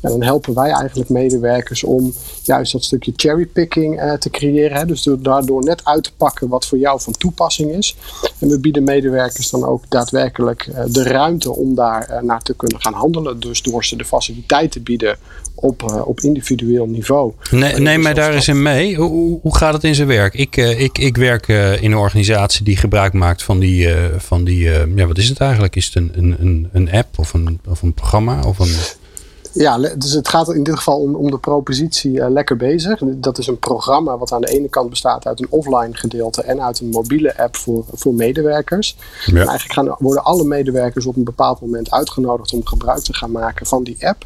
En 0.00 0.10
dan 0.10 0.22
helpen 0.22 0.54
wij 0.54 0.70
eigenlijk 0.70 1.10
medewerkers 1.10 1.84
om 1.84 2.12
juist 2.42 2.72
dat 2.72 2.84
stukje 2.84 3.12
cherrypicking 3.16 4.02
uh, 4.02 4.12
te 4.12 4.30
creëren. 4.30 4.76
Hè, 4.76 4.86
dus 4.86 5.02
door, 5.02 5.22
daardoor 5.22 5.64
net 5.64 5.84
uit 5.84 6.02
te 6.02 6.12
pakken 6.16 6.48
wat 6.48 6.66
voor 6.66 6.78
jou 6.78 7.00
van 7.00 7.12
toepassing 7.12 7.72
is. 7.72 7.96
En 8.38 8.48
we 8.48 8.60
bieden 8.60 8.84
medewerkers 8.84 9.50
dan 9.50 9.64
ook 9.64 9.84
daadwerkelijk 9.88 10.66
uh, 10.66 10.84
de 10.88 11.02
ruimte 11.02 11.52
om 11.52 11.74
daar 11.74 12.10
uh, 12.10 12.20
naar 12.20 12.42
te 12.42 12.54
kunnen 12.54 12.80
gaan 12.80 12.92
handelen. 12.92 13.25
Dus 13.34 13.62
door 13.62 13.84
ze 13.84 13.96
de 13.96 14.04
faciliteit 14.04 14.70
te 14.70 14.80
bieden 14.80 15.16
op, 15.54 15.82
uh, 15.82 16.08
op 16.08 16.20
individueel 16.20 16.86
niveau. 16.86 17.32
Nee, 17.50 17.78
neem 17.78 18.02
mij 18.02 18.14
daar 18.14 18.34
eens 18.34 18.48
in 18.48 18.62
mee. 18.62 18.96
Hoe, 18.96 19.38
hoe 19.42 19.56
gaat 19.56 19.72
het 19.72 19.84
in 19.84 19.94
zijn 19.94 20.08
werk? 20.08 20.34
Ik, 20.34 20.56
uh, 20.56 20.80
ik, 20.80 20.98
ik 20.98 21.16
werk 21.16 21.48
uh, 21.48 21.82
in 21.82 21.92
een 21.92 21.98
organisatie 21.98 22.64
die 22.64 22.76
gebruik 22.76 23.12
maakt 23.12 23.42
van 23.42 23.58
die, 23.58 23.88
van 24.16 24.44
die 24.44 24.70
ja, 24.94 25.06
wat 25.06 25.18
is 25.18 25.28
het 25.28 25.38
eigenlijk? 25.38 25.76
Is 25.76 25.84
het 25.84 25.94
een, 25.94 26.36
een, 26.38 26.68
een 26.72 26.92
app 26.92 27.18
of 27.18 27.32
een, 27.32 27.60
of 27.68 27.82
een 27.82 27.94
programma? 27.94 28.42
Of 28.44 28.58
een... 28.58 28.74
Ja, 29.56 29.78
dus 29.78 30.12
het 30.12 30.28
gaat 30.28 30.48
in 30.48 30.62
dit 30.62 30.76
geval 30.76 31.00
om, 31.00 31.14
om 31.14 31.30
de 31.30 31.38
propositie 31.38 32.30
Lekker 32.30 32.56
Bezig. 32.56 33.00
Dat 33.04 33.38
is 33.38 33.46
een 33.46 33.58
programma 33.58 34.18
wat 34.18 34.32
aan 34.32 34.40
de 34.40 34.48
ene 34.48 34.68
kant 34.68 34.90
bestaat 34.90 35.26
uit 35.26 35.40
een 35.40 35.50
offline 35.50 35.94
gedeelte 35.94 36.42
en 36.42 36.62
uit 36.62 36.80
een 36.80 36.88
mobiele 36.88 37.38
app 37.38 37.56
voor, 37.56 37.84
voor 37.92 38.14
medewerkers. 38.14 38.96
Ja. 39.26 39.36
eigenlijk 39.36 39.72
gaan, 39.72 39.96
worden 39.98 40.24
alle 40.24 40.44
medewerkers 40.44 41.06
op 41.06 41.16
een 41.16 41.24
bepaald 41.24 41.60
moment 41.60 41.90
uitgenodigd 41.90 42.52
om 42.52 42.66
gebruik 42.66 43.00
te 43.00 43.14
gaan 43.14 43.30
maken 43.30 43.66
van 43.66 43.82
die 43.82 44.06
app. 44.08 44.24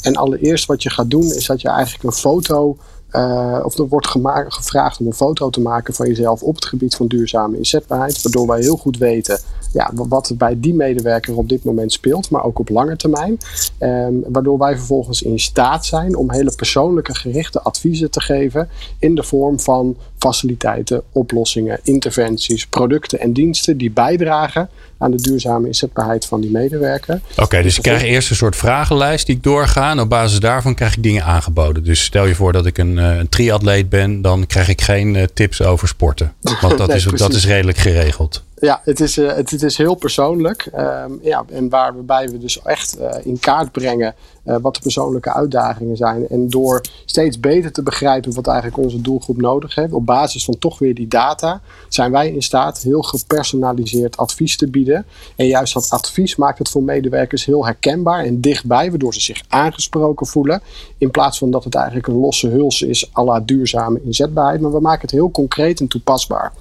En 0.00 0.16
allereerst 0.16 0.66
wat 0.66 0.82
je 0.82 0.90
gaat 0.90 1.10
doen 1.10 1.32
is 1.32 1.46
dat 1.46 1.60
je 1.60 1.68
eigenlijk 1.68 2.04
een 2.04 2.12
foto, 2.12 2.76
uh, 3.12 3.60
of 3.62 3.78
er 3.78 3.88
wordt 3.88 4.06
gevraagd 4.48 5.00
om 5.00 5.06
een 5.06 5.12
foto 5.12 5.50
te 5.50 5.60
maken 5.60 5.94
van 5.94 6.06
jezelf 6.06 6.42
op 6.42 6.54
het 6.54 6.64
gebied 6.64 6.94
van 6.94 7.06
duurzame 7.06 7.56
inzetbaarheid. 7.56 8.22
Waardoor 8.22 8.46
wij 8.46 8.60
heel 8.60 8.76
goed 8.76 8.98
weten 8.98 9.40
ja, 9.72 9.90
wat 9.94 10.28
er 10.28 10.36
bij 10.36 10.60
die 10.60 10.74
medewerker 10.74 11.36
op 11.36 11.48
dit 11.48 11.64
moment 11.64 11.92
speelt, 11.92 12.30
maar 12.30 12.44
ook 12.44 12.58
op 12.58 12.68
lange 12.68 12.96
termijn. 12.96 13.38
Um, 13.78 14.24
waardoor 14.28 14.58
wij 14.58 14.76
vervolgens 14.76 15.22
in 15.22 15.38
staat 15.38 15.86
zijn 15.86 16.16
om 16.16 16.32
hele 16.32 16.52
persoonlijke 16.56 17.14
gerichte 17.14 17.60
adviezen 17.60 18.10
te 18.10 18.20
geven 18.20 18.68
in 18.98 19.14
de 19.14 19.22
vorm 19.22 19.60
van 19.60 19.96
faciliteiten, 20.18 21.02
oplossingen, 21.12 21.80
interventies, 21.82 22.66
producten 22.66 23.20
en 23.20 23.32
diensten 23.32 23.76
die 23.76 23.90
bijdragen 23.90 24.68
aan 24.98 25.10
de 25.10 25.22
duurzame 25.22 25.66
inzetbaarheid 25.66 26.26
van 26.26 26.40
die 26.40 26.50
medewerker. 26.50 27.20
Oké, 27.36 27.62
dus 27.62 27.76
ik 27.76 27.82
krijg 27.82 28.02
eerst 28.02 28.30
een 28.30 28.36
soort 28.36 28.56
vragenlijst 28.56 29.26
die 29.26 29.36
ik 29.36 29.42
doorga. 29.42 29.90
En 29.90 30.00
op 30.00 30.08
basis 30.08 30.40
daarvan 30.40 30.74
krijg 30.74 30.96
ik 30.96 31.02
dingen 31.02 31.24
aangeboden. 31.24 31.84
Dus 31.84 32.04
stel 32.04 32.26
je 32.26 32.34
voor 32.34 32.52
dat 32.52 32.66
ik 32.66 32.78
een, 32.78 32.98
een 33.02 33.28
triatleet 33.28 33.88
ben, 33.88 34.22
dan 34.22 34.46
krijg 34.46 34.68
ik 34.68 34.80
geen 34.80 35.14
uh, 35.14 35.24
tips 35.34 35.62
over 35.62 35.88
sporten. 35.88 36.32
Want 36.60 36.78
dat, 36.78 36.88
nee, 36.88 36.96
is, 36.96 37.04
dat 37.04 37.34
is 37.34 37.46
redelijk 37.46 37.78
geregeld. 37.78 38.44
Ja, 38.60 38.80
het 38.84 39.00
is, 39.00 39.18
uh, 39.18 39.34
het, 39.34 39.50
het, 39.50 39.62
is 39.62 39.76
heel 39.76 39.94
persoonlijk. 39.94 40.70
Um, 40.76 41.18
ja, 41.22 41.44
en 41.48 41.68
waarbij 41.68 42.28
we 42.28 42.38
dus 42.38 42.62
echt 42.62 42.98
uh, 42.98 43.10
in 43.22 43.38
kaart 43.38 43.72
brengen 43.72 44.14
uh, 44.44 44.56
wat 44.60 44.74
de 44.74 44.80
persoonlijke 44.80 45.32
uitdagingen 45.32 45.96
zijn. 45.96 46.28
En 46.28 46.48
door 46.48 46.80
steeds 47.04 47.40
beter 47.40 47.72
te 47.72 47.82
begrijpen 47.82 48.34
wat 48.34 48.46
eigenlijk 48.46 48.78
onze 48.78 49.00
doelgroep 49.00 49.40
nodig 49.40 49.74
heeft, 49.74 49.92
op 49.92 50.06
basis 50.06 50.44
van 50.44 50.58
toch 50.58 50.78
weer 50.78 50.94
die 50.94 51.08
data, 51.08 51.60
zijn 51.88 52.12
wij 52.12 52.30
in 52.30 52.42
staat 52.42 52.78
heel 52.78 53.02
gepersonaliseerd 53.02 54.16
advies 54.16 54.56
te 54.56 54.70
bieden. 54.70 55.06
En 55.36 55.46
juist 55.46 55.74
dat 55.74 55.90
advies 55.90 56.36
maakt 56.36 56.58
het 56.58 56.68
voor 56.68 56.82
medewerkers 56.82 57.44
heel 57.44 57.64
herkenbaar 57.64 58.24
en 58.24 58.40
dichtbij, 58.40 58.90
waardoor 58.90 59.14
ze 59.14 59.20
zich 59.20 59.42
aangesproken 59.48 60.26
voelen. 60.26 60.62
In 60.98 61.10
plaats 61.10 61.38
van 61.38 61.50
dat 61.50 61.64
het 61.64 61.74
eigenlijk 61.74 62.06
een 62.06 62.20
losse 62.20 62.48
huls 62.48 62.82
is 62.82 63.10
à 63.16 63.24
la 63.24 63.40
duurzame 63.40 64.00
inzetbaarheid. 64.02 64.60
Maar 64.60 64.72
we 64.72 64.80
maken 64.80 65.00
het 65.00 65.10
heel 65.10 65.30
concreet 65.30 65.80
en 65.80 65.88
toepasbaar. 65.88 66.52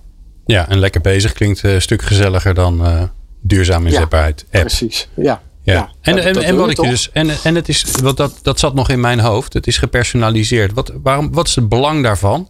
Ja, 0.51 0.69
en 0.69 0.79
lekker 0.79 1.01
bezig 1.01 1.33
klinkt 1.33 1.63
een 1.63 1.81
stuk 1.81 2.01
gezelliger 2.01 2.53
dan 2.53 2.85
uh, 2.85 3.03
duurzaam 3.41 3.85
inzetbaarheid 3.85 4.45
ja, 4.51 4.59
Precies, 4.59 5.07
ja. 5.15 5.41
Ja. 5.63 5.89
En, 6.01 6.17
en, 6.17 6.43
en, 6.43 6.55
wat 6.55 6.69
ik 6.69 6.81
je 6.81 6.89
dus, 6.89 7.11
en, 7.11 7.29
en 7.43 7.55
het 7.55 7.69
is, 7.69 7.85
wat 8.01 8.17
dat, 8.17 8.39
dat 8.41 8.59
zat 8.59 8.73
nog 8.73 8.89
in 8.89 8.99
mijn 8.99 9.19
hoofd. 9.19 9.53
Het 9.53 9.67
is 9.67 9.77
gepersonaliseerd. 9.77 10.73
Wat, 10.73 10.93
waarom, 11.03 11.31
wat 11.33 11.47
is 11.47 11.55
het 11.55 11.69
belang 11.69 12.03
daarvan? 12.03 12.49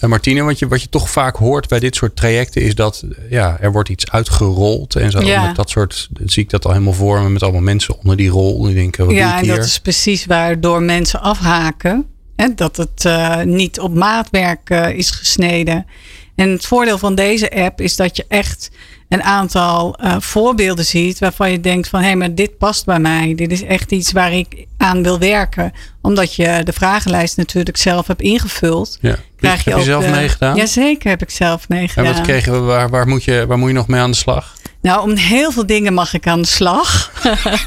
Uh, 0.00 0.10
Martine, 0.10 0.42
wat 0.42 0.58
je, 0.58 0.68
wat 0.68 0.82
je 0.82 0.88
toch 0.88 1.10
vaak 1.10 1.36
hoort 1.36 1.68
bij 1.68 1.78
dit 1.78 1.96
soort 1.96 2.16
trajecten 2.16 2.62
is 2.62 2.74
dat 2.74 3.04
ja, 3.30 3.56
er 3.60 3.72
wordt 3.72 3.88
iets 3.88 4.10
uitgerold 4.10 4.96
en 4.96 5.10
zo. 5.10 5.20
Ja. 5.20 5.46
Met 5.46 5.56
dat 5.56 5.70
soort, 5.70 6.08
zie 6.24 6.42
ik 6.42 6.50
dat 6.50 6.64
al 6.64 6.72
helemaal 6.72 6.92
voor 6.92 7.20
me 7.20 7.28
met 7.28 7.42
allemaal 7.42 7.60
mensen 7.60 7.98
onder 7.98 8.16
die 8.16 8.30
rol. 8.30 8.62
Die 8.62 8.74
denken, 8.74 9.06
wat 9.06 9.14
ja, 9.14 9.40
en 9.40 9.46
dat 9.46 9.64
is 9.64 9.78
precies 9.78 10.26
waardoor 10.26 10.82
mensen 10.82 11.20
afhaken. 11.20 12.06
Hè, 12.36 12.54
dat 12.54 12.76
het 12.76 13.04
uh, 13.04 13.42
niet 13.42 13.80
op 13.80 13.94
maatwerk 13.94 14.70
uh, 14.70 14.88
is 14.88 15.10
gesneden. 15.10 15.86
En 16.34 16.50
het 16.50 16.66
voordeel 16.66 16.98
van 16.98 17.14
deze 17.14 17.50
app 17.50 17.80
is 17.80 17.96
dat 17.96 18.16
je 18.16 18.24
echt 18.28 18.70
een 19.08 19.22
aantal 19.22 19.98
uh, 20.04 20.16
voorbeelden 20.18 20.84
ziet 20.84 21.18
waarvan 21.18 21.50
je 21.50 21.60
denkt 21.60 21.88
van 21.88 22.00
hé, 22.00 22.06
hey, 22.06 22.16
maar 22.16 22.34
dit 22.34 22.58
past 22.58 22.84
bij 22.84 22.98
mij. 22.98 23.34
Dit 23.34 23.52
is 23.52 23.62
echt 23.62 23.90
iets 23.92 24.12
waar 24.12 24.32
ik 24.32 24.66
aan 24.76 25.02
wil 25.02 25.18
werken. 25.18 25.72
Omdat 26.00 26.34
je 26.34 26.60
de 26.64 26.72
vragenlijst 26.72 27.36
natuurlijk 27.36 27.76
zelf 27.76 28.06
hebt 28.06 28.20
ingevuld. 28.20 28.98
Ja. 29.00 29.16
Krijg 29.36 29.64
je 29.64 29.70
heb 29.70 29.78
je 29.78 29.84
zelf 29.84 30.10
meegedaan? 30.10 30.56
Jazeker 30.56 31.10
heb 31.10 31.22
ik 31.22 31.30
zelf 31.30 31.68
meegedaan. 31.68 32.04
En 32.04 32.14
wat 32.14 32.22
kregen 32.22 32.52
we, 32.52 32.58
waar, 32.58 32.90
waar, 32.90 33.08
moet 33.08 33.24
je, 33.24 33.44
waar 33.46 33.58
moet 33.58 33.68
je 33.68 33.74
nog 33.74 33.86
mee 33.86 34.00
aan 34.00 34.10
de 34.10 34.16
slag? 34.16 34.54
Nou, 34.82 35.02
om 35.02 35.16
heel 35.16 35.52
veel 35.52 35.66
dingen 35.66 35.94
mag 35.94 36.14
ik 36.14 36.26
aan 36.26 36.40
de 36.40 36.46
slag. 36.46 37.12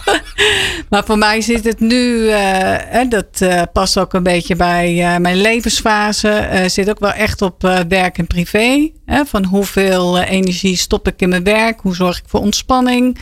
maar 0.89 1.05
voor 1.05 1.17
mij 1.17 1.41
zit 1.41 1.63
het 1.63 1.79
nu, 1.79 2.17
uh, 2.17 3.09
dat 3.09 3.41
uh, 3.41 3.61
past 3.73 3.99
ook 3.99 4.13
een 4.13 4.23
beetje 4.23 4.55
bij 4.55 4.93
uh, 4.93 5.17
mijn 5.17 5.41
levensfase. 5.41 6.63
zit 6.67 6.89
ook 6.89 6.99
wel 6.99 7.11
echt 7.11 7.41
op 7.41 7.61
werk 7.87 8.17
en 8.17 8.27
privé. 8.27 8.91
Van 9.05 9.45
hoeveel 9.45 10.19
energie 10.19 10.77
stop 10.77 11.07
ik 11.07 11.21
in 11.21 11.29
mijn 11.29 11.43
werk? 11.43 11.79
Hoe 11.81 11.95
zorg 11.95 12.17
ik 12.17 12.23
voor 12.27 12.39
ontspanning? 12.39 13.17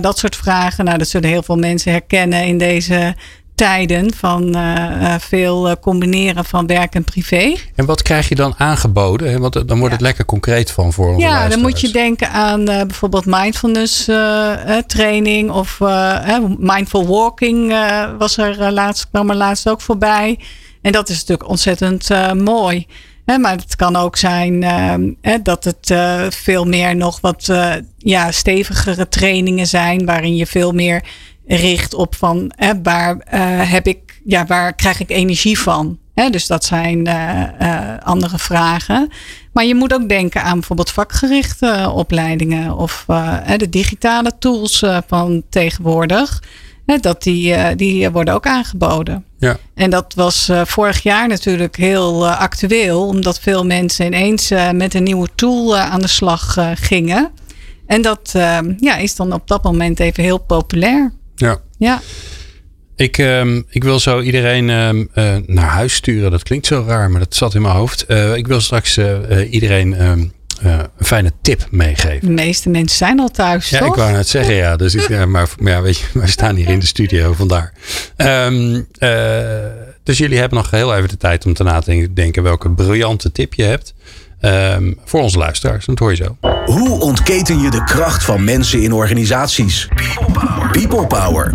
dat 0.00 0.18
soort 0.18 0.36
vragen. 0.36 0.84
Nou, 0.84 0.98
dat 0.98 1.08
zullen 1.08 1.28
heel 1.28 1.42
veel 1.42 1.56
mensen 1.56 1.92
herkennen 1.92 2.44
in 2.44 2.58
deze 2.58 3.14
tijden 3.54 4.14
van 4.14 4.56
uh, 4.56 5.14
veel 5.18 5.68
eh, 5.68 5.76
combineren 5.80 6.44
van 6.44 6.66
werk 6.66 6.94
en 6.94 7.04
privé. 7.04 7.56
En 7.74 7.86
wat 7.86 8.02
krijg 8.02 8.28
je 8.28 8.34
dan 8.34 8.54
aangeboden? 8.56 9.40
Want 9.40 9.68
dan 9.68 9.78
wordt 9.78 9.92
het 9.92 10.02
lekker 10.02 10.24
concreet 10.24 10.70
van 10.70 10.92
voor 10.92 11.08
onze 11.08 11.20
Ja, 11.20 11.48
dan 11.48 11.60
moet 11.60 11.80
je 11.80 11.90
denken 11.90 12.30
aan 12.30 12.60
uh, 12.60 12.66
bijvoorbeeld 12.66 13.26
mindfulness 13.26 14.04
training 14.86 15.50
of 15.50 15.78
mindful 16.58 17.06
walking 17.06 17.74
was 18.18 18.36
er 18.36 18.72
laatst, 18.72 19.08
kwam 19.10 19.30
er 19.30 19.36
laatst 19.36 19.68
ook 19.68 19.80
voorbij. 19.80 20.38
En 20.82 20.92
dat 20.92 21.08
is 21.08 21.14
natuurlijk 21.14 21.48
ontzettend 21.48 22.08
mooi. 22.34 22.86
maar 23.24 23.56
het 23.56 23.76
kan 23.76 23.96
ook 23.96 24.16
zijn 24.16 24.60
dat 25.42 25.64
het 25.64 25.94
veel 26.34 26.64
meer 26.64 26.96
nog 26.96 27.20
wat 27.20 27.52
ja, 27.98 28.30
stevigere 28.30 29.08
trainingen 29.08 29.66
zijn, 29.66 30.06
waarin 30.06 30.36
je 30.36 30.46
veel 30.46 30.72
meer 30.72 31.02
richt 31.46 31.94
op 31.94 32.14
van 32.14 32.52
hè, 32.56 32.82
waar 32.82 33.14
uh, 33.14 33.20
heb 33.70 33.86
ik, 33.86 34.20
ja, 34.24 34.46
waar 34.46 34.74
krijg 34.74 35.00
ik 35.00 35.10
energie 35.10 35.58
van? 35.58 35.98
Hè, 36.14 36.30
dus 36.30 36.46
dat 36.46 36.64
zijn 36.64 37.08
uh, 37.08 37.42
uh, 37.60 37.98
andere 38.02 38.38
vragen. 38.38 39.10
Maar 39.52 39.64
je 39.64 39.74
moet 39.74 39.94
ook 39.94 40.08
denken 40.08 40.42
aan 40.42 40.54
bijvoorbeeld 40.54 40.90
vakgerichte 40.90 41.90
opleidingen 41.94 42.76
of 42.76 43.04
de 43.56 43.68
digitale 43.68 44.32
tools 44.38 44.84
van 45.06 45.42
tegenwoordig. 45.50 46.42
Hè, 46.86 46.98
dat 46.98 47.22
die, 47.22 47.74
die 47.74 48.10
worden 48.10 48.34
ook 48.34 48.46
aangeboden. 48.46 49.24
Ja. 49.38 49.56
En 49.74 49.90
dat 49.90 50.14
was 50.14 50.50
vorig 50.64 51.02
jaar 51.02 51.28
natuurlijk 51.28 51.76
heel 51.76 52.28
actueel, 52.28 53.06
omdat 53.06 53.40
veel 53.40 53.66
mensen 53.66 54.06
ineens 54.06 54.50
met 54.72 54.94
een 54.94 55.02
nieuwe 55.02 55.28
tool 55.34 55.76
aan 55.76 56.00
de 56.00 56.06
slag 56.06 56.56
gingen. 56.74 57.30
En 57.86 58.02
dat 58.02 58.30
ja, 58.80 58.96
is 58.96 59.16
dan 59.16 59.32
op 59.32 59.48
dat 59.48 59.62
moment 59.62 60.00
even 60.00 60.22
heel 60.22 60.38
populair. 60.38 61.12
Ja. 61.44 61.60
ja. 61.78 62.00
Ik, 62.96 63.18
um, 63.18 63.64
ik 63.68 63.84
wil 63.84 63.98
zo 63.98 64.20
iedereen 64.20 64.68
um, 64.68 65.08
uh, 65.14 65.36
naar 65.46 65.68
huis 65.68 65.94
sturen. 65.94 66.30
Dat 66.30 66.42
klinkt 66.42 66.66
zo 66.66 66.84
raar, 66.86 67.10
maar 67.10 67.20
dat 67.20 67.34
zat 67.34 67.54
in 67.54 67.62
mijn 67.62 67.74
hoofd. 67.74 68.04
Uh, 68.08 68.36
ik 68.36 68.46
wil 68.46 68.60
straks 68.60 68.98
uh, 68.98 69.52
iedereen 69.52 70.04
um, 70.04 70.32
een 70.62 70.88
fijne 70.98 71.32
tip 71.42 71.66
meegeven. 71.70 72.26
De 72.26 72.34
meeste 72.34 72.68
mensen 72.68 72.96
zijn 72.96 73.20
al 73.20 73.28
thuis, 73.28 73.68
ja, 73.68 73.78
toch? 73.78 73.88
ik 73.88 73.94
wou 73.94 74.12
net 74.12 74.28
zeggen, 74.28 74.54
ja. 74.54 74.76
Dus 74.76 74.94
ik, 74.94 75.08
maar, 75.26 75.48
maar 75.58 75.72
ja, 75.72 75.82
weet 75.82 75.98
je, 75.98 76.06
we 76.20 76.26
staan 76.26 76.56
hier 76.56 76.68
in 76.68 76.78
de 76.78 76.86
studio, 76.86 77.32
vandaar. 77.32 77.72
dus 80.02 80.18
jullie 80.18 80.38
hebben 80.38 80.58
nog 80.58 80.70
heel 80.70 80.96
even 80.96 81.08
de 81.08 81.16
tijd 81.16 81.46
om 81.46 81.54
te 81.54 81.62
na 81.62 81.80
te 81.80 82.12
denken 82.12 82.42
welke 82.42 82.70
briljante 82.70 83.32
tip 83.32 83.54
je 83.54 83.62
hebt. 83.62 83.94
Um, 84.44 84.98
voor 85.04 85.20
onze 85.20 85.38
luisteraars. 85.38 85.86
Dat 85.86 85.98
hoor 85.98 86.10
je 86.10 86.16
zo. 86.16 86.36
Hoe 86.64 87.00
ontketen 87.00 87.60
je 87.60 87.70
de 87.70 87.84
kracht 87.84 88.24
van 88.24 88.44
mensen 88.44 88.82
in 88.82 88.92
organisaties? 88.92 89.88
People 90.72 91.06
Power. 91.06 91.50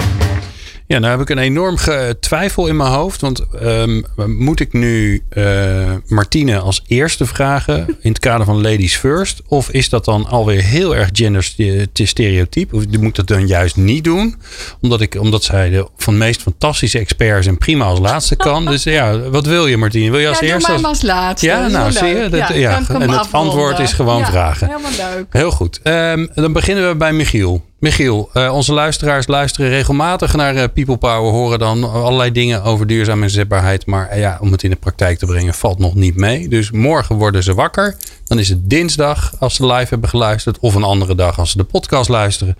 Ja, 0.89 0.99
nou 0.99 1.11
heb 1.11 1.21
ik 1.21 1.29
een 1.29 1.43
enorm 1.43 1.77
twijfel 2.19 2.67
in 2.67 2.75
mijn 2.75 2.91
hoofd. 2.91 3.21
Want 3.21 3.45
um, 3.63 4.05
moet 4.25 4.59
ik 4.59 4.73
nu 4.73 5.23
uh, 5.33 5.91
Martine 6.07 6.59
als 6.59 6.83
eerste 6.87 7.25
vragen 7.25 7.87
in 7.99 8.09
het 8.09 8.19
kader 8.19 8.45
van 8.45 8.61
Ladies 8.61 8.95
First? 8.95 9.41
Of 9.47 9.69
is 9.69 9.89
dat 9.89 10.05
dan 10.05 10.25
alweer 10.25 10.61
heel 10.61 10.95
erg 10.95 11.09
genderstereotyp? 11.11 12.73
Of 12.73 12.85
moet 12.85 13.03
ik 13.03 13.15
dat 13.15 13.27
dan 13.27 13.47
juist 13.47 13.75
niet 13.75 14.03
doen? 14.03 14.35
Omdat, 14.81 15.01
ik, 15.01 15.15
omdat 15.19 15.43
zij 15.43 15.69
de 15.69 15.87
van 15.97 16.13
de 16.13 16.19
meest 16.19 16.41
fantastische 16.41 16.99
experts 16.99 17.47
en 17.47 17.57
prima 17.57 17.85
als 17.85 17.99
laatste 17.99 18.35
kan. 18.35 18.65
Dus 18.65 18.83
ja, 18.83 19.19
wat 19.19 19.45
wil 19.45 19.67
je 19.67 19.77
Martine? 19.77 20.11
Wil 20.11 20.19
je 20.19 20.27
als 20.27 20.39
ja, 20.39 20.47
eerste? 20.47 20.71
Als... 20.71 20.83
als 20.83 21.01
laatste. 21.01 21.47
Ja, 21.47 21.67
nou 21.67 21.91
zie 21.91 22.07
je. 22.07 22.29
Dat, 22.29 22.47
ja, 22.47 22.53
ja. 22.53 22.81
En 22.87 23.09
het 23.09 23.27
antwoord 23.31 23.79
is 23.79 23.93
gewoon 23.93 24.25
vragen. 24.25 24.67
Helemaal 24.67 25.13
leuk. 25.15 25.25
Heel 25.29 25.51
goed. 25.51 25.79
Um, 25.83 26.29
dan 26.33 26.53
beginnen 26.53 26.89
we 26.89 26.95
bij 26.95 27.13
Michiel. 27.13 27.67
Michiel, 27.79 28.29
uh, 28.33 28.53
onze 28.53 28.73
luisteraars 28.73 29.27
luisteren 29.27 29.69
regelmatig 29.69 30.35
naar 30.35 30.55
uh, 30.55 30.63
People 30.73 30.97
Power, 30.97 31.31
horen 31.31 31.59
dan 31.59 31.91
allerlei 31.91 32.31
dingen 32.31 32.63
over 32.63 32.87
duurzame 32.87 33.23
inzetbaarheid. 33.23 33.85
Maar 33.85 34.11
uh, 34.11 34.19
ja, 34.19 34.37
om 34.41 34.51
het 34.51 34.63
in 34.63 34.69
de 34.69 34.75
praktijk 34.75 35.17
te 35.17 35.25
brengen 35.25 35.53
valt 35.53 35.79
nog 35.79 35.95
niet 35.95 36.15
mee. 36.15 36.47
Dus 36.47 36.71
morgen 36.71 37.15
worden 37.15 37.43
ze 37.43 37.53
wakker. 37.53 37.97
Dan 38.25 38.39
is 38.39 38.49
het 38.49 38.69
dinsdag 38.69 39.33
als 39.39 39.55
ze 39.55 39.65
live 39.65 39.89
hebben 39.89 40.09
geluisterd. 40.09 40.59
Of 40.59 40.75
een 40.75 40.83
andere 40.83 41.15
dag 41.15 41.39
als 41.39 41.51
ze 41.51 41.57
de 41.57 41.63
podcast 41.63 42.09
luisteren. 42.09 42.57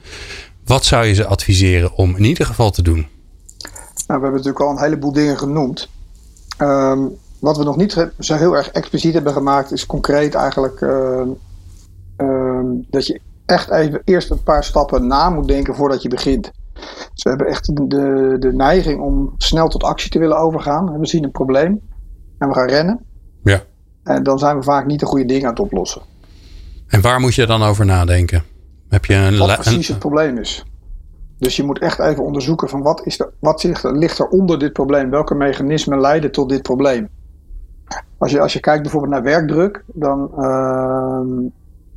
Wat 0.65 0.85
zou 0.85 1.05
je 1.05 1.13
ze 1.13 1.25
adviseren 1.25 1.95
om 1.95 2.15
in 2.15 2.23
ieder 2.23 2.45
geval 2.45 2.71
te 2.71 2.81
doen? 2.81 2.97
Nou, 2.97 3.07
we 4.05 4.11
hebben 4.11 4.31
natuurlijk 4.31 4.59
al 4.59 4.69
een 4.69 4.83
heleboel 4.83 5.11
dingen 5.11 5.37
genoemd. 5.37 5.89
Um, 6.61 7.17
wat 7.39 7.57
we 7.57 7.63
nog 7.63 7.77
niet 7.77 8.07
zo 8.19 8.35
heel 8.35 8.55
erg 8.55 8.69
expliciet 8.69 9.13
hebben 9.13 9.33
gemaakt, 9.33 9.71
is 9.71 9.85
concreet 9.85 10.35
eigenlijk 10.35 10.81
um, 10.81 11.37
dat 12.89 13.07
je 13.07 13.21
echt 13.49 13.69
even 13.69 14.01
eerst 14.03 14.31
een 14.31 14.43
paar 14.43 14.63
stappen 14.63 15.07
na 15.07 15.29
moet 15.29 15.47
denken 15.47 15.75
voordat 15.75 16.01
je 16.01 16.09
begint. 16.09 16.51
Dus 17.13 17.23
we 17.23 17.29
hebben 17.29 17.47
echt 17.47 17.75
de, 17.75 18.35
de 18.39 18.53
neiging 18.53 19.01
om 19.01 19.33
snel 19.37 19.67
tot 19.67 19.83
actie 19.83 20.09
te 20.09 20.19
willen 20.19 20.37
overgaan. 20.37 20.99
We 20.99 21.07
zien 21.07 21.23
een 21.23 21.31
probleem 21.31 21.81
en 22.37 22.47
we 22.47 22.53
gaan 22.53 22.67
rennen. 22.67 22.99
Ja. 23.43 23.63
En 24.03 24.23
dan 24.23 24.39
zijn 24.39 24.57
we 24.57 24.63
vaak 24.63 24.85
niet 24.85 24.99
de 24.99 25.05
goede 25.05 25.25
dingen 25.25 25.43
aan 25.43 25.49
het 25.49 25.59
oplossen. 25.59 26.01
En 26.87 27.01
waar 27.01 27.19
moet 27.19 27.35
je 27.35 27.45
dan 27.45 27.63
over 27.63 27.85
nadenken? 27.85 28.43
Heb 28.89 29.05
je 29.05 29.13
een 29.13 29.37
wat 29.37 29.55
precies 29.55 29.87
het 29.87 29.99
probleem 29.99 30.37
is. 30.37 30.65
Dus 31.37 31.55
je 31.55 31.63
moet 31.63 31.79
echt 31.79 31.99
even 31.99 32.23
onderzoeken 32.23 32.69
van 32.69 32.81
wat, 32.81 33.05
is 33.05 33.19
er, 33.19 33.29
wat 33.39 33.63
ligt 33.81 34.19
er 34.19 34.27
onder 34.27 34.59
dit 34.59 34.73
probleem? 34.73 35.09
Welke 35.09 35.35
mechanismen 35.35 35.99
leiden 35.99 36.31
tot 36.31 36.49
dit 36.49 36.61
probleem? 36.61 37.09
Als 38.17 38.31
je, 38.31 38.39
als 38.41 38.53
je 38.53 38.59
kijkt 38.59 38.81
bijvoorbeeld 38.81 39.13
naar 39.13 39.23
werkdruk, 39.23 39.83
dan, 39.93 40.31
uh, 40.37 41.49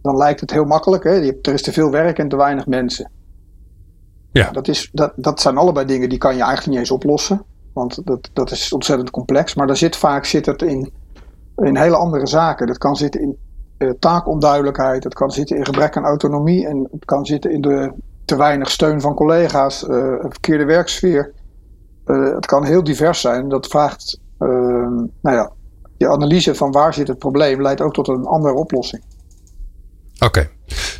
dan 0.02 0.16
lijkt 0.16 0.40
het 0.40 0.50
heel 0.50 0.64
makkelijk. 0.64 1.04
Hè? 1.04 1.10
Er 1.10 1.52
is 1.52 1.62
te 1.62 1.72
veel 1.72 1.90
werk 1.90 2.18
en 2.18 2.28
te 2.28 2.36
weinig 2.36 2.66
mensen. 2.66 3.10
Ja. 4.32 4.50
Dat, 4.50 4.68
is, 4.68 4.90
dat, 4.92 5.12
dat 5.16 5.40
zijn 5.40 5.56
allebei 5.56 5.86
dingen 5.86 6.08
die 6.08 6.18
kan 6.18 6.34
je 6.34 6.42
eigenlijk 6.42 6.70
niet 6.70 6.78
eens 6.78 6.90
oplossen. 6.90 7.44
Want 7.72 8.06
dat, 8.06 8.30
dat 8.32 8.50
is 8.50 8.72
ontzettend 8.72 9.10
complex. 9.10 9.54
Maar 9.54 9.66
daar 9.66 9.76
zit 9.76 9.96
vaak 9.96 10.24
zit 10.24 10.46
het 10.46 10.62
in, 10.62 10.92
in 11.56 11.76
hele 11.76 11.96
andere 11.96 12.26
zaken. 12.26 12.66
Dat 12.66 12.78
kan 12.78 12.96
zitten 12.96 13.20
in 13.20 13.36
uh, 13.78 13.90
taakonduidelijkheid. 13.98 15.05
Het 15.05 15.14
kan 15.14 15.30
zitten 15.30 15.57
in 15.57 15.64
gebrek 15.64 15.96
aan 15.96 16.05
autonomie. 16.05 16.66
En 16.66 16.88
het 16.90 17.05
kan 17.05 17.26
zitten 17.26 17.50
in 17.50 17.61
de 17.61 17.92
te 18.24 18.36
weinig 18.36 18.70
steun 18.70 19.00
van 19.00 19.14
collega's. 19.14 19.82
Uh, 19.82 19.96
een 19.96 20.30
verkeerde 20.30 20.64
werksfeer. 20.64 21.32
Uh, 22.07 22.34
het 22.34 22.46
kan 22.46 22.64
heel 22.64 22.84
divers 22.84 23.20
zijn. 23.20 23.48
Dat 23.48 23.66
vraagt, 23.66 24.20
nou 24.38 25.11
ja, 25.22 25.53
je 25.96 26.09
analyse 26.09 26.55
van 26.55 26.72
waar 26.72 26.94
zit 26.94 27.09
het 27.09 27.18
probleem 27.18 27.62
leidt 27.62 27.80
ook 27.80 27.92
tot 27.92 28.09
een 28.09 28.24
andere 28.24 28.55
oplossing. 28.55 29.03
Oké. 30.18 30.24
Okay. 30.24 30.50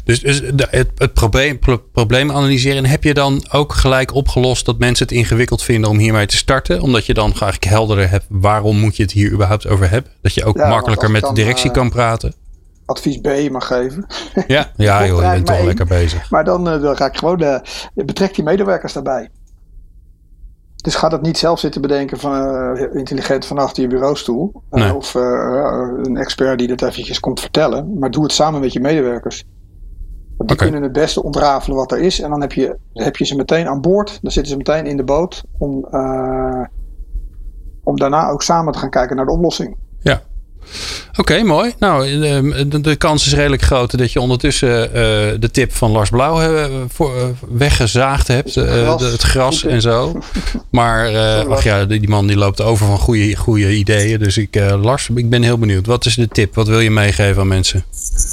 Dus, 0.05 0.21
dus 0.21 0.41
het, 0.71 0.91
het 0.97 1.15
probleem, 1.15 1.59
probleem 1.93 2.31
analyseren. 2.31 2.87
Heb 2.87 3.05
je 3.05 3.15
dan 3.15 3.45
ook 3.51 3.73
gelijk 3.73 4.15
opgelost 4.15 4.67
dat 4.67 4.79
mensen 4.79 5.07
het 5.07 5.17
ingewikkeld 5.17 5.63
vinden 5.63 5.91
om 5.91 5.99
hiermee 5.99 6.27
te 6.27 6.37
starten? 6.37 6.81
Omdat 6.81 7.07
je 7.07 7.15
dan 7.15 7.31
eigenlijk 7.31 7.65
helderder 7.65 8.11
hebt 8.11 8.27
waarom 8.29 8.79
moet 8.79 8.97
je 8.97 9.03
het 9.03 9.13
hier 9.13 9.33
überhaupt 9.33 9.67
over 9.67 9.91
hebben? 9.91 10.13
Dat 10.23 10.35
je 10.35 10.45
ook 10.45 10.57
ja, 10.57 10.69
makkelijker 10.69 11.11
met 11.11 11.23
de 11.23 11.35
directie 11.35 11.69
uh, 11.69 11.75
kan 11.75 11.91
praten? 11.91 12.35
Advies 12.87 13.21
B 13.21 13.51
mag 13.51 13.67
geven. 13.67 14.07
Ja, 14.47 14.73
ja 14.77 15.05
joh, 15.07 15.23
je 15.23 15.31
bent 15.31 15.47
toch 15.47 15.63
lekker 15.63 15.87
bezig. 15.87 16.31
Maar 16.31 16.45
dan, 16.45 16.75
uh, 16.75 16.83
dan 16.83 16.97
ga 16.97 17.07
ik 17.07 17.17
gewoon, 17.17 17.43
uh, 17.43 17.59
betrek 17.95 18.35
die 18.35 18.45
medewerkers 18.45 18.93
daarbij. 18.93 19.31
Dus 20.83 20.95
ga 20.95 21.09
dat 21.09 21.23
niet 21.23 21.39
zelf 21.39 21.59
zitten 21.59 21.81
bedenken 21.81 22.19
van 22.19 22.33
uh, 22.33 22.95
intelligent 22.95 23.47
van 23.47 23.59
achter 23.59 23.83
je 23.83 23.89
bureaustoel. 23.89 24.53
Uh, 24.71 24.83
nee. 24.83 24.95
Of 24.95 25.15
uh, 25.15 25.23
een 26.03 26.17
expert 26.17 26.59
die 26.59 26.69
dat 26.69 26.83
eventjes 26.83 27.21
komt 27.21 27.41
vertellen. 27.41 27.99
Maar 27.99 28.11
doe 28.11 28.23
het 28.23 28.33
samen 28.33 28.61
met 28.61 28.73
je 28.73 28.81
medewerkers. 28.81 29.45
Want 30.37 30.49
die 30.49 30.59
okay. 30.59 30.71
kunnen 30.71 30.83
het 30.83 30.93
beste 30.93 31.23
ontrafelen 31.23 31.77
wat 31.77 31.93
er 31.93 31.99
is. 31.99 32.21
En 32.21 32.31
dan 32.31 32.41
heb 32.41 32.53
je, 32.53 32.77
heb 32.93 33.17
je 33.17 33.25
ze 33.25 33.37
meteen 33.37 33.69
aan 33.69 33.81
boord. 33.81 34.19
Dan 34.23 34.33
zitten 34.33 34.53
ze 34.53 34.59
meteen 34.59 34.87
in 34.87 34.97
de 34.97 35.05
boot. 35.05 35.45
Om, 35.59 35.87
om 37.83 37.97
daarna 37.97 38.29
ook 38.29 38.43
samen 38.43 38.73
te 38.73 38.79
gaan 38.79 38.91
kijken 38.91 39.17
naar 39.17 39.27
de 39.27 39.33
oplossing. 39.33 39.77
Ja, 39.99 40.23
Oké, 41.17 41.43
mooi. 41.43 41.73
Nou, 41.79 42.23
ehm, 42.25 42.69
de, 42.69 42.81
de, 42.81 42.97
kans 42.97 43.27
is 43.27 43.35
redelijk 43.35 43.63
groot 43.63 43.99
dat 43.99 44.13
je 44.13 44.21
ondertussen 44.21 44.87
uh, 44.87 44.93
de 45.41 45.49
tip 45.53 45.73
van 45.73 45.91
Lars 45.91 46.11
Blauw 46.11 46.43
uh, 46.43 46.65
voor, 46.89 47.17
uh, 47.17 47.23
weggezaagd 47.57 48.29
hebt. 48.29 48.55
Het 48.55 48.69
gras, 48.69 49.01
de, 49.01 49.07
het 49.07 49.23
gras 49.23 49.65
en 49.65 49.81
zo. 49.81 50.13
Maar 50.71 51.17
ach 51.49 51.65
ja, 51.65 51.85
die, 51.85 52.01
die, 52.01 52.09
man 52.09 52.27
die 52.27 52.37
loopt 52.37 52.61
over 52.61 52.87
van 52.87 52.99
goede, 52.99 53.37
goede 53.37 53.75
ideeën. 53.75 54.19
Dus 54.19 54.39
ik, 54.39 54.61
Lars, 54.81 55.09
ik 55.15 55.31
ben 55.31 55.43
heel 55.43 55.59
benieuwd. 55.59 55.87
Wat 55.87 56.05
is 56.05 56.15
de 56.15 56.29
tip? 56.29 56.55
Wat 56.55 56.69
wil 56.69 56.81
je 56.81 56.91
meegeven 56.91 57.41
aan 57.41 57.49
mensen? 57.49 57.85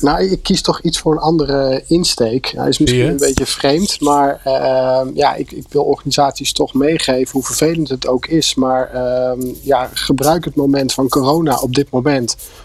Nou, 0.01 0.23
ik 0.23 0.43
kies 0.43 0.61
toch 0.61 0.81
iets 0.81 0.99
voor 0.99 1.11
een 1.11 1.19
andere 1.19 1.83
insteek. 1.87 2.53
Hij 2.55 2.67
is 2.69 2.77
misschien 2.77 3.07
een 3.07 3.17
beetje 3.17 3.45
vreemd. 3.45 4.01
Maar 4.01 4.41
ehm, 4.43 5.07
ja, 5.13 5.35
ik, 5.35 5.51
ik, 5.51 5.65
wil 5.69 5.83
organisaties 5.83 6.53
toch 6.53 6.73
meegeven 6.73 7.31
hoe 7.31 7.43
vervelend 7.43 7.89
het 7.89 8.07
ook 8.07 8.25
is. 8.25 8.55
Maar 8.55 8.89
ehm, 8.93 9.39
ja, 9.61 9.89
gebruik 9.93 10.45
het 10.45 10.55
moment 10.55 10.93
van 10.93 11.09
corona 11.09 11.57
op 11.57 11.75
dit 11.75 11.89
moment 11.89 12.18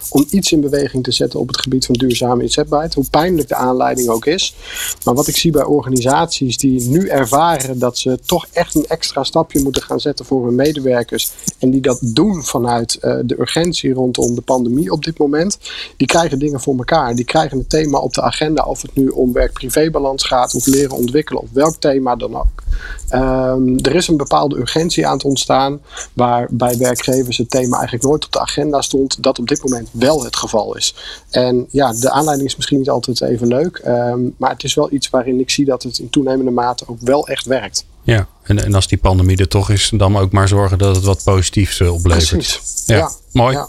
om 0.09 0.25
iets 0.29 0.51
in 0.51 0.61
beweging 0.61 1.03
te 1.03 1.11
zetten 1.11 1.39
op 1.39 1.47
het 1.47 1.61
gebied 1.61 1.85
van 1.85 1.95
duurzame 1.95 2.43
inzetbaarheid. 2.43 2.93
Hoe 2.93 3.09
pijnlijk 3.09 3.47
de 3.47 3.55
aanleiding 3.55 4.09
ook 4.09 4.25
is. 4.25 4.55
Maar 5.03 5.13
wat 5.13 5.27
ik 5.27 5.37
zie 5.37 5.51
bij 5.51 5.63
organisaties 5.63 6.57
die 6.57 6.81
nu 6.81 7.07
ervaren 7.07 7.79
dat 7.79 7.97
ze 7.97 8.19
toch 8.25 8.45
echt 8.51 8.75
een 8.75 8.85
extra 8.87 9.23
stapje 9.23 9.63
moeten 9.63 9.81
gaan 9.81 9.99
zetten 9.99 10.25
voor 10.25 10.45
hun 10.45 10.55
medewerkers. 10.55 11.31
En 11.59 11.71
die 11.71 11.81
dat 11.81 11.99
doen 12.01 12.43
vanuit 12.43 12.97
uh, 13.01 13.19
de 13.25 13.39
urgentie 13.39 13.93
rondom 13.93 14.35
de 14.35 14.41
pandemie 14.41 14.91
op 14.91 15.03
dit 15.03 15.17
moment. 15.17 15.57
Die 15.97 16.07
krijgen 16.07 16.39
dingen 16.39 16.59
voor 16.59 16.77
elkaar. 16.77 17.15
Die 17.15 17.25
krijgen 17.25 17.57
een 17.57 17.67
thema 17.67 17.97
op 17.99 18.13
de 18.13 18.21
agenda. 18.21 18.63
Of 18.63 18.81
het 18.81 18.95
nu 18.95 19.07
om 19.07 19.33
werk-privébalans 19.33 20.23
gaat 20.23 20.53
of 20.55 20.65
leren 20.65 20.95
ontwikkelen 20.95 21.41
of 21.41 21.49
welk 21.53 21.75
thema 21.75 22.15
dan 22.15 22.35
ook. 22.35 22.63
Um, 23.11 23.77
er 23.79 23.95
is 23.95 24.07
een 24.07 24.17
bepaalde 24.17 24.57
urgentie 24.57 25.07
aan 25.07 25.13
het 25.13 25.23
ontstaan. 25.23 25.79
Waar 26.13 26.47
bij 26.51 26.77
werkgevers 26.77 27.37
het 27.37 27.49
thema 27.49 27.75
eigenlijk 27.75 28.03
nooit 28.03 28.25
op 28.25 28.31
de 28.31 28.39
agenda 28.39 28.81
stond. 28.81 29.23
Dat 29.23 29.37
op 29.45 29.57
dit 29.57 29.63
moment 29.63 29.89
wel 29.91 30.23
het 30.23 30.35
geval 30.35 30.75
is. 30.75 30.95
En 31.29 31.67
ja, 31.69 31.93
de 31.93 32.11
aanleiding 32.11 32.49
is 32.49 32.55
misschien 32.55 32.77
niet 32.77 32.89
altijd 32.89 33.21
even 33.21 33.47
leuk. 33.47 33.81
Um, 33.87 34.35
maar 34.37 34.49
het 34.49 34.63
is 34.63 34.73
wel 34.73 34.93
iets 34.93 35.09
waarin 35.09 35.39
ik 35.39 35.49
zie 35.49 35.65
dat 35.65 35.83
het 35.83 35.97
in 35.97 36.09
toenemende 36.09 36.51
mate 36.51 36.83
ook 36.87 36.97
wel 36.99 37.27
echt 37.27 37.45
werkt. 37.45 37.85
Ja, 38.03 38.27
en, 38.43 38.63
en 38.65 38.73
als 38.73 38.87
die 38.87 38.97
pandemie 38.97 39.37
er 39.37 39.47
toch 39.47 39.69
is, 39.69 39.91
dan 39.93 40.17
ook 40.17 40.31
maar 40.31 40.47
zorgen 40.47 40.77
dat 40.77 40.95
het 40.95 41.05
wat 41.05 41.23
positiefs 41.23 41.81
oplevert. 41.81 42.29
Precies. 42.29 42.83
Ja, 42.85 42.97
ja. 42.97 43.11
mooi. 43.31 43.55
Ja. 43.55 43.67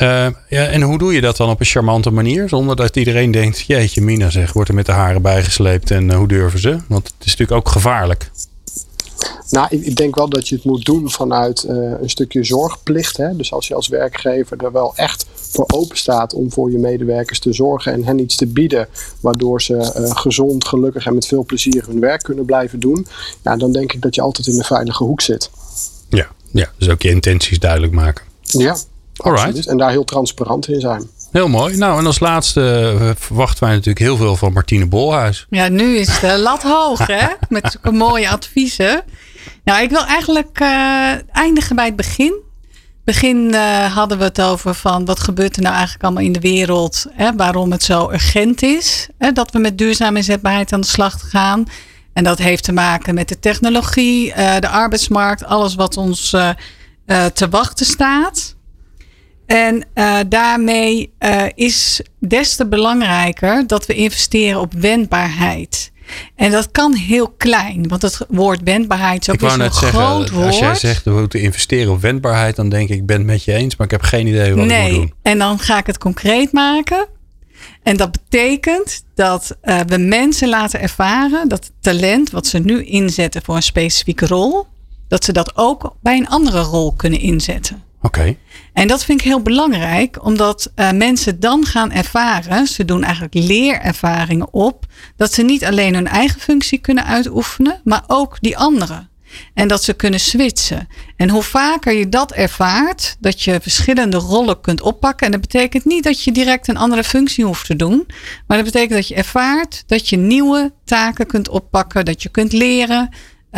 Uh, 0.00 0.34
ja, 0.48 0.66
en 0.66 0.82
hoe 0.82 0.98
doe 0.98 1.12
je 1.12 1.20
dat 1.20 1.36
dan 1.36 1.50
op 1.50 1.60
een 1.60 1.66
charmante 1.66 2.10
manier? 2.10 2.48
Zonder 2.48 2.76
dat 2.76 2.96
iedereen 2.96 3.30
denkt, 3.30 3.60
jeetje 3.60 4.00
Mina 4.00 4.30
zeg, 4.30 4.52
wordt 4.52 4.68
er 4.68 4.74
met 4.74 4.86
de 4.86 4.92
haren 4.92 5.22
bijgesleept 5.22 5.90
en 5.90 6.08
uh, 6.08 6.16
hoe 6.16 6.28
durven 6.28 6.60
ze? 6.60 6.78
Want 6.88 7.06
het 7.06 7.14
is 7.18 7.36
natuurlijk 7.36 7.58
ook 7.58 7.68
gevaarlijk. 7.68 8.30
Nou, 9.50 9.66
ik, 9.70 9.84
ik, 9.84 9.96
denk 9.96 10.14
wel 10.14 10.28
dat 10.28 10.48
je 10.48 10.54
het 10.54 10.64
moet 10.64 10.84
doen 10.84 11.10
vanuit 11.10 11.64
uh, 11.64 12.00
een 12.00 12.10
stukje 12.10 12.44
zorgplicht. 12.44 13.16
Hè? 13.16 13.36
Dus 13.36 13.52
als 13.52 13.68
je 13.68 13.74
als 13.74 13.88
werkgever 13.88 14.64
er 14.64 14.72
wel 14.72 14.92
echt 14.96 15.26
voor 15.34 15.64
open 15.74 15.96
staat 15.96 16.34
om 16.34 16.52
voor 16.52 16.70
je 16.70 16.78
medewerkers 16.78 17.38
te 17.38 17.52
zorgen 17.52 17.92
en 17.92 18.04
hen 18.04 18.18
iets 18.18 18.36
te 18.36 18.46
bieden, 18.46 18.88
waardoor 19.20 19.62
ze 19.62 19.74
uh, 19.74 20.16
gezond, 20.16 20.64
gelukkig 20.64 21.06
en 21.06 21.14
met 21.14 21.26
veel 21.26 21.44
plezier 21.44 21.84
hun 21.86 22.00
werk 22.00 22.22
kunnen 22.22 22.44
blijven 22.44 22.80
doen, 22.80 23.06
ja, 23.42 23.56
dan 23.56 23.72
denk 23.72 23.92
ik 23.92 24.02
dat 24.02 24.14
je 24.14 24.20
altijd 24.20 24.46
in 24.46 24.56
de 24.56 24.64
veilige 24.64 25.04
hoek 25.04 25.20
zit. 25.20 25.50
Ja, 26.08 26.28
ja 26.50 26.72
dus 26.78 26.88
ook 26.88 27.02
je 27.02 27.10
intenties 27.10 27.58
duidelijk 27.58 27.92
maken. 27.92 28.24
Ja, 28.42 28.76
Alright. 29.18 29.66
En 29.66 29.76
daar 29.76 29.90
heel 29.90 30.04
transparant 30.04 30.68
in 30.68 30.80
zijn. 30.80 31.10
Heel 31.32 31.48
mooi. 31.48 31.76
Nou, 31.76 31.98
en 31.98 32.06
als 32.06 32.18
laatste 32.18 32.94
uh, 33.00 33.10
verwachten 33.16 33.64
wij 33.64 33.72
natuurlijk 33.72 33.98
heel 33.98 34.16
veel 34.16 34.36
van 34.36 34.52
Martine 34.52 34.86
Bolhuis. 34.86 35.46
Ja, 35.50 35.68
nu 35.68 35.96
is 35.96 36.20
de 36.20 36.38
lat 36.38 36.62
hoog, 36.62 37.06
hè? 37.06 37.26
Met 37.48 37.70
zulke 37.70 37.92
mooie 37.92 38.28
adviezen. 38.28 39.02
Nou, 39.64 39.82
ik 39.82 39.90
wil 39.90 40.04
eigenlijk 40.04 40.60
uh, 40.60 41.12
eindigen 41.32 41.76
bij 41.76 41.84
het 41.84 41.96
begin. 41.96 42.34
Begin 43.04 43.36
uh, 43.36 43.94
hadden 43.94 44.18
we 44.18 44.24
het 44.24 44.40
over 44.40 44.74
van 44.74 45.04
wat 45.04 45.20
gebeurt 45.20 45.56
er 45.56 45.62
nou 45.62 45.74
eigenlijk 45.74 46.04
allemaal 46.04 46.22
in 46.22 46.32
de 46.32 46.40
wereld. 46.40 47.06
Hè, 47.12 47.36
waarom 47.36 47.72
het 47.72 47.82
zo 47.82 48.10
urgent 48.10 48.62
is 48.62 49.08
hè, 49.18 49.32
dat 49.32 49.50
we 49.50 49.58
met 49.58 49.78
duurzame 49.78 50.16
inzetbaarheid 50.16 50.72
aan 50.72 50.80
de 50.80 50.86
slag 50.86 51.30
gaan. 51.30 51.64
En 52.12 52.24
dat 52.24 52.38
heeft 52.38 52.64
te 52.64 52.72
maken 52.72 53.14
met 53.14 53.28
de 53.28 53.38
technologie, 53.38 54.28
uh, 54.28 54.58
de 54.58 54.68
arbeidsmarkt, 54.68 55.44
alles 55.44 55.74
wat 55.74 55.96
ons 55.96 56.30
te 57.32 57.48
wachten 57.50 57.86
staat. 57.86 58.47
En 59.48 59.84
uh, 59.94 60.18
daarmee 60.28 61.12
uh, 61.20 61.42
is 61.54 62.00
des 62.18 62.56
te 62.56 62.66
belangrijker 62.66 63.66
dat 63.66 63.86
we 63.86 63.94
investeren 63.94 64.60
op 64.60 64.72
wendbaarheid. 64.72 65.92
En 66.34 66.50
dat 66.50 66.70
kan 66.70 66.94
heel 66.94 67.28
klein, 67.28 67.88
want 67.88 68.02
het 68.02 68.18
woord 68.28 68.60
wendbaarheid 68.64 69.28
is 69.28 69.34
ook 69.34 69.42
een 69.42 69.70
groot 69.70 70.30
woord. 70.30 70.46
Als 70.46 70.58
jij 70.58 70.74
zegt 70.74 71.04
we 71.04 71.10
moeten 71.10 71.40
investeren 71.40 71.92
op 71.92 72.00
wendbaarheid, 72.00 72.56
dan 72.56 72.68
denk 72.68 72.88
ik, 72.88 72.96
ik 72.96 73.06
ben 73.06 73.16
het 73.16 73.26
met 73.26 73.44
je 73.44 73.52
eens, 73.52 73.76
maar 73.76 73.86
ik 73.86 73.92
heb 73.92 74.02
geen 74.02 74.26
idee 74.26 74.54
wat 74.54 74.66
nee, 74.66 74.86
ik 74.86 74.92
moet 74.92 75.00
doen. 75.00 75.14
En 75.22 75.38
dan 75.38 75.58
ga 75.58 75.78
ik 75.78 75.86
het 75.86 75.98
concreet 75.98 76.52
maken. 76.52 77.06
En 77.82 77.96
dat 77.96 78.12
betekent 78.12 79.04
dat 79.14 79.56
uh, 79.62 79.80
we 79.86 79.98
mensen 79.98 80.48
laten 80.48 80.80
ervaren 80.80 81.48
dat 81.48 81.64
het 81.64 81.72
talent 81.80 82.30
wat 82.30 82.46
ze 82.46 82.58
nu 82.58 82.84
inzetten 82.84 83.42
voor 83.42 83.56
een 83.56 83.62
specifieke 83.62 84.26
rol, 84.26 84.66
dat 85.08 85.24
ze 85.24 85.32
dat 85.32 85.56
ook 85.56 85.96
bij 86.02 86.16
een 86.16 86.28
andere 86.28 86.60
rol 86.60 86.92
kunnen 86.92 87.20
inzetten. 87.20 87.82
En 88.72 88.88
dat 88.88 89.04
vind 89.04 89.20
ik 89.20 89.26
heel 89.26 89.42
belangrijk, 89.42 90.24
omdat 90.24 90.72
uh, 90.76 90.90
mensen 90.90 91.40
dan 91.40 91.66
gaan 91.66 91.92
ervaren, 91.92 92.66
ze 92.66 92.84
doen 92.84 93.02
eigenlijk 93.02 93.34
leerervaringen 93.34 94.52
op, 94.52 94.86
dat 95.16 95.32
ze 95.32 95.42
niet 95.42 95.64
alleen 95.64 95.94
hun 95.94 96.06
eigen 96.06 96.40
functie 96.40 96.78
kunnen 96.78 97.04
uitoefenen, 97.04 97.80
maar 97.84 98.04
ook 98.06 98.36
die 98.40 98.58
andere. 98.58 99.06
En 99.54 99.68
dat 99.68 99.84
ze 99.84 99.92
kunnen 99.92 100.20
switchen. 100.20 100.88
En 101.16 101.30
hoe 101.30 101.42
vaker 101.42 101.92
je 101.92 102.08
dat 102.08 102.32
ervaart, 102.32 103.16
dat 103.20 103.42
je 103.42 103.60
verschillende 103.60 104.16
rollen 104.16 104.60
kunt 104.60 104.80
oppakken. 104.80 105.26
En 105.26 105.32
dat 105.32 105.40
betekent 105.40 105.84
niet 105.84 106.04
dat 106.04 106.22
je 106.22 106.32
direct 106.32 106.68
een 106.68 106.76
andere 106.76 107.04
functie 107.04 107.44
hoeft 107.44 107.66
te 107.66 107.76
doen. 107.76 108.06
Maar 108.46 108.56
dat 108.56 108.66
betekent 108.66 108.92
dat 108.92 109.08
je 109.08 109.14
ervaart 109.14 109.84
dat 109.86 110.08
je 110.08 110.16
nieuwe 110.16 110.72
taken 110.84 111.26
kunt 111.26 111.48
oppakken, 111.48 112.04
dat 112.04 112.22
je 112.22 112.28
kunt 112.28 112.52
leren, 112.52 113.08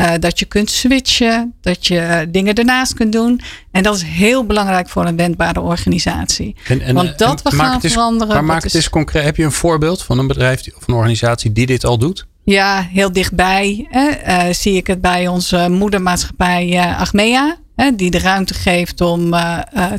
uh, 0.01 0.13
dat 0.19 0.39
je 0.39 0.45
kunt 0.45 0.71
switchen, 0.71 1.55
dat 1.61 1.87
je 1.87 2.27
dingen 2.29 2.55
ernaast 2.55 2.95
kunt 2.95 3.13
doen. 3.13 3.41
En 3.71 3.83
dat 3.83 3.97
is 3.97 4.03
heel 4.03 4.47
belangrijk 4.47 4.89
voor 4.89 5.07
een 5.07 5.17
wendbare 5.17 5.61
organisatie. 5.61 6.57
En, 6.67 6.81
en, 6.81 6.95
Want 6.95 7.19
dat 7.19 7.43
we 7.43 7.51
gaan 7.51 7.81
veranderen. 7.81 8.35
Maar 8.35 8.45
maak 8.45 8.63
het 8.63 8.75
eens 8.75 8.91
concreet. 8.91 9.25
Heb 9.25 9.37
je 9.37 9.45
een 9.45 9.53
voorbeeld 9.53 10.03
van 10.03 10.19
een 10.19 10.27
bedrijf 10.27 10.63
of 10.77 10.89
een 10.89 10.95
organisatie 10.95 11.53
die 11.53 11.67
dit 11.67 11.85
al 11.85 11.99
doet? 11.99 12.27
Ja, 12.45 12.89
heel 12.93 13.13
dichtbij 13.13 13.89
uh, 13.93 14.43
zie 14.51 14.77
ik 14.77 14.87
het 14.87 15.01
bij 15.01 15.29
onze 15.29 15.69
moedermaatschappij 15.69 16.69
uh, 16.69 17.01
Achmea. 17.01 17.57
die 17.95 18.11
de 18.11 18.19
ruimte 18.19 18.55
geeft 18.55 19.01
om 19.01 19.31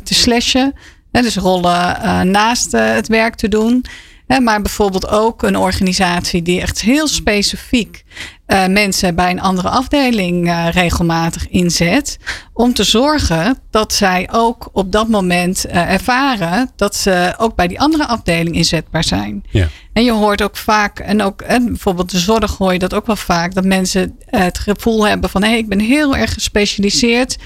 te 0.02 0.14
slashen. 0.14 0.74
dus 1.10 1.36
rollen 1.36 2.30
naast 2.30 2.72
het 2.72 3.08
werk 3.08 3.34
te 3.34 3.48
doen. 3.48 3.84
Maar 4.40 4.62
bijvoorbeeld 4.62 5.08
ook 5.08 5.42
een 5.42 5.56
organisatie 5.56 6.42
die 6.42 6.60
echt 6.60 6.80
heel 6.80 7.08
specifiek 7.08 8.04
uh, 8.52 8.66
mensen 8.66 9.14
bij 9.14 9.30
een 9.30 9.40
andere 9.40 9.68
afdeling 9.68 10.46
uh, 10.46 10.68
regelmatig 10.70 11.48
inzet. 11.48 12.18
Om 12.52 12.74
te 12.74 12.84
zorgen 12.84 13.58
dat 13.70 13.92
zij 13.92 14.28
ook 14.32 14.68
op 14.72 14.92
dat 14.92 15.08
moment 15.08 15.66
uh, 15.66 15.92
ervaren 15.92 16.70
dat 16.76 16.96
ze 16.96 17.34
ook 17.38 17.54
bij 17.54 17.68
die 17.68 17.80
andere 17.80 18.06
afdeling 18.06 18.56
inzetbaar 18.56 19.04
zijn. 19.04 19.44
Ja. 19.50 19.68
En 19.92 20.04
je 20.04 20.12
hoort 20.12 20.42
ook 20.42 20.56
vaak, 20.56 20.98
en 20.98 21.22
ook 21.22 21.42
en 21.42 21.66
bijvoorbeeld 21.66 22.10
de 22.10 22.18
zorg 22.18 22.56
hoor 22.56 22.72
je 22.72 22.78
dat 22.78 22.94
ook 22.94 23.06
wel 23.06 23.16
vaak, 23.16 23.54
dat 23.54 23.64
mensen 23.64 24.18
het 24.26 24.58
gevoel 24.58 25.06
hebben 25.06 25.30
van 25.30 25.42
hé, 25.42 25.48
hey, 25.48 25.58
ik 25.58 25.68
ben 25.68 25.80
heel 25.80 26.16
erg 26.16 26.32
gespecialiseerd 26.32 27.36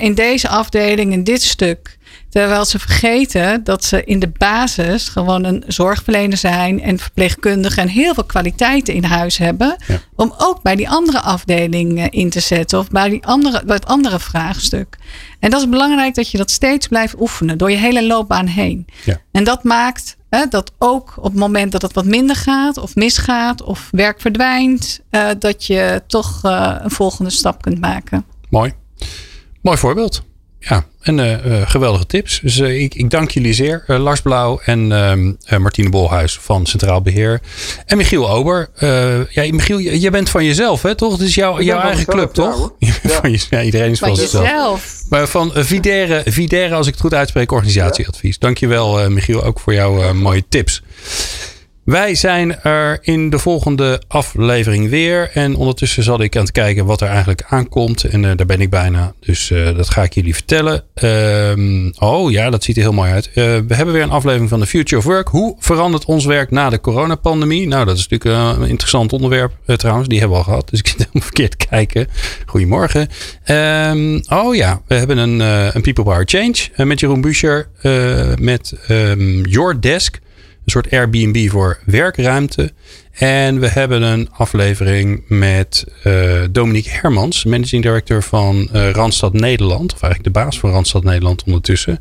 in 0.00 0.14
deze 0.14 0.48
afdeling, 0.48 1.12
in 1.12 1.24
dit 1.24 1.42
stuk. 1.42 1.98
Terwijl 2.34 2.64
ze 2.64 2.78
vergeten 2.78 3.64
dat 3.64 3.84
ze 3.84 4.04
in 4.04 4.18
de 4.18 4.32
basis 4.38 5.08
gewoon 5.08 5.44
een 5.44 5.64
zorgverlener 5.66 6.36
zijn 6.36 6.82
en 6.82 6.98
verpleegkundige 6.98 7.80
en 7.80 7.88
heel 7.88 8.14
veel 8.14 8.24
kwaliteiten 8.24 8.94
in 8.94 9.04
huis 9.04 9.38
hebben. 9.38 9.76
Om 10.16 10.34
ook 10.38 10.62
bij 10.62 10.76
die 10.76 10.88
andere 10.88 11.20
afdeling 11.20 11.98
eh, 11.98 12.06
in 12.10 12.30
te 12.30 12.40
zetten 12.40 12.78
of 12.78 12.88
bij, 12.88 13.08
die 13.08 13.26
andere, 13.26 13.62
bij 13.64 13.74
het 13.74 13.86
andere 13.86 14.18
vraagstuk. 14.18 14.96
En 15.40 15.50
dat 15.50 15.60
is 15.60 15.68
belangrijk 15.68 16.14
dat 16.14 16.30
je 16.30 16.38
dat 16.38 16.50
steeds 16.50 16.88
blijft 16.88 17.20
oefenen 17.20 17.58
door 17.58 17.70
je 17.70 17.76
hele 17.76 18.06
loopbaan 18.06 18.46
heen. 18.46 18.86
Ja. 19.04 19.20
En 19.32 19.44
dat 19.44 19.64
maakt 19.64 20.16
hè, 20.30 20.46
dat 20.48 20.72
ook 20.78 21.14
op 21.16 21.24
het 21.24 21.34
moment 21.34 21.72
dat 21.72 21.82
het 21.82 21.92
wat 21.92 22.04
minder 22.04 22.36
gaat 22.36 22.78
of 22.78 22.94
misgaat 22.94 23.62
of 23.62 23.88
werk 23.90 24.20
verdwijnt, 24.20 25.00
uh, 25.10 25.28
dat 25.38 25.66
je 25.66 26.02
toch 26.06 26.40
uh, 26.44 26.76
een 26.78 26.90
volgende 26.90 27.30
stap 27.30 27.62
kunt 27.62 27.80
maken. 27.80 28.24
Mooi. 28.50 28.72
Mooi 29.60 29.78
voorbeeld. 29.78 30.22
Ja, 30.68 30.84
en 31.00 31.18
uh, 31.18 31.70
geweldige 31.70 32.06
tips. 32.06 32.40
Dus 32.42 32.58
uh, 32.58 32.82
ik, 32.82 32.94
ik, 32.94 33.10
dank 33.10 33.30
jullie 33.30 33.54
zeer. 33.54 33.84
Lars 33.86 34.20
Blauw 34.20 34.60
en 34.64 34.92
ehm, 34.92 35.62
Martine 35.62 35.88
Bolhuis 35.88 36.38
van 36.38 36.66
Centraal 36.66 37.02
Beheer. 37.02 37.40
En 37.86 37.96
Michiel 37.96 38.30
Ober. 38.30 38.68
ja, 39.30 39.52
Michiel, 39.52 39.80
jij 39.80 40.10
bent 40.10 40.30
van 40.30 40.44
jezelf, 40.44 40.82
hè, 40.82 40.94
toch? 40.94 41.12
Het 41.12 41.20
is 41.20 41.34
jouw, 41.34 41.60
jouw 41.60 41.80
eigen 41.80 42.06
club, 42.06 42.32
toch? 42.32 42.72
van 43.20 43.30
je, 43.30 43.46
ja, 43.50 43.62
iedereen 43.62 43.90
is 43.90 43.98
Van 43.98 44.08
van 44.08 44.16
zichzelf. 44.16 44.94
Maar 45.08 45.28
van 45.28 45.54
eh, 45.54 45.64
Videre, 45.64 46.22
Videre, 46.24 46.74
als 46.74 46.86
ik 46.86 46.92
het 46.92 47.02
goed 47.02 47.14
uitspreek, 47.14 47.52
organisatieadvies. 47.52 48.38
Dankjewel 48.38 49.00
eh 49.00 49.08
Michiel 49.08 49.44
ook 49.44 49.60
voor 49.60 49.74
jouw 49.74 50.02
eh, 50.02 50.12
mooie 50.12 50.44
tips. 50.48 50.82
Wij 51.84 52.14
zijn 52.14 52.62
er 52.62 52.98
in 53.02 53.30
de 53.30 53.38
volgende 53.38 54.02
aflevering 54.08 54.90
weer. 54.90 55.30
En 55.34 55.56
ondertussen 55.56 56.02
zat 56.02 56.20
ik 56.20 56.36
aan 56.36 56.42
het 56.42 56.52
kijken 56.52 56.86
wat 56.86 57.00
er 57.00 57.08
eigenlijk 57.08 57.42
aankomt. 57.48 58.04
En 58.04 58.24
eh, 58.24 58.36
daar 58.36 58.46
ben 58.46 58.60
ik 58.60 58.70
bijna. 58.70 59.12
Dus 59.20 59.50
eh, 59.50 59.76
dat 59.76 59.90
ga 59.90 60.02
ik 60.02 60.14
jullie 60.14 60.34
vertellen. 60.34 60.84
Ehm, 60.94 61.90
oh 61.98 62.30
ja, 62.30 62.50
dat 62.50 62.64
ziet 62.64 62.76
er 62.76 62.82
heel 62.82 62.92
mooi 62.92 63.10
uit. 63.10 63.26
Eh, 63.26 63.34
we 63.34 63.74
hebben 63.74 63.94
weer 63.94 64.02
een 64.02 64.10
aflevering 64.10 64.48
van 64.48 64.60
The 64.60 64.66
Future 64.66 64.96
of 64.96 65.04
Work. 65.04 65.28
Hoe 65.28 65.56
verandert 65.58 66.04
ons 66.04 66.24
werk 66.24 66.50
na 66.50 66.70
de 66.70 66.80
coronapandemie? 66.80 67.68
Nou, 67.68 67.84
dat 67.84 67.96
is 67.96 68.08
natuurlijk 68.08 68.58
een 68.58 68.68
interessant 68.68 69.12
onderwerp 69.12 69.52
trouwens. 69.76 70.08
Die 70.08 70.18
hebben 70.18 70.36
we 70.36 70.44
al 70.44 70.50
gehad. 70.50 70.70
Dus 70.70 70.78
ik 70.78 70.86
zit 70.86 70.98
helemaal 71.06 71.22
verkeerd 71.22 71.56
kijken. 71.56 72.08
Goedemorgen. 72.46 73.08
Ehm, 73.44 74.20
oh 74.28 74.54
ja, 74.54 74.82
we 74.86 74.94
hebben 74.94 75.18
een, 75.18 75.40
een 75.76 75.82
People 75.82 76.04
Power 76.04 76.22
Change 76.26 76.86
met 76.86 77.00
Jeroen 77.00 77.20
Buescher. 77.20 77.68
met 78.40 78.74
ehm, 78.88 79.40
Your 79.40 79.80
Desk. 79.80 80.22
Een 80.64 80.70
soort 80.70 80.90
Airbnb 80.90 81.50
voor 81.50 81.78
werkruimte. 81.84 82.72
En 83.12 83.60
we 83.60 83.68
hebben 83.68 84.02
een 84.02 84.28
aflevering 84.32 85.22
met 85.28 85.84
eh, 86.02 86.40
Dominique 86.50 86.90
Hermans, 86.90 87.44
managing 87.44 87.82
director 87.82 88.22
van 88.22 88.68
eh, 88.72 88.90
Randstad 88.90 89.32
Nederland. 89.32 89.94
Of 89.94 90.02
eigenlijk 90.02 90.34
de 90.34 90.40
baas 90.40 90.58
van 90.58 90.70
Randstad 90.70 91.04
Nederland 91.04 91.44
ondertussen. 91.44 91.98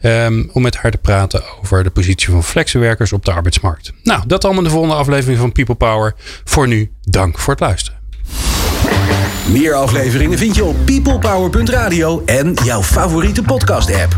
Ehm, 0.00 0.44
om 0.52 0.62
met 0.62 0.76
haar 0.76 0.90
te 0.90 0.98
praten 0.98 1.42
over 1.62 1.84
de 1.84 1.90
positie 1.90 2.30
van 2.30 2.44
flexwerkers 2.44 3.12
op 3.12 3.24
de 3.24 3.32
arbeidsmarkt. 3.32 3.92
Nou, 4.02 4.22
dat 4.26 4.44
allemaal 4.44 4.62
in 4.62 4.68
de 4.68 4.74
volgende 4.74 4.96
aflevering 4.96 5.38
van 5.38 5.52
People 5.52 5.74
Power. 5.74 6.14
Voor 6.44 6.68
nu, 6.68 6.90
dank 7.02 7.38
voor 7.38 7.52
het 7.52 7.62
luisteren. 7.62 7.98
Meer 9.50 9.74
afleveringen 9.74 10.38
vind 10.38 10.54
je 10.54 10.64
op 10.64 10.76
peoplepower.radio 10.84 12.22
en 12.24 12.54
jouw 12.64 12.82
favoriete 12.82 13.42
podcast 13.42 13.94
app. 13.94 14.16